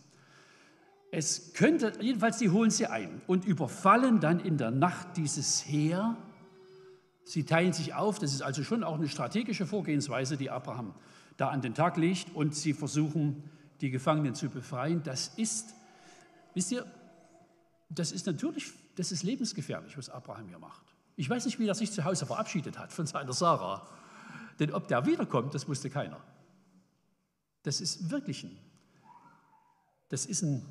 Es 1.11 1.53
könnte, 1.53 1.93
jedenfalls, 2.01 2.37
die 2.37 2.49
holen 2.49 2.69
sie 2.69 2.87
ein 2.87 3.21
und 3.27 3.45
überfallen 3.45 4.19
dann 4.19 4.39
in 4.39 4.57
der 4.57 4.71
Nacht 4.71 5.17
dieses 5.17 5.65
Heer. 5.65 6.17
Sie 7.23 7.45
teilen 7.45 7.73
sich 7.73 7.93
auf, 7.93 8.19
das 8.19 8.33
ist 8.33 8.41
also 8.41 8.63
schon 8.63 8.83
auch 8.83 8.95
eine 8.95 9.09
strategische 9.09 9.65
Vorgehensweise, 9.65 10.37
die 10.37 10.49
Abraham 10.49 10.93
da 11.37 11.49
an 11.49 11.61
den 11.61 11.73
Tag 11.73 11.97
legt 11.97 12.35
und 12.35 12.55
sie 12.55 12.73
versuchen, 12.73 13.43
die 13.81 13.89
Gefangenen 13.91 14.35
zu 14.35 14.49
befreien. 14.49 15.01
Das 15.03 15.29
ist 15.29 15.73
Wisst 16.53 16.71
ihr, 16.71 16.85
das 17.89 18.11
ist 18.11 18.25
natürlich, 18.25 18.71
das 18.95 19.11
ist 19.11 19.23
lebensgefährlich, 19.23 19.97
was 19.97 20.09
Abraham 20.09 20.47
hier 20.47 20.59
macht. 20.59 20.88
Ich 21.19 21.29
weiß 21.29 21.43
nicht, 21.45 21.59
wie 21.59 21.67
er 21.67 21.75
sich 21.75 21.91
zu 21.91 22.05
Hause 22.05 22.25
verabschiedet 22.25 22.79
hat 22.79 22.93
von 22.93 23.05
seiner 23.05 23.33
Sarah. 23.33 23.85
Denn 24.57 24.71
ob 24.71 24.87
der 24.87 25.05
wiederkommt, 25.05 25.53
das 25.53 25.67
wusste 25.67 25.89
keiner. 25.89 26.23
Das 27.63 27.81
ist 27.81 28.09
wirklich 28.09 28.45
ein, 28.45 28.57
das 30.07 30.25
ist 30.25 30.43
ein, 30.43 30.65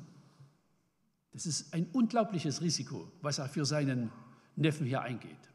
das 1.33 1.45
ist 1.45 1.71
ein 1.71 1.85
unglaubliches 1.93 2.61
Risiko, 2.61 3.11
was 3.21 3.37
er 3.37 3.47
für 3.47 3.63
seinen 3.63 4.11
Neffen 4.55 4.87
hier 4.87 5.03
eingeht. 5.03 5.51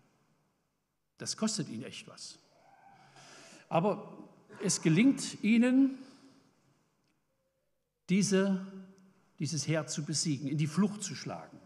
Das 1.19 1.37
kostet 1.37 1.69
ihn 1.71 1.83
echt 1.83 2.07
was. 2.07 2.39
Aber 3.69 4.17
es 4.63 4.81
gelingt 4.81 5.43
ihnen, 5.43 5.99
diese 8.09 8.65
dieses 9.41 9.67
Heer 9.67 9.89
zu 9.89 10.05
besiegen, 10.05 10.47
in 10.47 10.59
die 10.59 10.69
Flucht 10.69 11.03
zu 11.03 11.17
schlagen. 11.17 11.59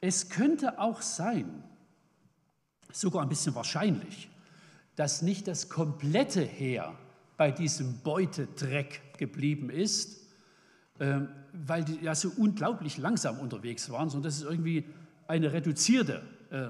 Es 0.00 0.30
könnte 0.30 0.78
auch 0.78 1.02
sein, 1.02 1.62
sogar 2.92 3.22
ein 3.22 3.28
bisschen 3.28 3.54
wahrscheinlich, 3.54 4.28
dass 4.96 5.22
nicht 5.22 5.48
das 5.48 5.68
komplette 5.68 6.42
Heer 6.42 6.94
bei 7.36 7.50
diesem 7.50 7.98
Beutedreck 8.02 9.18
geblieben 9.18 9.70
ist, 9.70 10.20
ähm, 11.00 11.28
weil 11.52 11.84
die 11.84 11.98
ja 12.02 12.14
so 12.14 12.30
unglaublich 12.36 12.98
langsam 12.98 13.38
unterwegs 13.38 13.90
waren, 13.90 14.10
sondern 14.10 14.28
dass 14.28 14.36
es 14.36 14.42
irgendwie 14.42 14.84
eine 15.26 15.52
reduzierte 15.52 16.22
äh, 16.50 16.68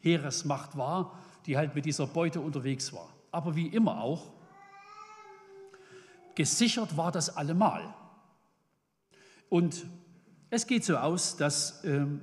Heeresmacht 0.00 0.76
war, 0.76 1.18
die 1.46 1.56
halt 1.56 1.74
mit 1.74 1.84
dieser 1.84 2.06
Beute 2.06 2.40
unterwegs 2.40 2.92
war. 2.92 3.08
Aber 3.30 3.56
wie 3.56 3.66
immer 3.66 4.00
auch, 4.00 4.32
gesichert 6.34 6.96
war 6.96 7.12
das 7.12 7.36
allemal. 7.36 7.94
Und 9.48 9.86
es 10.50 10.66
geht 10.66 10.84
so 10.84 10.96
aus, 10.96 11.36
dass 11.36 11.84
ähm, 11.84 12.22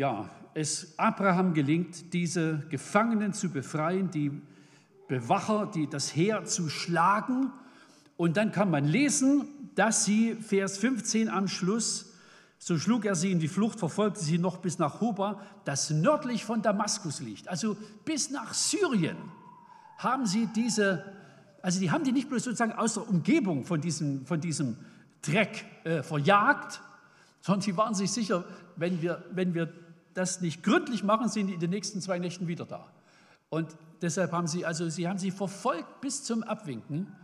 ja, 0.00 0.30
es 0.54 0.98
Abraham 0.98 1.52
gelingt, 1.52 2.14
diese 2.14 2.60
Gefangenen 2.70 3.34
zu 3.34 3.50
befreien, 3.50 4.10
die 4.10 4.32
Bewacher, 5.08 5.66
die, 5.66 5.90
das 5.90 6.16
Heer 6.16 6.46
zu 6.46 6.70
schlagen. 6.70 7.52
Und 8.16 8.38
dann 8.38 8.50
kann 8.50 8.70
man 8.70 8.86
lesen, 8.86 9.46
dass 9.74 10.06
sie, 10.06 10.36
Vers 10.36 10.78
15 10.78 11.28
am 11.28 11.48
Schluss, 11.48 12.14
so 12.58 12.78
schlug 12.78 13.04
er 13.04 13.14
sie 13.14 13.30
in 13.30 13.40
die 13.40 13.48
Flucht, 13.48 13.78
verfolgte 13.78 14.20
sie 14.20 14.38
noch 14.38 14.56
bis 14.56 14.78
nach 14.78 15.02
Hoba, 15.02 15.38
das 15.66 15.90
nördlich 15.90 16.46
von 16.46 16.62
Damaskus 16.62 17.20
liegt. 17.20 17.46
Also 17.48 17.76
bis 18.06 18.30
nach 18.30 18.54
Syrien 18.54 19.18
haben 19.98 20.24
sie 20.24 20.46
diese, 20.56 21.04
also 21.60 21.78
die 21.78 21.90
haben 21.90 22.04
die 22.04 22.12
nicht 22.12 22.30
bloß 22.30 22.42
sozusagen 22.42 22.72
aus 22.72 22.94
der 22.94 23.06
Umgebung 23.06 23.66
von 23.66 23.82
diesem, 23.82 24.24
von 24.24 24.40
diesem 24.40 24.78
Dreck 25.20 25.66
äh, 25.84 26.02
verjagt, 26.02 26.80
sondern 27.42 27.60
sie 27.60 27.76
waren 27.76 27.94
sich 27.94 28.10
sicher, 28.10 28.44
wenn 28.76 29.02
wir, 29.02 29.22
wenn 29.32 29.52
wir 29.52 29.70
das 30.14 30.40
nicht 30.40 30.62
gründlich 30.62 31.02
machen, 31.02 31.28
sind 31.28 31.48
die 31.48 31.54
in 31.54 31.60
den 31.60 31.70
nächsten 31.70 32.00
zwei 32.00 32.18
Nächten 32.18 32.48
wieder 32.48 32.64
da. 32.64 32.90
Und 33.48 33.76
deshalb 34.00 34.32
haben 34.32 34.46
sie, 34.46 34.64
also 34.64 34.88
sie 34.88 35.08
haben 35.08 35.18
sie 35.18 35.30
verfolgt 35.30 36.00
bis 36.00 36.24
zum 36.24 36.42
Abwinken, 36.42 37.14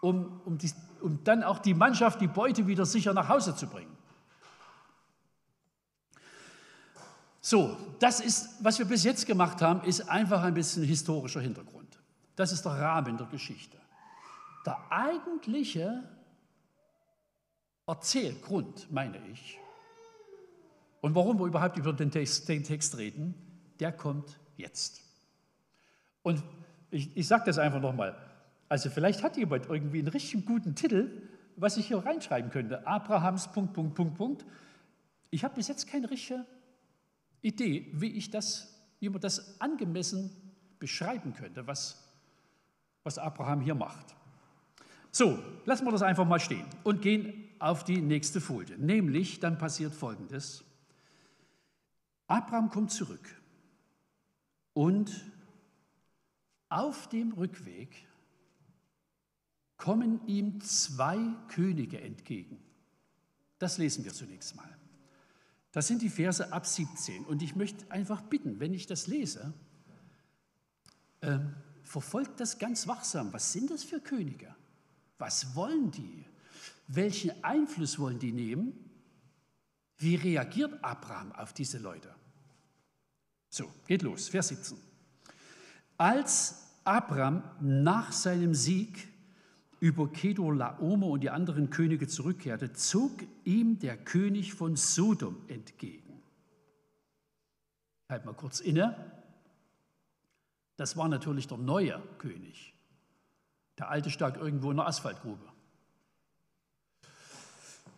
um, 0.00 0.40
um, 0.44 0.58
die, 0.58 0.70
um 1.00 1.22
dann 1.24 1.42
auch 1.42 1.58
die 1.58 1.74
Mannschaft, 1.74 2.20
die 2.20 2.26
Beute 2.26 2.66
wieder 2.66 2.84
sicher 2.84 3.14
nach 3.14 3.28
Hause 3.28 3.54
zu 3.54 3.66
bringen. 3.66 3.96
So, 7.40 7.76
das 8.00 8.18
ist, 8.18 8.48
was 8.60 8.78
wir 8.80 8.86
bis 8.86 9.04
jetzt 9.04 9.24
gemacht 9.24 9.62
haben, 9.62 9.82
ist 9.82 10.08
einfach 10.08 10.42
ein 10.42 10.54
bisschen 10.54 10.82
historischer 10.82 11.40
Hintergrund. 11.40 12.00
Das 12.34 12.50
ist 12.50 12.64
der 12.64 12.72
Rahmen 12.72 13.16
der 13.16 13.28
Geschichte. 13.28 13.78
Der 14.66 14.78
eigentliche 14.90 16.02
Erzählgrund, 17.86 18.90
meine 18.90 19.18
ich. 19.28 19.60
Und 21.06 21.14
warum 21.14 21.38
wir 21.38 21.46
überhaupt 21.46 21.78
über 21.78 21.92
den 21.92 22.10
Text, 22.10 22.48
den 22.48 22.64
Text 22.64 22.98
reden, 22.98 23.32
der 23.78 23.92
kommt 23.92 24.40
jetzt. 24.56 25.02
Und 26.24 26.42
ich, 26.90 27.16
ich 27.16 27.28
sage 27.28 27.44
das 27.46 27.58
einfach 27.58 27.80
nochmal. 27.80 28.16
Also 28.68 28.90
vielleicht 28.90 29.22
hat 29.22 29.36
jemand 29.36 29.66
irgendwie 29.66 30.00
einen 30.00 30.08
richtig 30.08 30.44
guten 30.44 30.74
Titel, 30.74 31.22
was 31.54 31.76
ich 31.76 31.86
hier 31.86 31.98
reinschreiben 31.98 32.50
könnte. 32.50 32.84
Abrahams 32.88 33.52
Punkt, 33.52 33.72
Punkt, 33.72 33.94
Punkt, 33.94 34.16
Punkt. 34.16 34.46
Ich 35.30 35.44
habe 35.44 35.54
bis 35.54 35.68
jetzt 35.68 35.86
keine 35.86 36.10
richtige 36.10 36.44
Idee, 37.40 37.86
wie 37.92 38.10
ich 38.10 38.32
das, 38.32 38.76
wie 38.98 39.08
man 39.08 39.20
das 39.20 39.60
angemessen 39.60 40.32
beschreiben 40.80 41.34
könnte, 41.34 41.68
was, 41.68 42.02
was 43.04 43.16
Abraham 43.16 43.60
hier 43.60 43.76
macht. 43.76 44.16
So, 45.12 45.38
lassen 45.66 45.84
wir 45.84 45.92
das 45.92 46.02
einfach 46.02 46.26
mal 46.26 46.40
stehen 46.40 46.66
und 46.82 47.00
gehen 47.00 47.44
auf 47.60 47.84
die 47.84 48.00
nächste 48.00 48.40
Folie. 48.40 48.76
Nämlich, 48.76 49.38
dann 49.38 49.56
passiert 49.56 49.94
Folgendes. 49.94 50.65
Abraham 52.26 52.70
kommt 52.70 52.90
zurück 52.90 53.40
und 54.72 55.24
auf 56.68 57.08
dem 57.08 57.32
Rückweg 57.32 58.06
kommen 59.76 60.26
ihm 60.26 60.60
zwei 60.60 61.18
Könige 61.48 62.00
entgegen. 62.00 62.58
Das 63.58 63.78
lesen 63.78 64.04
wir 64.04 64.12
zunächst 64.12 64.56
mal. 64.56 64.76
Das 65.72 65.86
sind 65.86 66.02
die 66.02 66.08
Verse 66.08 66.52
ab 66.52 66.66
17. 66.66 67.24
Und 67.24 67.42
ich 67.42 67.54
möchte 67.54 67.90
einfach 67.90 68.22
bitten, 68.22 68.60
wenn 68.60 68.74
ich 68.74 68.86
das 68.86 69.06
lese, 69.06 69.52
äh, 71.20 71.38
verfolgt 71.82 72.40
das 72.40 72.58
ganz 72.58 72.88
wachsam. 72.88 73.32
Was 73.32 73.52
sind 73.52 73.70
das 73.70 73.84
für 73.84 74.00
Könige? 74.00 74.54
Was 75.18 75.54
wollen 75.54 75.90
die? 75.90 76.24
Welchen 76.88 77.44
Einfluss 77.44 77.98
wollen 77.98 78.18
die 78.18 78.32
nehmen? 78.32 78.72
Wie 79.98 80.14
reagiert 80.14 80.82
Abraham 80.82 81.32
auf 81.32 81.52
diese 81.52 81.78
Leute? 81.78 82.15
So, 83.56 83.72
geht 83.86 84.02
los, 84.02 84.28
Vers 84.28 84.48
17. 84.48 84.76
Als 85.96 86.74
Abraham 86.84 87.42
nach 87.58 88.12
seinem 88.12 88.54
Sieg 88.54 89.08
über 89.80 90.12
Kedor 90.12 90.54
Laomer 90.54 91.06
und 91.06 91.22
die 91.22 91.30
anderen 91.30 91.70
Könige 91.70 92.06
zurückkehrte, 92.06 92.74
zog 92.74 93.12
ihm 93.44 93.78
der 93.78 93.96
König 93.96 94.52
von 94.52 94.76
Sodom 94.76 95.38
entgegen. 95.48 96.20
Halt 98.10 98.26
mal 98.26 98.34
kurz 98.34 98.60
inne. 98.60 98.94
Das 100.76 100.98
war 100.98 101.08
natürlich 101.08 101.48
der 101.48 101.56
neue 101.56 102.02
König. 102.18 102.74
Der 103.78 103.88
alte 103.88 104.10
stak 104.10 104.36
irgendwo 104.36 104.70
in 104.70 104.76
der 104.76 104.86
Asphaltgrube. 104.86 105.48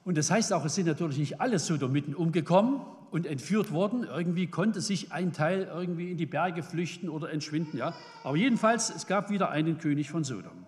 Und 0.05 0.17
das 0.17 0.31
heißt 0.31 0.53
auch, 0.53 0.65
es 0.65 0.77
sind 0.77 0.87
natürlich 0.87 1.19
nicht 1.19 1.41
alle 1.41 1.59
Sodomiten 1.59 2.15
umgekommen 2.15 2.81
und 3.11 3.27
entführt 3.27 3.73
worden. 3.73 4.05
Irgendwie 4.05 4.47
konnte 4.47 4.81
sich 4.81 5.13
ein 5.13 5.33
Teil 5.33 5.69
irgendwie 5.73 6.11
in 6.11 6.17
die 6.17 6.27
Berge 6.27 6.63
flüchten 6.63 7.09
oder 7.09 7.31
entschwinden. 7.31 7.77
Ja. 7.77 7.95
Aber 8.25 8.37
jedenfalls, 8.37 8.91
es 8.91 9.07
gab 9.07 9.31
wieder 9.31 9.51
einen 9.51 9.79
König 9.79 10.11
von 10.11 10.25
Sodom. 10.25 10.67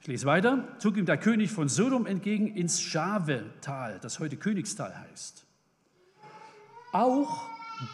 Ich 0.00 0.06
lese 0.06 0.26
weiter. 0.26 0.64
Zog 0.78 0.96
ihm 0.96 1.06
der 1.06 1.18
König 1.18 1.50
von 1.50 1.68
Sodom 1.68 2.06
entgegen 2.06 2.48
ins 2.48 2.80
Schave-Tal, 2.80 3.98
das 4.00 4.18
heute 4.20 4.36
Königstal 4.36 4.96
heißt. 4.96 5.44
Auch 6.92 7.46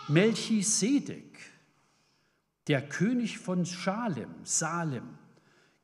Melchisedek, 0.09 1.39
der 2.69 2.83
König 2.83 3.39
von 3.39 3.67
Schalem, 3.67 4.31
Salem, 4.45 5.19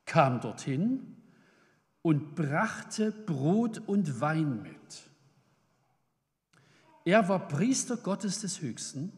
kam 0.06 0.40
dorthin 0.40 1.16
und 2.02 2.34
brachte 2.34 3.12
Brot 3.12 3.82
und 3.86 4.20
Wein 4.20 4.62
mit. 4.62 5.09
Er 7.04 7.28
war 7.28 7.48
Priester 7.48 7.96
Gottes 7.96 8.40
des 8.40 8.60
Höchsten 8.60 9.12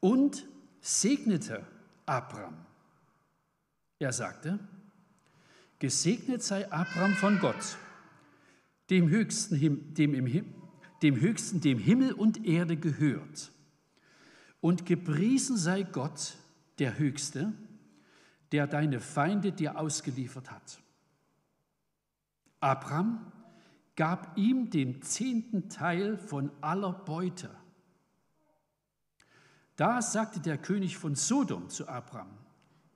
und 0.00 0.46
segnete 0.80 1.66
Abraham. 2.06 2.56
Er 3.98 4.12
sagte, 4.12 4.58
Gesegnet 5.78 6.42
sei 6.42 6.70
Abraham 6.72 7.14
von 7.14 7.38
Gott, 7.38 7.76
dem 8.90 9.08
Höchsten, 9.08 9.94
dem, 9.94 10.14
im, 10.14 10.54
dem 11.02 11.16
Höchsten, 11.20 11.60
dem 11.60 11.78
Himmel 11.78 12.12
und 12.12 12.44
Erde 12.44 12.76
gehört. 12.76 13.52
Und 14.60 14.86
gepriesen 14.86 15.56
sei 15.56 15.84
Gott, 15.84 16.36
der 16.80 16.98
Höchste, 16.98 17.52
der 18.50 18.66
deine 18.66 18.98
Feinde 18.98 19.52
dir 19.52 19.78
ausgeliefert 19.78 20.50
hat. 20.50 20.80
Abraham 22.58 23.30
gab 23.98 24.38
ihm 24.38 24.70
den 24.70 25.02
zehnten 25.02 25.68
Teil 25.68 26.16
von 26.18 26.52
aller 26.60 26.92
Beute. 26.92 27.50
Da 29.74 30.00
sagte 30.00 30.38
der 30.38 30.56
König 30.56 30.96
von 30.96 31.16
Sodom 31.16 31.68
zu 31.68 31.88
Abraham, 31.88 32.30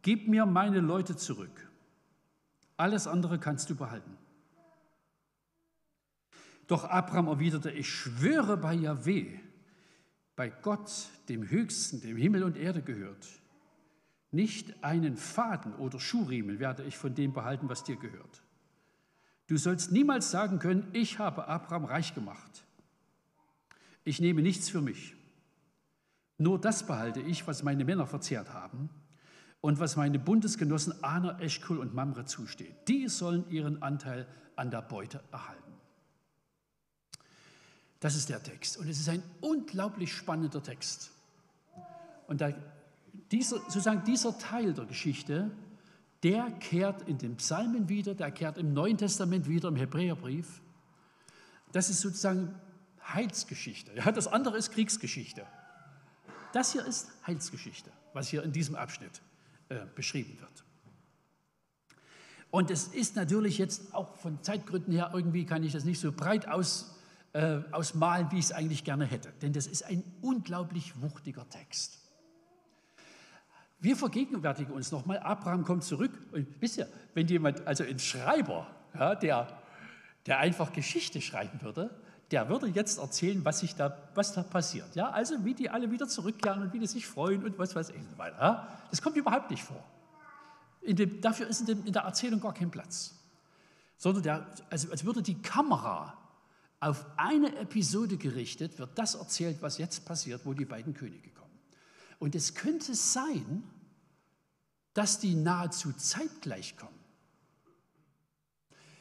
gib 0.02 0.28
mir 0.28 0.46
meine 0.46 0.78
Leute 0.78 1.16
zurück. 1.16 1.68
Alles 2.76 3.08
andere 3.08 3.40
kannst 3.40 3.68
du 3.68 3.74
behalten. 3.74 4.16
Doch 6.68 6.84
Abraham 6.84 7.26
erwiderte, 7.26 7.72
ich 7.72 7.88
schwöre 7.88 8.56
bei 8.56 8.72
Yahweh, 8.72 9.40
bei 10.36 10.50
Gott, 10.50 11.08
dem 11.28 11.50
Höchsten, 11.50 12.00
dem 12.00 12.16
Himmel 12.16 12.44
und 12.44 12.56
Erde 12.56 12.80
gehört, 12.80 13.26
nicht 14.30 14.84
einen 14.84 15.16
Faden 15.16 15.74
oder 15.74 15.98
Schuhriemen 15.98 16.60
werde 16.60 16.84
ich 16.84 16.96
von 16.96 17.12
dem 17.16 17.32
behalten, 17.32 17.68
was 17.68 17.82
dir 17.82 17.96
gehört. 17.96 18.41
Du 19.46 19.56
sollst 19.56 19.92
niemals 19.92 20.30
sagen 20.30 20.58
können, 20.58 20.88
ich 20.92 21.18
habe 21.18 21.48
Abraham 21.48 21.84
reich 21.84 22.14
gemacht. 22.14 22.64
Ich 24.04 24.20
nehme 24.20 24.42
nichts 24.42 24.68
für 24.68 24.80
mich. 24.80 25.14
Nur 26.38 26.60
das 26.60 26.86
behalte 26.86 27.20
ich, 27.20 27.46
was 27.46 27.62
meine 27.62 27.84
Männer 27.84 28.06
verzehrt 28.06 28.52
haben 28.52 28.90
und 29.60 29.78
was 29.78 29.96
meine 29.96 30.18
Bundesgenossen 30.18 31.04
Ana, 31.04 31.38
Eschkol 31.40 31.78
und 31.78 31.94
Mamre 31.94 32.24
zusteht. 32.24 32.74
Die 32.88 33.08
sollen 33.08 33.48
ihren 33.50 33.82
Anteil 33.82 34.26
an 34.56 34.70
der 34.70 34.82
Beute 34.82 35.22
erhalten. 35.30 35.72
Das 38.00 38.16
ist 38.16 38.28
der 38.28 38.42
Text. 38.42 38.78
Und 38.78 38.88
es 38.88 38.98
ist 38.98 39.08
ein 39.08 39.22
unglaublich 39.40 40.12
spannender 40.12 40.62
Text. 40.62 41.12
Und 42.26 42.40
da, 42.40 42.52
dieser, 43.30 43.58
sozusagen 43.58 44.02
dieser 44.04 44.36
Teil 44.38 44.74
der 44.74 44.86
Geschichte, 44.86 45.52
der 46.22 46.50
kehrt 46.52 47.02
in 47.08 47.18
den 47.18 47.36
Psalmen 47.36 47.88
wieder, 47.88 48.14
der 48.14 48.30
kehrt 48.30 48.58
im 48.58 48.72
Neuen 48.72 48.96
Testament 48.96 49.48
wieder, 49.48 49.68
im 49.68 49.76
Hebräerbrief. 49.76 50.60
Das 51.72 51.90
ist 51.90 52.00
sozusagen 52.00 52.54
Heilsgeschichte. 53.06 53.92
Ja, 53.96 54.12
das 54.12 54.28
andere 54.28 54.56
ist 54.56 54.70
Kriegsgeschichte. 54.72 55.44
Das 56.52 56.72
hier 56.72 56.84
ist 56.84 57.10
Heilsgeschichte, 57.26 57.90
was 58.12 58.28
hier 58.28 58.42
in 58.42 58.52
diesem 58.52 58.76
Abschnitt 58.76 59.22
äh, 59.68 59.80
beschrieben 59.94 60.38
wird. 60.40 60.64
Und 62.50 62.70
es 62.70 62.88
ist 62.88 63.16
natürlich 63.16 63.56
jetzt 63.56 63.94
auch 63.94 64.16
von 64.16 64.42
Zeitgründen 64.42 64.92
her, 64.92 65.10
irgendwie 65.14 65.46
kann 65.46 65.64
ich 65.64 65.72
das 65.72 65.84
nicht 65.84 65.98
so 65.98 66.12
breit 66.12 66.46
aus, 66.46 66.94
äh, 67.32 67.60
ausmalen, 67.70 68.30
wie 68.30 68.38
ich 68.38 68.44
es 68.44 68.52
eigentlich 68.52 68.84
gerne 68.84 69.06
hätte. 69.06 69.32
Denn 69.40 69.54
das 69.54 69.66
ist 69.66 69.84
ein 69.84 70.04
unglaublich 70.20 71.00
wuchtiger 71.00 71.48
Text. 71.48 72.01
Wir 73.82 73.96
vergegenwärtigen 73.96 74.72
uns 74.72 74.92
nochmal, 74.92 75.18
Abraham 75.18 75.64
kommt 75.64 75.82
zurück 75.82 76.12
und 76.30 76.46
wisst 76.60 76.78
ihr, 76.78 76.86
wenn 77.14 77.26
jemand, 77.26 77.66
also 77.66 77.82
ein 77.82 77.98
Schreiber, 77.98 78.68
ja, 78.94 79.16
der, 79.16 79.48
der 80.24 80.38
einfach 80.38 80.72
Geschichte 80.72 81.20
schreiben 81.20 81.60
würde, 81.62 81.90
der 82.30 82.48
würde 82.48 82.68
jetzt 82.68 82.98
erzählen, 82.98 83.44
was, 83.44 83.58
sich 83.58 83.74
da, 83.74 83.98
was 84.14 84.34
da 84.34 84.44
passiert. 84.44 84.94
Ja, 84.94 85.10
also 85.10 85.44
wie 85.44 85.54
die 85.54 85.68
alle 85.68 85.90
wieder 85.90 86.06
zurückkehren 86.06 86.62
und 86.62 86.72
wie 86.72 86.78
die 86.78 86.86
sich 86.86 87.08
freuen 87.08 87.44
und 87.44 87.58
was 87.58 87.74
weiß 87.74 87.90
ich 87.90 87.96
und 87.96 88.16
weiter. 88.16 88.40
Ja? 88.40 88.68
Das 88.90 89.02
kommt 89.02 89.16
überhaupt 89.16 89.50
nicht 89.50 89.64
vor. 89.64 89.82
Dem, 90.86 91.20
dafür 91.20 91.48
ist 91.48 91.62
in, 91.62 91.66
dem, 91.66 91.84
in, 91.84 91.92
der 91.92 92.02
Erzählung 92.02 92.38
gar 92.38 92.54
kein 92.54 92.70
Platz. 92.70 93.16
Sondern 93.96 94.22
der, 94.22 94.46
also 94.70 94.92
als 94.92 95.04
würde 95.04 95.22
die 95.22 95.42
Kamera 95.42 96.16
auf 96.78 97.04
eine 97.16 97.56
Episode 97.56 98.16
gerichtet, 98.16 98.78
wird 98.78 98.96
das 98.96 99.16
erzählt, 99.16 99.60
was 99.60 99.78
jetzt 99.78 100.04
passiert, 100.04 100.42
wo 100.44 100.54
die 100.54 100.64
beiden 100.64 100.94
Könige 100.94 101.30
kommen. 101.30 101.41
Und 102.22 102.36
es 102.36 102.54
könnte 102.54 102.94
sein, 102.94 103.64
dass 104.94 105.18
die 105.18 105.34
nahezu 105.34 105.92
zeitgleich 105.92 106.76
kommen. 106.76 106.94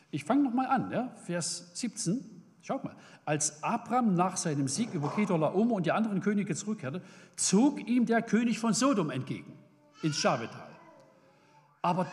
Ich 0.10 0.24
fange 0.24 0.42
nochmal 0.42 0.66
an, 0.66 0.90
ja? 0.90 1.16
Vers 1.28 1.70
17. 1.76 2.26
Schaut 2.64 2.84
mal, 2.84 2.96
als 3.24 3.62
Abraham 3.62 4.16
nach 4.16 4.38
seinem 4.38 4.68
Sieg 4.68 4.96
über 4.96 5.14
Kedorlaomer 5.14 5.76
und 5.76 5.86
die 5.86 5.92
anderen 5.92 6.22
Könige 6.22 6.56
zurückkehrte, 6.56 7.04
zog 7.36 7.88
ihm 7.88 8.08
der 8.08 8.24
König 8.24 8.58
von 8.58 8.74
Sodom 8.74 9.12
entgegen 9.12 9.54
ins 10.02 10.16
Schabetal. 10.16 10.76
Aber 11.84 12.12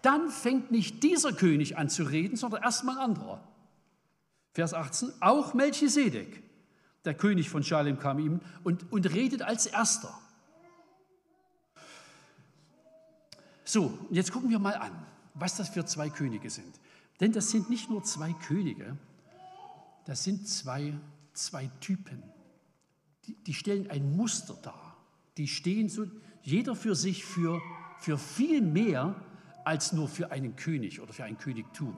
dann 0.00 0.30
fängt 0.30 0.70
nicht 0.70 1.02
dieser 1.02 1.34
König 1.34 1.76
an 1.76 1.90
zu 1.90 2.04
reden, 2.04 2.38
sondern 2.38 2.62
erstmal 2.62 2.96
ein 2.96 3.10
anderer. 3.10 3.46
Vers 4.54 4.72
18, 4.72 5.12
auch 5.20 5.52
Melchisedek, 5.52 6.47
der 7.04 7.14
König 7.14 7.48
von 7.48 7.62
Schalem, 7.62 7.98
kam 7.98 8.18
ihm 8.18 8.40
und, 8.64 8.90
und 8.92 9.12
redet 9.12 9.42
als 9.42 9.66
erster. 9.66 10.12
So, 13.64 13.98
jetzt 14.10 14.32
gucken 14.32 14.50
wir 14.50 14.58
mal 14.58 14.74
an, 14.74 14.92
was 15.34 15.56
das 15.56 15.68
für 15.68 15.84
zwei 15.84 16.08
Könige 16.08 16.50
sind. 16.50 16.80
Denn 17.20 17.32
das 17.32 17.50
sind 17.50 17.68
nicht 17.68 17.90
nur 17.90 18.02
zwei 18.02 18.32
Könige, 18.32 18.96
das 20.06 20.24
sind 20.24 20.48
zwei, 20.48 20.94
zwei 21.34 21.70
Typen. 21.80 22.22
Die, 23.26 23.34
die 23.44 23.54
stellen 23.54 23.90
ein 23.90 24.16
Muster 24.16 24.54
dar. 24.62 24.96
Die 25.36 25.46
stehen 25.46 25.88
so, 25.88 26.06
jeder 26.42 26.74
für 26.74 26.94
sich 26.94 27.24
für, 27.24 27.60
für 27.98 28.16
viel 28.16 28.62
mehr 28.62 29.14
als 29.64 29.92
nur 29.92 30.08
für 30.08 30.30
einen 30.30 30.56
König 30.56 31.00
oder 31.00 31.12
für 31.12 31.24
ein 31.24 31.36
Königtum. 31.36 31.94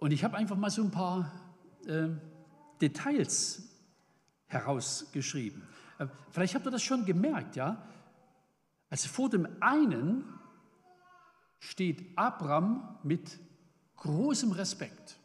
Und 0.00 0.10
ich 0.10 0.24
habe 0.24 0.36
einfach 0.36 0.56
mal 0.56 0.70
so 0.70 0.82
ein 0.82 0.90
paar 0.90 1.30
äh, 1.86 2.08
Details 2.80 3.62
herausgeschrieben. 4.46 5.62
Äh, 5.98 6.06
vielleicht 6.30 6.54
habt 6.54 6.66
ihr 6.66 6.70
das 6.70 6.82
schon 6.82 7.04
gemerkt, 7.04 7.56
ja? 7.56 7.86
Also 8.90 9.08
vor 9.08 9.28
dem 9.28 9.48
einen 9.60 10.24
steht 11.58 12.16
Abraham 12.16 12.98
mit 13.02 13.38
großem 13.96 14.52
Respekt. 14.52 15.18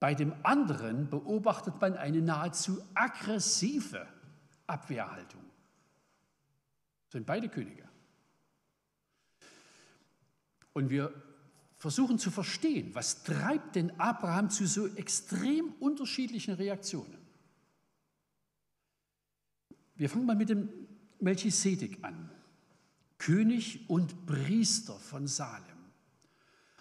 Bei 0.00 0.14
dem 0.14 0.34
anderen 0.42 1.08
beobachtet 1.08 1.80
man 1.80 1.96
eine 1.96 2.20
nahezu 2.20 2.82
aggressive 2.94 4.08
Abwehrhaltung. 4.66 5.42
Das 7.04 7.12
sind 7.12 7.26
beide 7.26 7.48
Könige. 7.48 7.88
Und 10.72 10.90
wir 10.90 11.12
versuchen 11.82 12.16
zu 12.16 12.30
verstehen, 12.30 12.94
was 12.94 13.24
treibt 13.24 13.74
denn 13.74 13.98
Abraham 13.98 14.50
zu 14.50 14.68
so 14.68 14.86
extrem 14.94 15.72
unterschiedlichen 15.80 16.54
Reaktionen. 16.54 17.18
Wir 19.96 20.08
fangen 20.08 20.26
mal 20.26 20.36
mit 20.36 20.48
dem 20.48 20.68
Melchisedek 21.18 21.98
an, 22.04 22.30
König 23.18 23.90
und 23.90 24.26
Priester 24.26 24.94
von 24.94 25.26
Salem. 25.26 25.64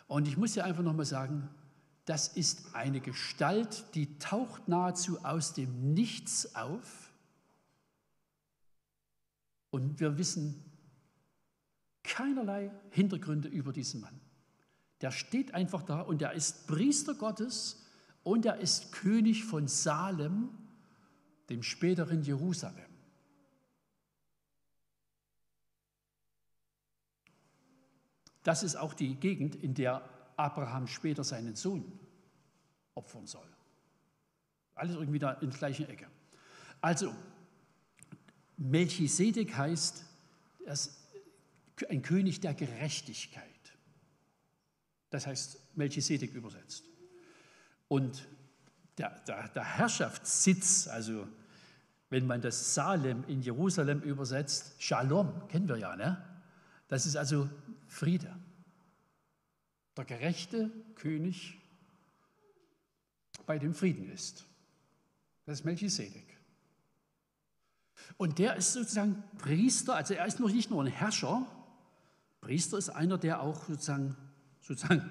Und 0.05 0.27
ich 0.27 0.37
muss 0.37 0.53
dir 0.53 0.65
einfach 0.65 0.83
nochmal 0.83 1.07
sagen, 1.07 1.49
das 2.05 2.27
ist 2.27 2.75
eine 2.75 2.99
Gestalt, 3.01 3.83
die 3.95 4.19
taucht 4.19 4.67
nahezu 4.67 5.25
aus 5.25 5.55
dem 5.55 5.95
Nichts 5.95 6.55
auf. 6.55 7.11
Und 9.71 9.99
wir 9.99 10.19
wissen 10.19 10.63
keinerlei 12.03 12.69
Hintergründe 12.91 13.47
über 13.47 13.73
diesen 13.73 14.01
Mann. 14.01 14.21
Der 15.01 15.11
steht 15.11 15.53
einfach 15.53 15.83
da 15.83 16.01
und 16.01 16.21
er 16.21 16.33
ist 16.33 16.67
Priester 16.67 17.15
Gottes 17.15 17.85
und 18.23 18.45
er 18.45 18.57
ist 18.57 18.91
König 18.91 19.43
von 19.45 19.67
Salem, 19.67 20.49
dem 21.49 21.63
späteren 21.63 22.21
Jerusalem. 22.21 22.85
Das 28.43 28.63
ist 28.63 28.75
auch 28.75 28.93
die 28.93 29.15
Gegend, 29.15 29.55
in 29.55 29.73
der 29.73 30.07
Abraham 30.35 30.87
später 30.87 31.23
seinen 31.23 31.55
Sohn 31.55 31.99
opfern 32.95 33.27
soll. 33.27 33.47
Alles 34.75 34.95
irgendwie 34.95 35.19
da 35.19 35.33
in 35.33 35.49
der 35.49 35.59
gleichen 35.59 35.87
Ecke. 35.87 36.07
Also, 36.79 37.13
Melchisedek 38.57 39.55
heißt, 39.55 40.05
ein 41.89 42.01
König 42.01 42.39
der 42.39 42.53
Gerechtigkeit. 42.53 43.50
Das 45.12 45.28
heißt 45.28 45.78
Melchisedek 45.78 46.34
übersetzt. 46.34 46.86
Und 47.88 48.28
der, 48.97 49.12
der, 49.28 49.50
der 49.50 49.63
Herrschaftssitz, 49.63 50.88
also 50.88 51.28
wenn 52.10 52.26
man 52.26 52.41
das 52.41 52.74
Salem 52.74 53.24
in 53.28 53.41
Jerusalem 53.41 54.02
übersetzt, 54.02 54.82
Shalom, 54.82 55.47
kennen 55.47 55.67
wir 55.67 55.78
ja, 55.78 55.95
ne? 55.95 56.26
Das 56.88 57.06
ist 57.06 57.15
also 57.15 57.50
Friede. 57.88 58.36
Der 59.95 60.06
gerechte 60.06 60.71
König, 60.95 61.58
bei 63.45 63.60
dem 63.60 63.74
Frieden 63.74 64.10
ist. 64.10 64.45
Das 65.45 65.60
ist 65.60 65.65
Melchisedek. 65.65 66.38
Und 68.17 68.39
der 68.39 68.56
ist 68.56 68.74
sozusagen 68.74 69.24
Priester, 69.38 69.95
also 69.95 70.13
er 70.13 70.26
ist 70.26 70.39
noch 70.39 70.52
nicht 70.52 70.69
nur 70.69 70.84
ein 70.84 70.88
Herrscher, 70.88 71.45
Priester 72.41 72.78
ist 72.78 72.89
einer, 72.89 73.17
der 73.17 73.41
auch 73.41 73.65
sozusagen, 73.67 74.15
sozusagen 74.62 75.10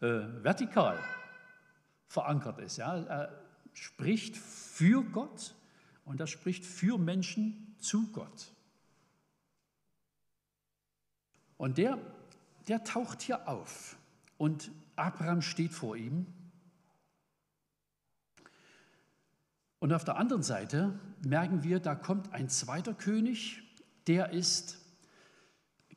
äh, 0.00 0.06
vertikal 0.42 0.98
verankert 2.08 2.58
ist. 2.58 2.76
Ja? 2.76 2.96
Er 2.96 3.42
spricht 3.72 4.36
für 4.36 5.02
Gott 5.02 5.54
und 6.04 6.20
er 6.20 6.26
spricht 6.26 6.64
für 6.64 6.98
Menschen 6.98 7.74
zu 7.78 8.10
Gott. 8.12 8.52
Und 11.56 11.78
der, 11.78 11.98
der 12.68 12.84
taucht 12.84 13.22
hier 13.22 13.48
auf 13.48 13.96
und 14.36 14.70
Abraham 14.96 15.42
steht 15.42 15.72
vor 15.72 15.96
ihm. 15.96 16.26
Und 19.78 19.92
auf 19.92 20.04
der 20.04 20.16
anderen 20.16 20.42
Seite 20.42 20.98
merken 21.24 21.62
wir, 21.62 21.80
da 21.80 21.94
kommt 21.94 22.32
ein 22.32 22.48
zweiter 22.48 22.94
König, 22.94 23.62
der 24.06 24.30
ist 24.30 24.81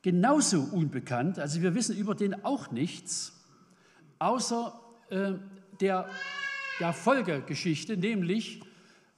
genauso 0.02 0.60
unbekannt, 0.60 1.38
also 1.38 1.62
wir 1.62 1.74
wissen 1.74 1.96
über 1.96 2.14
den 2.14 2.44
auch 2.44 2.70
nichts, 2.70 3.32
außer 4.18 4.80
äh, 5.10 5.32
der, 5.80 6.08
der 6.80 6.92
Folgegeschichte, 6.92 7.96
nämlich 7.96 8.62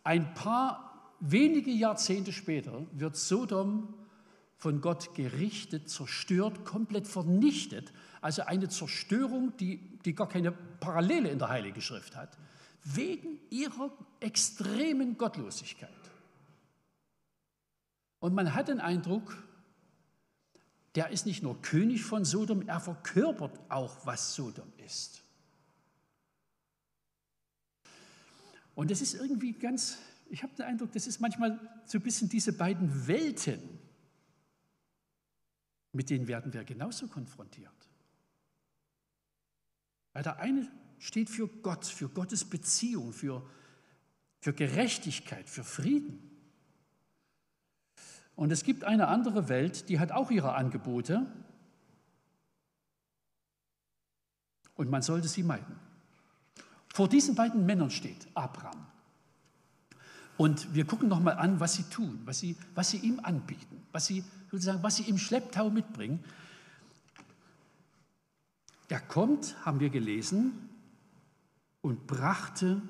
ein 0.05 0.35
paar 0.35 1.17
wenige 1.21 1.71
Jahrzehnte 1.71 2.33
später 2.33 2.87
wird 2.93 3.17
Sodom 3.17 3.95
von 4.57 4.81
Gott 4.81 5.15
gerichtet, 5.15 5.89
zerstört, 5.89 6.65
komplett 6.65 7.07
vernichtet. 7.07 7.93
Also 8.21 8.43
eine 8.43 8.69
Zerstörung, 8.69 9.57
die, 9.57 9.99
die 10.05 10.15
gar 10.15 10.29
keine 10.29 10.51
Parallele 10.51 11.31
in 11.31 11.39
der 11.39 11.49
Heiligen 11.49 11.81
Schrift 11.81 12.17
hat, 12.17 12.37
wegen 12.83 13.39
ihrer 13.51 13.91
extremen 14.21 15.17
Gottlosigkeit. 15.17 15.91
Und 18.19 18.35
man 18.35 18.55
hat 18.55 18.69
den 18.69 18.81
Eindruck, 18.81 19.37
der 20.99 21.11
ist 21.11 21.27
nicht 21.27 21.45
nur 21.45 21.63
König 21.63 22.03
von 22.03 22.25
Sodom, 22.25 22.67
er 22.67 22.81
verkörpert 22.81 23.57
auch, 23.69 24.05
was 24.05 24.35
Sodom 24.35 24.73
ist. 24.85 25.23
Und 28.75 28.91
das 28.91 29.01
ist 29.01 29.15
irgendwie 29.15 29.53
ganz, 29.53 29.99
ich 30.29 30.43
habe 30.43 30.53
den 30.57 30.67
Eindruck, 30.67 30.91
das 30.91 31.07
ist 31.07 31.21
manchmal 31.21 31.61
so 31.85 31.99
ein 31.99 32.03
bisschen 32.03 32.29
diese 32.29 32.53
beiden 32.53 33.07
Welten, 33.07 33.61
mit 35.93 36.11
denen 36.11 36.27
werden 36.27 36.53
wir 36.53 36.65
genauso 36.65 37.07
konfrontiert. 37.07 37.71
Weil 40.15 40.25
der 40.25 40.41
eine 40.41 40.69
steht 40.99 41.31
für 41.31 41.47
Gott, 41.47 41.87
für 41.87 42.09
Gottes 42.09 42.45
Beziehung, 42.45 43.13
für, 43.13 43.49
für 44.41 44.53
Gerechtigkeit, 44.53 45.49
für 45.49 45.63
Frieden. 45.63 46.28
Und 48.39 48.53
es 48.53 48.63
gibt 48.63 48.85
eine 48.85 49.09
andere 49.09 49.49
Welt, 49.49 49.89
die 49.89 49.99
hat 49.99 50.13
auch 50.13 50.31
ihre 50.31 50.55
Angebote. 50.55 51.27
Und 54.77 54.89
man 54.89 55.03
sollte 55.03 55.27
sie 55.27 55.43
meiden. 55.43 55.75
Vor 56.87 57.09
diesen 57.09 57.35
beiden 57.35 57.67
Männern 57.67 57.91
steht 57.91 58.29
Abraham. 58.35 58.87
Und 60.37 60.73
wir 60.73 60.85
gucken 60.85 61.09
noch 61.09 61.19
mal 61.19 61.33
an, 61.33 61.59
was 61.59 61.75
sie 61.75 61.83
tun, 61.91 62.23
was 62.27 62.39
sie, 62.39 62.57
was 62.77 62.91
sie 62.91 62.99
ihm 62.99 63.19
anbieten, 63.25 63.85
was 63.91 64.07
sie 64.07 64.23
sozusagen, 64.53 64.85
was 64.85 64.95
sie 64.95 65.09
im 65.11 65.19
Schlepptau 65.19 65.69
mitbringen. 65.69 66.23
Er 68.89 69.01
kommt, 69.01 69.57
haben 69.67 69.81
wir 69.81 69.91
gelesen, 69.91 70.53
und 71.81 72.07
brachte 72.07 72.83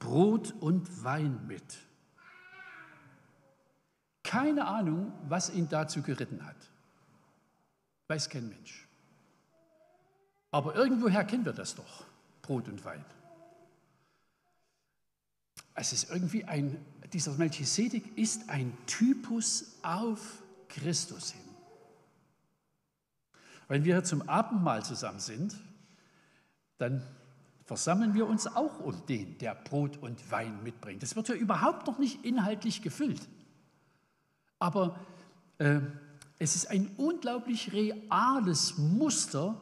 Brot 0.00 0.52
und 0.58 1.04
Wein 1.04 1.46
mit. 1.46 1.78
Keine 4.22 4.66
Ahnung, 4.66 5.12
was 5.28 5.50
ihn 5.50 5.68
dazu 5.68 6.02
geritten 6.02 6.44
hat. 6.44 6.56
Weiß 8.08 8.28
kein 8.28 8.48
Mensch. 8.48 8.86
Aber 10.50 10.74
irgendwoher 10.74 11.24
kennen 11.24 11.44
wir 11.44 11.52
das 11.52 11.74
doch, 11.74 12.04
Brot 12.42 12.68
und 12.68 12.84
Wein. 12.84 13.04
Es 15.74 15.92
ist 15.92 16.10
irgendwie 16.10 16.44
ein, 16.44 16.76
dieser 17.12 17.32
Melchisedek 17.32 18.18
ist 18.18 18.50
ein 18.50 18.76
Typus 18.86 19.76
auf 19.82 20.42
Christus 20.68 21.30
hin. 21.30 21.40
Wenn 23.68 23.84
wir 23.84 24.02
zum 24.02 24.28
Abendmahl 24.28 24.84
zusammen 24.84 25.20
sind, 25.20 25.56
dann 26.78 27.02
versammeln 27.64 28.14
wir 28.14 28.26
uns 28.26 28.48
auch 28.48 28.80
um 28.80 29.06
den, 29.06 29.38
der 29.38 29.54
Brot 29.54 29.96
und 29.98 30.30
Wein 30.32 30.60
mitbringt. 30.64 31.04
Das 31.04 31.14
wird 31.14 31.28
ja 31.28 31.36
überhaupt 31.36 31.86
noch 31.86 31.98
nicht 31.98 32.24
inhaltlich 32.24 32.82
gefüllt. 32.82 33.20
Aber 34.60 35.00
äh, 35.58 35.80
es 36.38 36.54
ist 36.54 36.70
ein 36.70 36.88
unglaublich 36.96 37.72
reales 37.72 38.78
Muster 38.78 39.60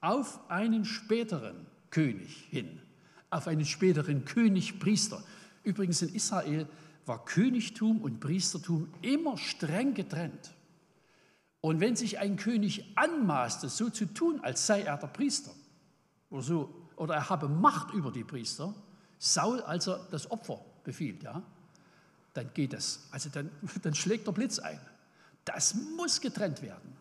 auf 0.00 0.40
einen 0.48 0.84
späteren 0.84 1.66
König 1.90 2.46
hin, 2.50 2.80
auf 3.30 3.46
einen 3.46 3.64
späteren 3.64 4.24
König-Priester. 4.24 5.22
Übrigens 5.62 6.00
in 6.02 6.14
Israel 6.14 6.66
war 7.06 7.24
Königtum 7.24 8.00
und 8.00 8.20
Priestertum 8.20 8.88
immer 9.02 9.36
streng 9.36 9.94
getrennt. 9.94 10.52
Und 11.60 11.80
wenn 11.80 11.96
sich 11.96 12.18
ein 12.18 12.36
König 12.36 12.92
anmaßte, 12.96 13.68
so 13.68 13.90
zu 13.90 14.06
tun, 14.06 14.40
als 14.40 14.66
sei 14.66 14.82
er 14.82 14.96
der 14.98 15.08
Priester, 15.08 15.52
oder, 16.30 16.42
so, 16.42 16.74
oder 16.96 17.14
er 17.14 17.28
habe 17.28 17.48
Macht 17.48 17.92
über 17.94 18.10
die 18.10 18.24
Priester, 18.24 18.74
Saul, 19.18 19.60
als 19.62 19.86
er 19.88 20.06
das 20.10 20.30
Opfer 20.30 20.60
befiehlt, 20.84 21.22
ja, 21.22 21.42
dann 22.36 22.52
geht 22.54 22.72
das. 22.72 23.06
Also 23.10 23.28
dann, 23.30 23.50
dann 23.82 23.94
schlägt 23.94 24.26
der 24.26 24.32
Blitz 24.32 24.58
ein. 24.58 24.80
Das 25.44 25.74
muss 25.96 26.20
getrennt 26.20 26.62
werden. 26.62 26.96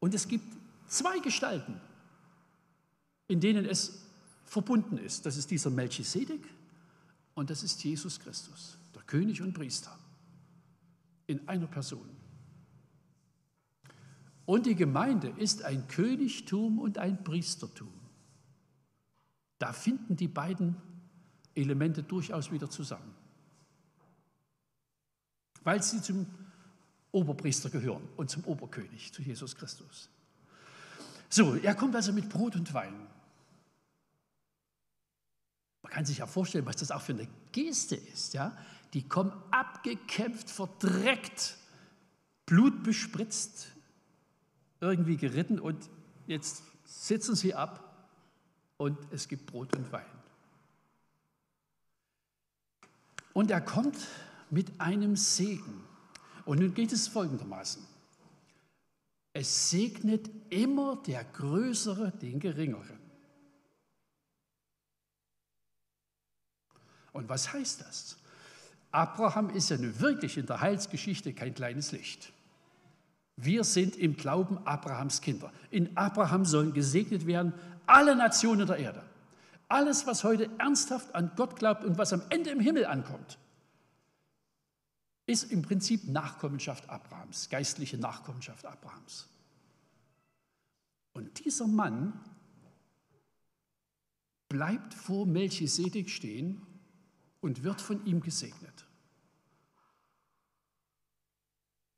Und 0.00 0.14
es 0.14 0.28
gibt 0.28 0.44
zwei 0.86 1.18
Gestalten, 1.18 1.80
in 3.28 3.40
denen 3.40 3.64
es 3.64 4.02
verbunden 4.44 4.98
ist. 4.98 5.26
Das 5.26 5.36
ist 5.36 5.50
dieser 5.50 5.70
Melchisedek 5.70 6.42
Und 7.34 7.50
das 7.50 7.62
ist 7.62 7.82
Jesus 7.84 8.18
Christus, 8.18 8.78
der 8.94 9.02
König 9.02 9.42
und 9.42 9.52
Priester, 9.52 9.96
in 11.26 11.46
einer 11.48 11.66
Person. 11.66 12.08
Und 14.46 14.64
die 14.64 14.74
Gemeinde 14.74 15.28
ist 15.36 15.62
ein 15.62 15.86
Königtum 15.88 16.78
und 16.78 16.96
ein 16.96 17.22
Priestertum. 17.22 17.92
Da 19.58 19.72
finden 19.72 20.16
die 20.16 20.28
beiden 20.28 20.76
Elemente 21.54 22.02
durchaus 22.02 22.50
wieder 22.50 22.70
zusammen, 22.70 23.14
weil 25.68 25.82
sie 25.82 26.00
zum 26.00 26.26
Oberpriester 27.12 27.68
gehören 27.68 28.08
und 28.16 28.30
zum 28.30 28.42
Oberkönig, 28.44 29.12
zu 29.12 29.20
Jesus 29.20 29.54
Christus. 29.54 30.08
So, 31.28 31.56
er 31.56 31.74
kommt 31.74 31.94
also 31.94 32.10
mit 32.14 32.30
Brot 32.30 32.56
und 32.56 32.72
Wein. 32.72 32.94
Man 35.82 35.92
kann 35.92 36.06
sich 36.06 36.18
ja 36.18 36.26
vorstellen, 36.26 36.64
was 36.64 36.76
das 36.76 36.90
auch 36.90 37.02
für 37.02 37.12
eine 37.12 37.28
Geste 37.52 37.96
ist. 37.96 38.32
Ja? 38.32 38.56
Die 38.94 39.06
kommen 39.06 39.30
abgekämpft, 39.50 40.48
verdreckt, 40.48 41.58
blutbespritzt, 42.46 43.66
irgendwie 44.80 45.18
geritten 45.18 45.58
und 45.58 45.90
jetzt 46.26 46.62
sitzen 46.86 47.36
sie 47.36 47.54
ab 47.54 48.08
und 48.78 48.96
es 49.10 49.28
gibt 49.28 49.44
Brot 49.44 49.76
und 49.76 49.92
Wein. 49.92 50.06
Und 53.34 53.50
er 53.50 53.60
kommt 53.60 53.98
mit 54.50 54.80
einem 54.80 55.16
Segen. 55.16 55.84
Und 56.44 56.60
nun 56.60 56.74
geht 56.74 56.92
es 56.92 57.08
folgendermaßen. 57.08 57.84
Es 59.32 59.70
segnet 59.70 60.30
immer 60.50 60.96
der 61.06 61.24
Größere 61.24 62.10
den 62.12 62.40
Geringeren. 62.40 62.98
Und 67.12 67.28
was 67.28 67.52
heißt 67.52 67.80
das? 67.82 68.16
Abraham 68.90 69.50
ist 69.50 69.70
ja 69.70 69.76
nun 69.76 69.98
wirklich 70.00 70.38
in 70.38 70.46
der 70.46 70.60
Heilsgeschichte 70.60 71.34
kein 71.34 71.54
kleines 71.54 71.92
Licht. 71.92 72.32
Wir 73.36 73.62
sind 73.62 73.96
im 73.96 74.16
Glauben 74.16 74.58
Abrahams 74.66 75.20
Kinder. 75.20 75.52
In 75.70 75.96
Abraham 75.96 76.44
sollen 76.44 76.72
gesegnet 76.72 77.26
werden 77.26 77.52
alle 77.86 78.16
Nationen 78.16 78.66
der 78.66 78.78
Erde. 78.78 79.02
Alles, 79.68 80.06
was 80.06 80.24
heute 80.24 80.50
ernsthaft 80.58 81.14
an 81.14 81.30
Gott 81.36 81.56
glaubt 81.56 81.84
und 81.84 81.98
was 81.98 82.12
am 82.12 82.22
Ende 82.30 82.50
im 82.50 82.60
Himmel 82.60 82.86
ankommt, 82.86 83.38
ist 85.28 85.52
im 85.52 85.60
Prinzip 85.60 86.08
Nachkommenschaft 86.08 86.88
Abrahams, 86.88 87.50
geistliche 87.50 87.98
Nachkommenschaft 87.98 88.64
Abrahams. 88.64 89.28
Und 91.12 91.44
dieser 91.44 91.66
Mann 91.66 92.18
bleibt 94.48 94.94
vor 94.94 95.26
Melchisedek 95.26 96.08
stehen 96.08 96.62
und 97.42 97.62
wird 97.62 97.82
von 97.82 98.06
ihm 98.06 98.22
gesegnet. 98.22 98.86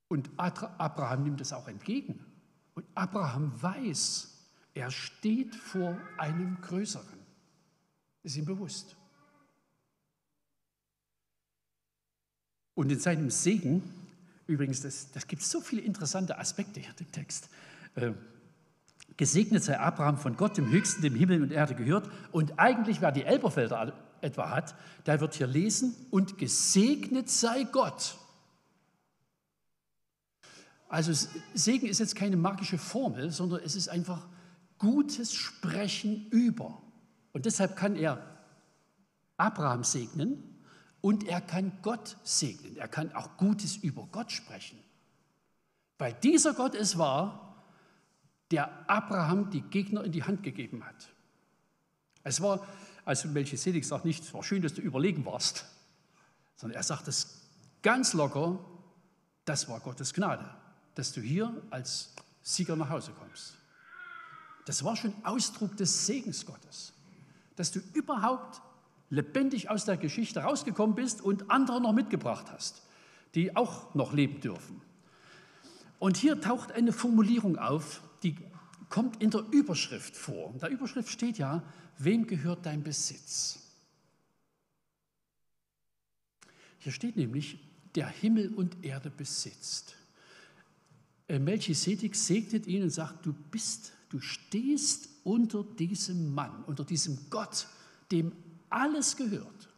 Und 0.09 0.29
Abraham 0.37 1.23
nimmt 1.23 1.41
es 1.41 1.53
auch 1.53 1.69
entgegen. 1.69 2.27
Und 2.75 2.85
Abraham 2.97 3.63
weiß, 3.63 4.49
er 4.75 4.91
steht 4.91 5.55
vor 5.55 5.97
einem 6.19 6.61
Größeren. 6.63 7.21
Ist 8.25 8.37
ihm 8.37 8.45
bewusst. 8.45 8.97
Und 12.75 12.91
in 12.91 12.99
seinem 12.99 13.31
Segen, 13.31 13.83
übrigens, 14.47 14.81
das, 14.83 15.11
das 15.13 15.27
gibt 15.27 15.43
so 15.43 15.61
viele 15.61 15.83
interessante 15.83 16.39
Aspekte 16.39 16.81
hier 16.81 16.93
im 16.99 17.13
Text. 17.13 17.49
Äh, 17.95 18.13
gesegnet 19.17 19.63
sei 19.63 19.79
Abraham 19.79 20.17
von 20.17 20.37
Gott, 20.37 20.57
dem 20.57 20.71
Höchsten, 20.71 21.03
dem 21.03 21.15
Himmel 21.15 21.43
und 21.43 21.53
Erde 21.53 21.75
gehört. 21.75 22.09
Und 22.33 22.59
eigentlich, 22.59 23.01
wer 23.01 23.13
die 23.13 23.25
Elberfelder 23.25 23.93
etwa 24.21 24.51
hat, 24.51 24.75
der 25.07 25.21
wird 25.21 25.35
hier 25.35 25.47
lesen, 25.47 25.95
und 26.11 26.39
gesegnet 26.39 27.29
sei 27.29 27.65
Gott. 27.65 28.17
Also 30.89 31.13
Segen 31.55 31.87
ist 31.87 32.01
jetzt 32.01 32.17
keine 32.17 32.37
magische 32.37 32.79
Formel, 32.79 33.31
sondern 33.31 33.61
es 33.65 33.77
ist 33.77 33.89
einfach 33.89 34.27
gutes 34.79 35.35
Sprechen 35.35 36.27
über. 36.31 36.83
Und 37.33 37.47
deshalb 37.47 37.77
kann 37.77 37.95
er 37.95 38.21
Abraham 39.37 39.85
segnen 39.85 40.43
und 41.01 41.27
er 41.27 41.41
kann 41.41 41.73
Gott 41.83 42.17
segnen. 42.23 42.77
Er 42.77 42.89
kann 42.89 43.13
auch 43.15 43.37
Gutes 43.37 43.77
über 43.77 44.07
Gott 44.13 44.33
sprechen. 44.33 44.79
Weil 45.99 46.15
dieser 46.15 46.55
Gott 46.55 46.75
es 46.75 46.99
war, 46.99 47.65
der 48.51 48.91
Abraham 48.91 49.51
die 49.51 49.63
Gegner 49.63 50.05
in 50.05 50.13
die 50.13 50.25
Hand 50.25 50.43
gegeben 50.43 50.85
hat. 50.85 51.09
Es 52.23 52.41
war, 52.41 52.67
also 53.05 53.29
Melchisedek 53.29 53.85
sagt 53.85 54.05
nicht, 54.05 54.25
es 54.25 54.35
war 54.35 54.43
schön, 54.43 54.63
dass 54.63 54.75
du 54.75 54.83
überlegen 54.83 55.25
warst, 55.25 55.65
sondern 56.57 56.77
er 56.77 56.83
sagt 56.83 57.09
es 57.09 57.43
ganz 57.83 58.13
locker, 58.13 58.59
das 59.45 59.69
war 59.69 59.81
Gottes 59.81 60.13
Gnade, 60.13 60.49
dass 60.95 61.13
du 61.13 61.21
hier 61.21 61.63
als 61.71 62.13
Sieger 62.43 62.77
nach 62.77 62.91
Hause 62.91 63.13
kommst. 63.13 63.57
Das 64.67 64.85
war 64.85 64.97
schon 64.97 65.15
Ausdruck 65.25 65.77
des 65.77 66.07
Segens 66.07 66.45
Gottes, 66.45 66.93
dass 67.57 67.71
du 67.71 67.81
überhaupt 67.95 68.61
lebendig 69.11 69.69
aus 69.69 69.85
der 69.85 69.97
Geschichte 69.97 70.41
rausgekommen 70.41 70.95
bist 70.95 71.21
und 71.21 71.51
andere 71.51 71.81
noch 71.81 71.93
mitgebracht 71.93 72.47
hast, 72.51 72.83
die 73.35 73.57
auch 73.57 73.95
noch 73.95 74.13
leben 74.13 74.41
dürfen. 74.41 74.81
Und 75.99 76.17
hier 76.17 76.41
taucht 76.41 76.73
eine 76.73 76.93
Formulierung 76.93 77.59
auf, 77.59 78.03
die 78.23 78.37
kommt 78.89 79.23
in 79.23 79.31
der 79.31 79.45
Überschrift 79.51 80.17
vor. 80.17 80.53
In 80.55 80.61
der 80.61 80.71
Überschrift 80.71 81.11
steht 81.11 81.39
ja, 81.39 81.63
wem 81.99 82.27
gehört 82.27 82.65
dein 82.65 82.83
Besitz? 82.83 83.59
Hier 86.79 86.93
steht 86.93 87.17
nämlich, 87.17 87.59
der 87.95 88.09
Himmel 88.09 88.55
und 88.55 88.85
Erde 88.85 89.11
besitzt. 89.11 89.97
Äh, 91.29 91.39
Melchisedek 91.39 92.15
segnet 92.15 92.67
ihn 92.67 92.85
und 92.85 92.91
sagt, 92.91 93.27
du 93.27 93.33
bist, 93.33 93.93
du 94.11 94.21
stehst 94.21 95.09
unter 95.25 95.65
diesem 95.65 96.33
Mann, 96.33 96.65
unter 96.65 96.85
diesem 96.85 97.19
Gott, 97.31 97.67
dem 98.11 98.33
alles 98.71 99.17
gehört. 99.17 99.69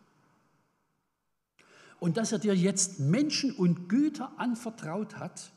Und 1.99 2.17
dass 2.17 2.33
er 2.33 2.39
dir 2.39 2.55
jetzt 2.55 2.99
Menschen 2.99 3.53
und 3.53 3.89
Güter 3.89 4.33
anvertraut 4.37 5.17
hat, 5.19 5.53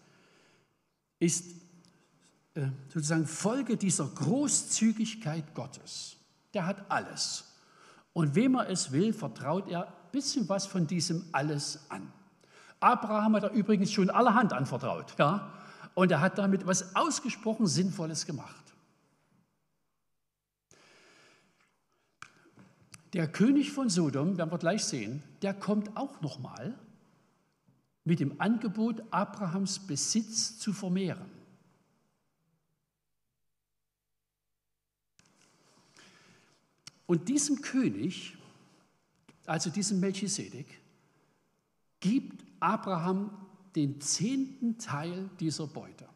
ist 1.20 1.46
äh, 2.54 2.68
sozusagen 2.88 3.26
Folge 3.26 3.78
dieser 3.78 4.08
Großzügigkeit 4.08 5.56
Gottes. 5.56 6.18
Der 6.54 6.66
hat 6.66 6.90
alles. 6.90 7.56
Und 8.14 8.36
wem 8.36 8.56
er 8.56 8.70
es 8.70 8.92
will, 8.92 9.12
vertraut 9.12 9.68
er 9.70 9.88
ein 9.88 9.94
bisschen 10.12 10.48
was 10.48 10.66
von 10.66 10.88
diesem 10.88 11.26
alles 11.32 11.80
an. 11.90 12.12
Abraham 12.80 13.36
hat 13.36 13.44
er 13.44 13.52
übrigens 13.52 13.92
schon 13.92 14.10
allerhand 14.10 14.54
anvertraut. 14.54 15.16
Ja? 15.18 15.52
Und 15.96 16.12
er 16.12 16.22
hat 16.22 16.38
damit 16.38 16.68
was 16.68 16.96
ausgesprochen 16.96 17.68
Sinnvolles 17.68 18.26
gemacht. 18.26 18.65
Der 23.16 23.32
König 23.32 23.72
von 23.72 23.88
Sodom, 23.88 24.38
werden 24.38 24.52
wir 24.52 24.58
gleich 24.58 24.84
sehen, 24.84 25.24
der 25.42 25.54
kommt 25.54 25.96
auch 25.96 26.20
nochmal 26.20 26.78
mit 28.04 28.20
dem 28.20 28.42
Angebot, 28.42 29.04
Abrahams 29.10 29.80
Besitz 29.80 30.60
zu 30.60 30.74
vermehren. 30.74 31.32
Und 37.06 37.30
diesem 37.30 37.62
König, 37.62 38.38
also 39.46 39.70
diesem 39.70 40.02
Melchisedek, 40.02 40.82
gibt 42.02 42.44
Abraham 42.60 43.32
den 43.78 44.02
zehnten 44.02 44.78
Teil 44.78 45.30
dieser 45.40 45.68
Beute. 45.68 46.10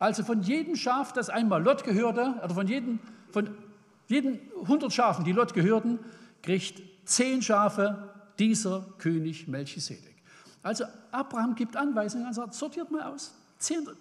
Also 0.00 0.24
von 0.24 0.42
jedem 0.42 0.74
Schaf, 0.74 1.12
das 1.12 1.30
einmal 1.30 1.62
Lot 1.62 1.84
gehörte, 1.84 2.40
oder 2.42 2.54
von 2.54 2.66
jedem, 2.66 2.98
von 3.30 3.67
jeden 4.08 4.40
100 4.62 4.92
Schafen, 4.92 5.24
die 5.24 5.32
Lot 5.32 5.54
gehörten, 5.54 5.98
kriegt 6.42 6.82
zehn 7.04 7.42
Schafe 7.42 8.12
dieser 8.38 8.94
König 8.98 9.48
Melchisedek. 9.48 10.22
Also 10.62 10.84
Abraham 11.12 11.54
gibt 11.54 11.76
Anweisungen 11.76 12.26
und 12.26 12.34
sagt, 12.34 12.54
sortiert 12.54 12.90
mal 12.90 13.02
aus. 13.02 13.34
Zehnter, 13.58 13.94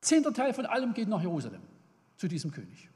zehnter 0.00 0.32
Teil 0.32 0.52
von 0.54 0.66
allem 0.66 0.94
geht 0.94 1.08
nach 1.08 1.20
Jerusalem, 1.20 1.62
zu 2.16 2.28
diesem 2.28 2.50
König. 2.50 2.88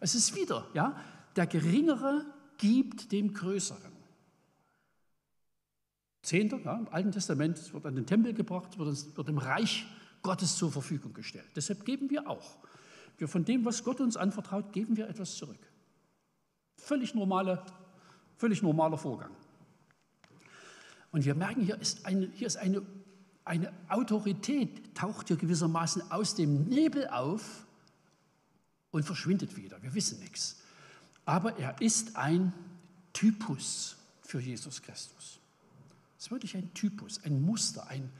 Es 0.00 0.14
ist 0.14 0.34
wieder, 0.34 0.66
ja, 0.74 0.96
der 1.36 1.46
Geringere 1.46 2.26
gibt 2.58 3.12
dem 3.12 3.32
Größeren. 3.32 3.92
Zehnter, 6.22 6.58
ja, 6.64 6.76
im 6.78 6.88
Alten 6.88 7.12
Testament 7.12 7.72
wird 7.72 7.84
an 7.86 7.94
den 7.94 8.06
Tempel 8.06 8.32
gebracht, 8.32 8.78
wird, 8.78 9.16
wird 9.16 9.28
dem 9.28 9.38
Reich 9.38 9.86
Gottes 10.22 10.56
zur 10.56 10.72
Verfügung 10.72 11.12
gestellt. 11.12 11.50
Deshalb 11.54 11.84
geben 11.84 12.08
wir 12.08 12.28
auch. 12.28 12.56
Wir 13.16 13.28
von 13.28 13.44
dem, 13.44 13.64
was 13.64 13.84
Gott 13.84 14.00
uns 14.00 14.16
anvertraut, 14.16 14.72
geben 14.72 14.96
wir 14.96 15.08
etwas 15.08 15.36
zurück. 15.36 15.58
Völlig, 16.76 17.14
normale, 17.14 17.64
völlig 18.36 18.62
normaler 18.62 18.98
Vorgang. 18.98 19.30
Und 21.12 21.24
wir 21.24 21.34
merken, 21.34 21.62
hier 21.62 21.80
ist 21.80 22.04
eine, 22.06 22.26
hier 22.34 22.46
ist 22.46 22.56
eine, 22.56 22.82
eine 23.44 23.72
Autorität, 23.88 24.94
taucht 24.96 25.28
hier 25.28 25.36
gewissermaßen 25.36 26.10
aus 26.10 26.34
dem 26.34 26.64
Nebel 26.64 27.06
auf 27.08 27.66
und 28.90 29.04
verschwindet 29.04 29.56
wieder. 29.56 29.80
Wir 29.82 29.94
wissen 29.94 30.18
nichts. 30.20 30.60
Aber 31.24 31.58
er 31.58 31.80
ist 31.80 32.16
ein 32.16 32.52
Typus 33.12 33.96
für 34.22 34.40
Jesus 34.40 34.82
Christus. 34.82 35.38
Es 36.18 36.24
ist 36.24 36.30
wirklich 36.30 36.56
ein 36.56 36.74
Typus, 36.74 37.22
ein 37.24 37.40
Muster, 37.42 37.86
ein 37.86 38.10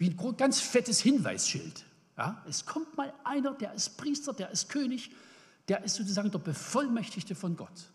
wie 0.00 0.08
ein 0.08 0.36
ganz 0.38 0.60
fettes 0.60 1.00
Hinweisschild. 1.00 1.84
Ja, 2.20 2.44
es 2.46 2.66
kommt 2.66 2.98
mal 2.98 3.14
einer, 3.24 3.54
der 3.54 3.72
ist 3.72 3.96
Priester, 3.96 4.34
der 4.34 4.50
ist 4.50 4.68
König, 4.68 5.10
der 5.68 5.82
ist 5.84 5.94
sozusagen 5.94 6.30
der 6.30 6.38
Bevollmächtigte 6.38 7.34
von 7.34 7.56
Gott. 7.56 7.90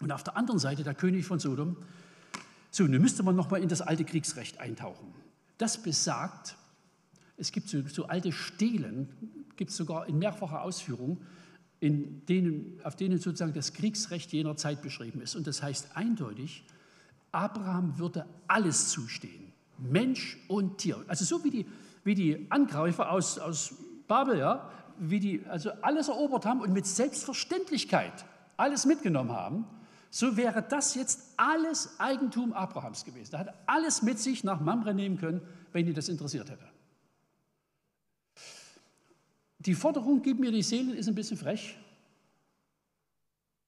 Und 0.00 0.12
auf 0.12 0.22
der 0.22 0.36
anderen 0.36 0.60
Seite 0.60 0.84
der 0.84 0.94
König 0.94 1.26
von 1.26 1.40
Sodom. 1.40 1.76
So, 2.70 2.84
nun 2.84 3.02
müsste 3.02 3.24
man 3.24 3.34
nochmal 3.34 3.60
in 3.60 3.68
das 3.68 3.80
alte 3.80 4.04
Kriegsrecht 4.04 4.60
eintauchen. 4.60 5.12
Das 5.58 5.82
besagt, 5.82 6.56
es 7.36 7.50
gibt 7.50 7.68
so, 7.68 7.82
so 7.88 8.06
alte 8.06 8.30
Stelen, 8.30 9.08
gibt 9.56 9.72
es 9.72 9.76
sogar 9.76 10.06
in 10.06 10.20
mehrfacher 10.20 10.62
Ausführung, 10.62 11.22
in 11.80 12.24
denen, 12.26 12.80
auf 12.84 12.94
denen 12.94 13.18
sozusagen 13.18 13.52
das 13.52 13.72
Kriegsrecht 13.72 14.32
jener 14.32 14.56
Zeit 14.56 14.80
beschrieben 14.80 15.20
ist. 15.20 15.34
Und 15.34 15.48
das 15.48 15.60
heißt 15.60 15.96
eindeutig, 15.96 16.64
Abraham 17.32 17.98
würde 17.98 18.26
alles 18.46 18.90
zustehen, 18.90 19.52
Mensch 19.78 20.38
und 20.46 20.78
Tier. 20.78 21.04
Also 21.08 21.24
so 21.24 21.42
wie 21.42 21.50
die, 21.50 21.66
wie 22.04 22.14
die 22.14 22.46
Angreifer 22.50 23.10
aus, 23.10 23.38
aus 23.38 23.74
Babel, 24.06 24.38
ja, 24.38 24.70
wie 24.98 25.18
die 25.18 25.44
also 25.46 25.70
alles 25.82 26.08
erobert 26.08 26.46
haben 26.46 26.60
und 26.60 26.72
mit 26.72 26.86
Selbstverständlichkeit 26.86 28.24
alles 28.56 28.86
mitgenommen 28.86 29.32
haben, 29.32 29.66
so 30.10 30.36
wäre 30.36 30.62
das 30.62 30.94
jetzt 30.94 31.34
alles 31.36 31.98
Eigentum 31.98 32.52
Abrahams 32.52 33.04
gewesen. 33.04 33.34
Er 33.34 33.40
hat 33.40 33.54
alles 33.66 34.02
mit 34.02 34.20
sich 34.20 34.44
nach 34.44 34.60
Mamre 34.60 34.94
nehmen 34.94 35.18
können, 35.18 35.40
wenn 35.72 35.88
ihn 35.88 35.94
das 35.94 36.08
interessiert 36.08 36.48
hätte. 36.50 36.68
Die 39.58 39.74
Forderung, 39.74 40.22
gib 40.22 40.38
mir 40.38 40.52
die 40.52 40.62
Seelen, 40.62 40.94
ist 40.94 41.08
ein 41.08 41.14
bisschen 41.14 41.36
frech. 41.36 41.76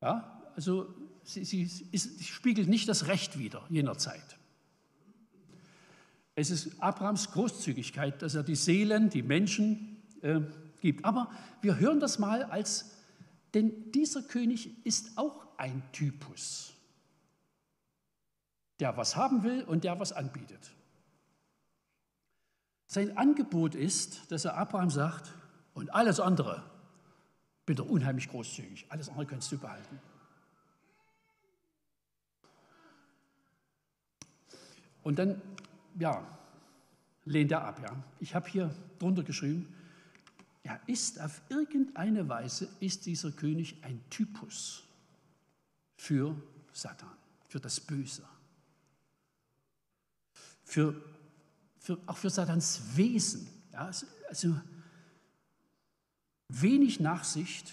Ja, 0.01 0.41
also 0.55 0.95
sie, 1.25 1.45
sie, 1.45 1.63
ist, 1.63 2.19
sie 2.19 2.25
spiegelt 2.25 2.69
nicht 2.69 2.89
das 2.89 3.09
Recht 3.09 3.39
wider 3.39 3.65
jener 3.69 3.99
Zeit. 3.99 4.39
Es 6.37 6.51
ist 6.51 6.81
Abrahams 6.81 7.33
Großzügigkeit, 7.33 8.21
dass 8.23 8.35
er 8.35 8.43
die 8.45 8.57
Seelen, 8.57 9.09
die 9.09 9.23
Menschen 9.23 9.97
äh, 10.21 10.41
gibt. 10.81 11.05
Aber 11.05 11.31
wir 11.63 11.79
hören 11.79 11.99
das 11.99 12.19
mal 12.19 12.45
als, 12.45 12.93
denn 13.55 13.91
dieser 13.91 14.23
König 14.23 14.87
ist 14.87 15.17
auch 15.17 15.47
ein 15.57 15.83
Typus, 15.93 16.75
der 18.81 18.97
was 18.99 19.17
haben 19.17 19.43
will 19.43 19.65
und 19.65 19.83
der 19.85 19.99
was 19.99 20.13
anbietet. 20.13 20.71
Sein 22.87 23.17
Angebot 23.17 23.75
ist, 23.75 24.31
dass 24.31 24.45
er 24.45 24.57
Abraham 24.57 24.91
sagt, 24.91 25.33
und 25.73 25.95
alles 25.95 26.21
andere, 26.21 26.63
bitte 27.67 27.83
unheimlich 27.83 28.29
großzügig, 28.29 28.87
alles 28.89 29.09
andere 29.09 29.27
kannst 29.27 29.51
du 29.53 29.59
behalten. 29.59 30.01
Und 35.03 35.19
dann, 35.19 35.41
ja, 35.99 36.27
lehnt 37.25 37.53
er 37.53 37.65
ab. 37.65 37.81
Ja. 37.83 37.97
Ich 38.21 38.35
habe 38.35 38.49
hier 38.49 38.75
drunter 38.99 39.23
geschrieben, 39.23 39.73
er 40.63 40.81
ist 40.89 41.21
auf 41.21 41.43
irgendeine 41.49 42.29
Weise, 42.29 42.69
ist 42.81 43.07
dieser 43.07 43.31
König 43.31 43.77
ein 43.83 44.03
Typus 44.11 44.83
für 45.97 46.35
Satan, 46.73 47.09
für 47.49 47.61
das 47.61 47.79
Böse, 47.79 48.25
für, 50.65 51.01
für, 51.79 51.99
auch 52.07 52.17
für 52.17 52.31
Satans 52.31 52.81
Wesen. 52.97 53.49
Ja, 53.73 53.87
also, 53.87 54.07
also 54.29 54.61
wenig 56.49 57.01
Nachsicht. 57.01 57.73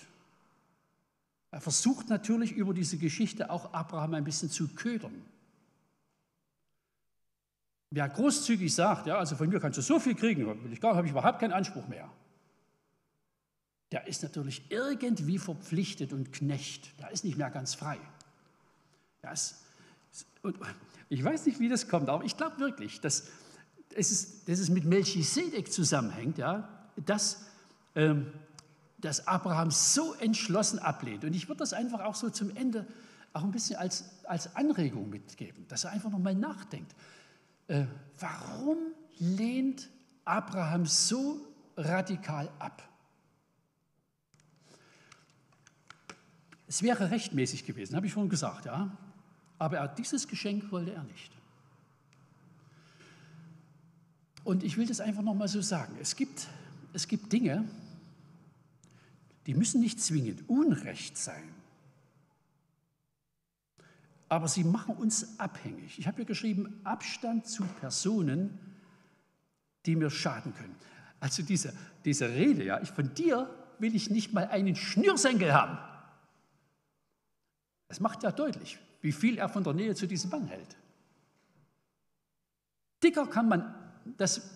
Er 1.51 1.61
versucht 1.61 2.09
natürlich 2.09 2.51
über 2.51 2.73
diese 2.73 2.97
Geschichte 2.97 3.49
auch 3.49 3.73
Abraham 3.73 4.13
ein 4.15 4.23
bisschen 4.23 4.49
zu 4.49 4.67
ködern. 4.67 5.23
Wer 7.95 8.09
großzügig 8.09 8.73
sagt, 8.73 9.05
ja, 9.05 9.19
also 9.19 9.35
von 9.35 9.47
mir 9.47 9.59
kannst 9.59 9.77
du 9.77 9.83
so 9.83 9.99
viel 9.99 10.15
kriegen, 10.15 10.47
will 10.47 10.73
ich 10.73 10.81
gar, 10.81 10.95
habe 10.95 11.05
ich 11.05 11.11
überhaupt 11.11 11.39
keinen 11.39 11.53
Anspruch 11.53 11.87
mehr. 11.87 12.09
Der 13.91 14.07
ist 14.07 14.23
natürlich 14.23 14.63
irgendwie 14.71 15.37
verpflichtet 15.37 16.11
und 16.11 16.33
Knecht. 16.33 16.99
Der 16.99 17.11
ist 17.11 17.23
nicht 17.23 17.37
mehr 17.37 17.51
ganz 17.51 17.75
frei. 17.75 17.99
Das, 19.21 19.63
ich 21.09 21.23
weiß 21.23 21.45
nicht, 21.45 21.59
wie 21.59 21.69
das 21.69 21.87
kommt, 21.87 22.09
aber 22.09 22.23
ich 22.23 22.35
glaube 22.35 22.57
wirklich, 22.57 22.99
dass 22.99 23.27
es, 23.93 24.43
dass 24.45 24.57
es 24.57 24.69
mit 24.69 24.85
Melchisedek 24.85 25.71
zusammenhängt, 25.71 26.39
ja, 26.39 26.67
dass 26.95 27.45
ähm, 27.93 28.33
dass 29.03 29.27
Abraham 29.27 29.69
so 29.69 30.13
entschlossen 30.13 30.79
ablehnt. 30.79 31.25
Und 31.25 31.33
ich 31.35 31.47
würde 31.47 31.59
das 31.59 31.73
einfach 31.73 31.99
auch 32.01 32.15
so 32.15 32.29
zum 32.29 32.55
Ende 32.55 32.87
auch 33.33 33.43
ein 33.43 33.51
bisschen 33.51 33.75
als, 33.75 34.05
als 34.23 34.55
Anregung 34.55 35.09
mitgeben, 35.09 35.67
dass 35.67 35.83
er 35.83 35.91
einfach 35.91 36.09
nochmal 36.09 36.35
nachdenkt. 36.35 36.95
Äh, 37.67 37.85
warum 38.19 38.77
lehnt 39.17 39.89
Abraham 40.25 40.85
so 40.85 41.39
radikal 41.77 42.49
ab? 42.59 42.87
Es 46.67 46.81
wäre 46.81 47.11
rechtmäßig 47.11 47.65
gewesen, 47.65 47.95
habe 47.95 48.07
ich 48.07 48.13
vorhin 48.13 48.29
gesagt, 48.29 48.65
ja. 48.65 48.97
Aber 49.59 49.77
er, 49.77 49.87
dieses 49.87 50.27
Geschenk 50.27 50.71
wollte 50.71 50.93
er 50.93 51.03
nicht. 51.03 51.31
Und 54.43 54.63
ich 54.63 54.77
will 54.77 54.87
das 54.87 54.99
einfach 54.99 55.21
nochmal 55.21 55.47
so 55.47 55.61
sagen. 55.61 55.95
Es 56.01 56.15
gibt, 56.15 56.47
es 56.91 57.07
gibt 57.07 57.31
Dinge, 57.31 57.63
die 59.45 59.53
müssen 59.53 59.81
nicht 59.81 60.01
zwingend 60.01 60.49
Unrecht 60.49 61.17
sein, 61.17 61.52
aber 64.33 64.47
sie 64.47 64.63
machen 64.63 64.95
uns 64.95 65.39
abhängig. 65.39 65.99
Ich 65.99 66.07
habe 66.07 66.17
hier 66.17 66.25
geschrieben, 66.25 66.79
Abstand 66.83 67.45
zu 67.45 67.63
Personen, 67.79 68.59
die 69.85 69.95
mir 69.95 70.09
schaden 70.09 70.53
können. 70.55 70.75
Also 71.19 71.43
diese, 71.43 71.73
diese 72.03 72.29
Rede, 72.29 72.63
ja, 72.63 72.81
ich, 72.81 72.89
von 72.89 73.13
dir 73.13 73.49
will 73.79 73.95
ich 73.95 74.09
nicht 74.09 74.33
mal 74.33 74.47
einen 74.47 74.75
Schnürsenkel 74.75 75.53
haben. 75.53 75.77
Das 77.87 77.99
macht 77.99 78.23
ja 78.23 78.31
deutlich, 78.31 78.79
wie 79.01 79.11
viel 79.11 79.37
er 79.37 79.49
von 79.49 79.63
der 79.63 79.73
Nähe 79.73 79.93
zu 79.93 80.07
diesem 80.07 80.31
Mann 80.31 80.47
hält. 80.47 80.77
Dicker 83.03 83.27
kann 83.27 83.47
man 83.47 83.75
das, 84.17 84.49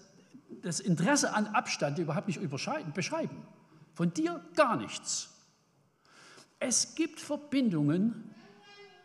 das 0.63 0.79
Interesse 0.79 1.33
an 1.33 1.47
Abstand 1.47 1.99
überhaupt 1.99 2.27
nicht 2.27 2.41
beschreiben. 2.49 3.45
Von 3.93 4.13
dir 4.13 4.43
gar 4.55 4.75
nichts. 4.77 5.29
Es 6.59 6.95
gibt 6.95 7.19
Verbindungen, 7.19 8.33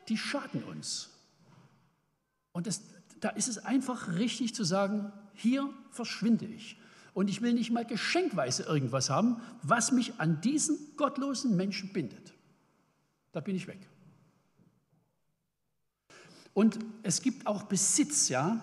die 0.09 0.17
schaden 0.17 0.63
uns. 0.65 1.11
Und 2.53 2.67
das, 2.67 2.83
da 3.21 3.31
ist 3.31 3.49
es 3.49 3.59
einfach 3.59 4.09
richtig 4.15 4.55
zu 4.55 4.65
sagen, 4.65 5.13
hier 5.35 5.69
verschwinde 5.91 6.47
ich. 6.47 6.77
Und 7.15 7.29
ich 7.29 7.43
will 7.43 7.53
nicht 7.53 7.71
mal 7.71 7.85
geschenkweise 7.85 8.63
irgendwas 8.65 9.11
haben, 9.11 9.41
was 9.63 9.93
mich 9.93 10.19
an 10.19 10.41
diesen 10.41 10.79
gottlosen 10.97 11.57
Menschen 11.57 11.93
bindet. 11.93 12.33
Da 13.33 13.41
bin 13.41 13.55
ich 13.55 13.67
weg. 13.67 13.79
Und 16.55 16.79
es 17.03 17.23
gibt 17.23 17.47
auch 17.47 17.65
Besitz, 17.65 18.29
ja. 18.29 18.63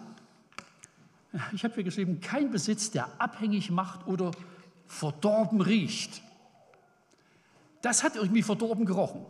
Ich 1.54 1.64
habe 1.64 1.76
hier 1.76 1.84
geschrieben, 1.84 2.22
kein 2.22 2.52
Besitz, 2.52 2.92
der 2.92 3.22
abhängig 3.22 3.70
macht 3.70 4.08
oder 4.08 4.32
verdorben 4.88 5.62
riecht. 5.62 6.22
Das 7.82 8.04
hat 8.04 8.16
irgendwie 8.16 8.44
verdorben 8.44 8.86
gerochen. 8.86 9.26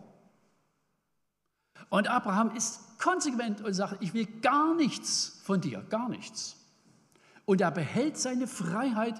Und 1.89 2.07
Abraham 2.07 2.55
ist 2.55 2.99
konsequent 2.99 3.61
und 3.61 3.73
sagt, 3.73 4.01
ich 4.01 4.13
will 4.13 4.25
gar 4.41 4.75
nichts 4.75 5.39
von 5.43 5.61
dir, 5.61 5.81
gar 5.89 6.09
nichts. 6.09 6.55
Und 7.45 7.61
er 7.61 7.71
behält 7.71 8.17
seine 8.17 8.45
Freiheit. 8.45 9.19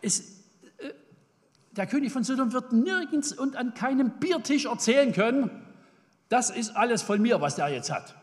Es, 0.00 0.40
äh, 0.78 0.92
der 1.72 1.86
König 1.86 2.12
von 2.12 2.24
Sodom 2.24 2.52
wird 2.52 2.72
nirgends 2.72 3.32
und 3.32 3.56
an 3.56 3.74
keinem 3.74 4.18
Biertisch 4.18 4.64
erzählen 4.64 5.12
können, 5.12 5.50
das 6.28 6.50
ist 6.50 6.76
alles 6.76 7.02
von 7.02 7.20
mir, 7.20 7.40
was 7.40 7.56
der 7.56 7.68
jetzt 7.68 7.90
hat. 7.90 8.16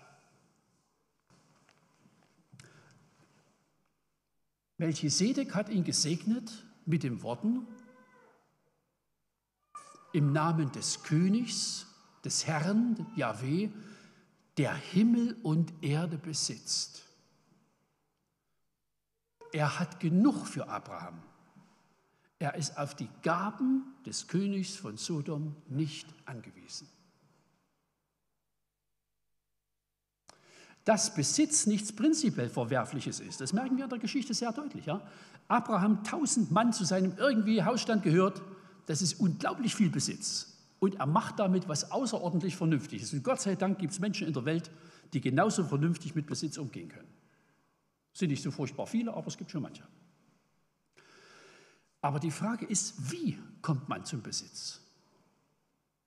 Melchisedek 4.78 5.54
hat 5.56 5.70
ihn 5.70 5.84
gesegnet 5.84 6.66
mit 6.86 7.04
den 7.04 7.22
Worten, 7.22 7.68
im 10.12 10.32
Namen 10.32 10.72
des 10.72 11.04
Königs, 11.04 11.86
des 12.24 12.48
Herrn, 12.48 13.08
Yahweh, 13.16 13.70
der 14.58 14.74
Himmel 14.74 15.38
und 15.44 15.72
Erde 15.82 16.18
besitzt. 16.18 17.04
Er 19.52 19.80
hat 19.80 20.00
genug 20.00 20.46
für 20.46 20.68
Abraham. 20.68 21.22
Er 22.40 22.56
ist 22.56 22.78
auf 22.78 22.96
die 22.96 23.10
Gaben 23.22 23.84
des 24.06 24.28
Königs 24.28 24.76
von 24.76 24.98
Sodom 24.98 25.56
nicht 25.68 26.08
angewiesen. 26.26 26.88
Dass 30.86 31.14
Besitz 31.14 31.66
nichts 31.66 31.92
prinzipiell 31.94 32.50
Verwerfliches 32.50 33.20
ist, 33.20 33.42
das 33.42 33.54
merken 33.54 33.78
wir 33.78 33.84
in 33.84 33.90
der 33.90 34.00
Geschichte 34.00 34.34
sehr 34.34 34.52
deutlich. 34.54 34.86
Ja? 34.86 35.02
Abraham 35.48 36.04
tausend 36.04 36.52
Mann 36.52 36.72
zu 36.74 36.86
seinem 36.86 37.18
irgendwie 37.18 37.64
Hausstand 37.64 38.04
gehört, 38.04 38.42
das 38.86 39.02
ist 39.02 39.20
unglaublich 39.20 39.76
viel 39.76 39.90
Besitz. 39.90 40.59
Und 40.80 40.96
er 40.96 41.06
macht 41.06 41.40
damit 41.40 41.68
was 41.68 41.92
außerordentlich 41.92 42.56
Vernünftiges. 42.56 43.14
Und 43.14 43.24
Gott 43.24 43.42
sei 43.42 43.56
Dank 43.56 43.80
gibt 43.80 43.94
es 43.94 44.00
Menschen 44.00 44.28
in 44.28 44.34
der 44.34 44.46
Welt, 44.46 44.72
die 45.14 45.22
genauso 45.22 45.64
vernünftig 45.64 46.16
mit 46.16 46.26
Besitz 46.26 46.58
umgehen 46.58 46.90
können. 46.90 47.08
Sind 48.14 48.30
nicht 48.30 48.44
so 48.44 48.52
furchtbar 48.52 48.88
viele, 48.88 49.14
aber 49.14 49.28
es 49.28 49.38
gibt 49.38 49.52
schon 49.52 49.62
manche. 49.62 49.84
Aber 52.02 52.20
die 52.20 52.32
Frage 52.32 52.66
ist, 52.66 53.12
wie 53.12 53.38
kommt 53.62 53.90
man 53.90 54.06
zum 54.06 54.22
Besitz? 54.22 54.82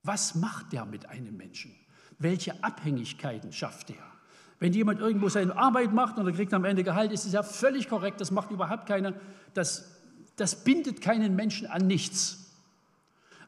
Was 0.01 0.35
macht 0.35 0.73
der 0.73 0.85
mit 0.85 1.07
einem 1.07 1.37
Menschen? 1.37 1.73
Welche 2.17 2.63
Abhängigkeiten 2.63 3.51
schafft 3.51 3.91
er? 3.91 4.13
Wenn 4.59 4.73
jemand 4.73 4.99
irgendwo 4.99 5.29
seine 5.29 5.55
Arbeit 5.55 5.93
macht 5.93 6.17
und 6.17 6.25
er 6.25 6.33
kriegt 6.33 6.53
am 6.53 6.65
Ende 6.65 6.83
Gehalt, 6.83 7.11
ist 7.11 7.25
es 7.25 7.33
ja 7.33 7.43
völlig 7.43 7.89
korrekt, 7.89 8.21
das 8.21 8.31
macht 8.31 8.51
überhaupt 8.51 8.85
keine, 8.85 9.19
das, 9.53 9.91
das 10.35 10.63
bindet 10.63 11.01
keinen 11.01 11.35
Menschen 11.35 11.67
an 11.67 11.85
nichts. 11.85 12.42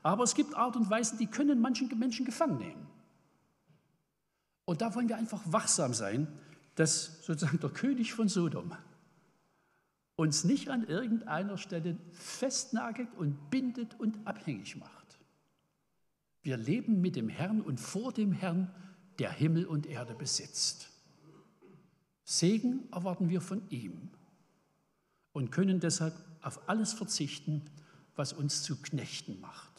Aber 0.06 0.24
es 0.24 0.36
gibt 0.36 0.54
Art 0.54 0.76
und 0.76 0.88
Weisen, 0.88 1.18
die 1.18 1.26
können 1.26 1.60
manchen 1.60 1.90
Menschen 1.98 2.28
gefangen 2.28 2.60
nehmen. 2.60 2.86
Und 4.66 4.82
da 4.82 4.94
wollen 4.94 5.10
wir 5.10 5.18
einfach 5.18 5.42
wachsam 5.46 5.96
sein, 5.96 6.28
dass 6.76 7.26
sozusagen 7.26 7.60
der 7.60 7.72
König 7.72 8.14
von 8.14 8.28
Sodom 8.28 8.72
uns 10.16 10.44
nicht 10.44 10.70
an 10.70 10.86
irgendeiner 10.86 11.58
Stelle 11.58 11.98
festnagelt 12.12 13.10
und 13.18 13.50
bindet 13.50 14.00
und 14.00 14.28
abhängig 14.28 14.76
macht. 14.76 15.18
Wir 16.44 16.58
leben 16.58 17.02
mit 17.02 17.16
dem 17.16 17.28
Herrn 17.28 17.60
und 17.62 17.80
vor 17.80 18.14
dem 18.14 18.32
Herrn, 18.32 18.72
der 19.18 19.32
Himmel 19.32 19.66
und 19.66 19.88
Erde 19.88 20.14
besitzt. 20.14 20.92
Segen 22.24 22.88
erwarten 22.92 23.30
wir 23.30 23.42
von 23.42 23.68
ihm 23.72 24.12
und 25.34 25.52
können 25.52 25.80
deshalb 25.80 26.14
auf 26.44 26.70
alles 26.70 26.94
verzichten, 26.94 27.64
was 28.16 28.34
uns 28.34 28.62
zu 28.62 28.80
Knechten 28.80 29.42
macht. 29.42 29.75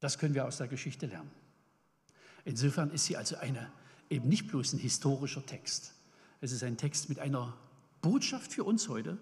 Das 0.00 0.18
können 0.18 0.34
wir 0.34 0.46
aus 0.46 0.58
der 0.58 0.68
Geschichte 0.68 1.06
lernen. 1.06 1.30
Insofern 2.44 2.90
ist 2.90 3.06
sie 3.06 3.16
also 3.16 3.36
eine, 3.36 3.70
eben 4.10 4.28
nicht 4.28 4.48
bloß 4.48 4.72
ein 4.74 4.78
historischer 4.78 5.44
Text. 5.44 5.94
Es 6.40 6.52
ist 6.52 6.62
ein 6.62 6.76
Text 6.76 7.08
mit 7.08 7.18
einer 7.18 7.56
Botschaft 8.00 8.52
für 8.52 8.64
uns 8.64 8.88
heute 8.88 9.18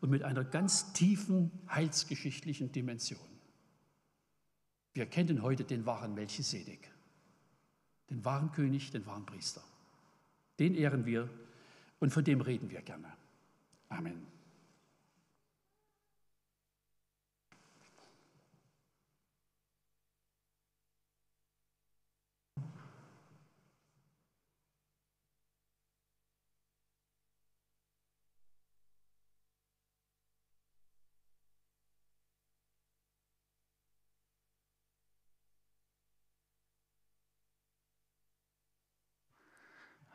und 0.00 0.10
mit 0.10 0.22
einer 0.22 0.44
ganz 0.44 0.92
tiefen 0.92 1.50
heilsgeschichtlichen 1.68 2.72
Dimension. 2.72 3.20
Wir 4.92 5.06
kennen 5.06 5.42
heute 5.42 5.64
den 5.64 5.86
wahren 5.86 6.14
Melchisedek, 6.14 6.90
den 8.08 8.24
wahren 8.24 8.50
König, 8.52 8.90
den 8.90 9.06
wahren 9.06 9.26
Priester. 9.26 9.62
Den 10.58 10.74
ehren 10.74 11.06
wir 11.06 11.28
und 12.00 12.12
von 12.12 12.24
dem 12.24 12.40
reden 12.40 12.70
wir 12.70 12.82
gerne. 12.82 13.12
Amen. 13.88 14.39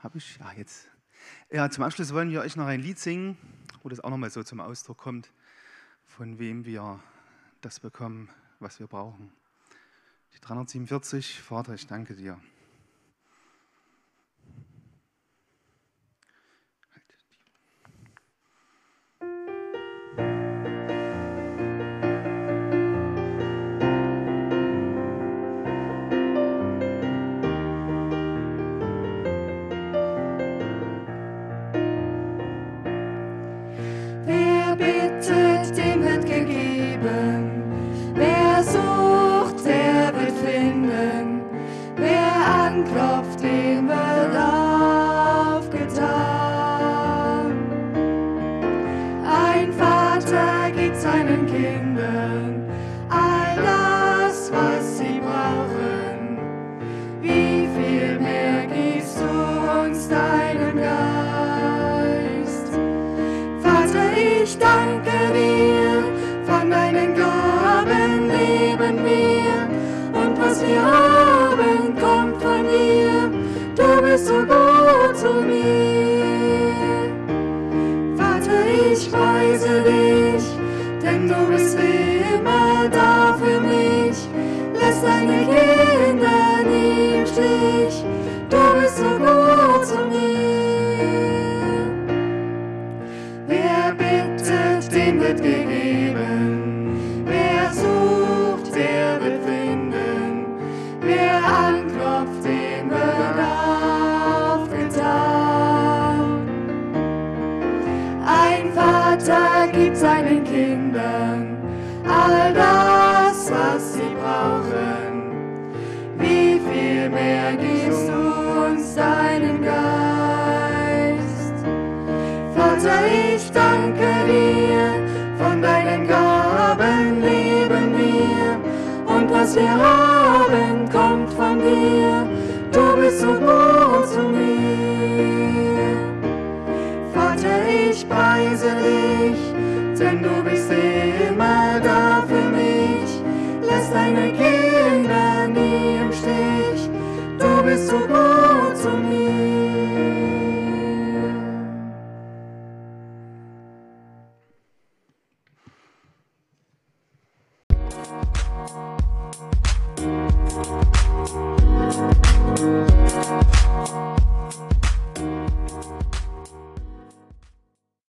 Habe 0.06 0.20
ich? 0.20 0.38
Ja, 0.38 0.52
jetzt. 0.52 0.88
Ja, 1.50 1.68
zum 1.72 1.84
Abschluss 1.84 2.14
wollen 2.14 2.30
wir 2.30 2.42
euch 2.42 2.56
noch 2.56 2.68
ein 2.68 2.80
Lied 2.80 3.00
singen, 3.00 3.40
wo 3.82 3.90
das 3.90 4.02
auch 4.02 4.12
nochmal 4.12 4.30
so 4.30 4.44
zum 4.44 4.60
Ausdruck 4.60 5.00
kommt, 5.00 5.32
von 6.06 6.38
wem 6.38 6.64
wir 6.64 7.00
das 7.62 7.80
bekommen, 7.80 8.30
was 8.60 8.80
wir 8.80 8.86
brauchen. 8.86 9.32
Die 10.36 10.40
347, 10.42 11.42
Vater, 11.42 11.74
ich 11.74 11.88
danke 11.88 12.14
dir. 12.14 12.40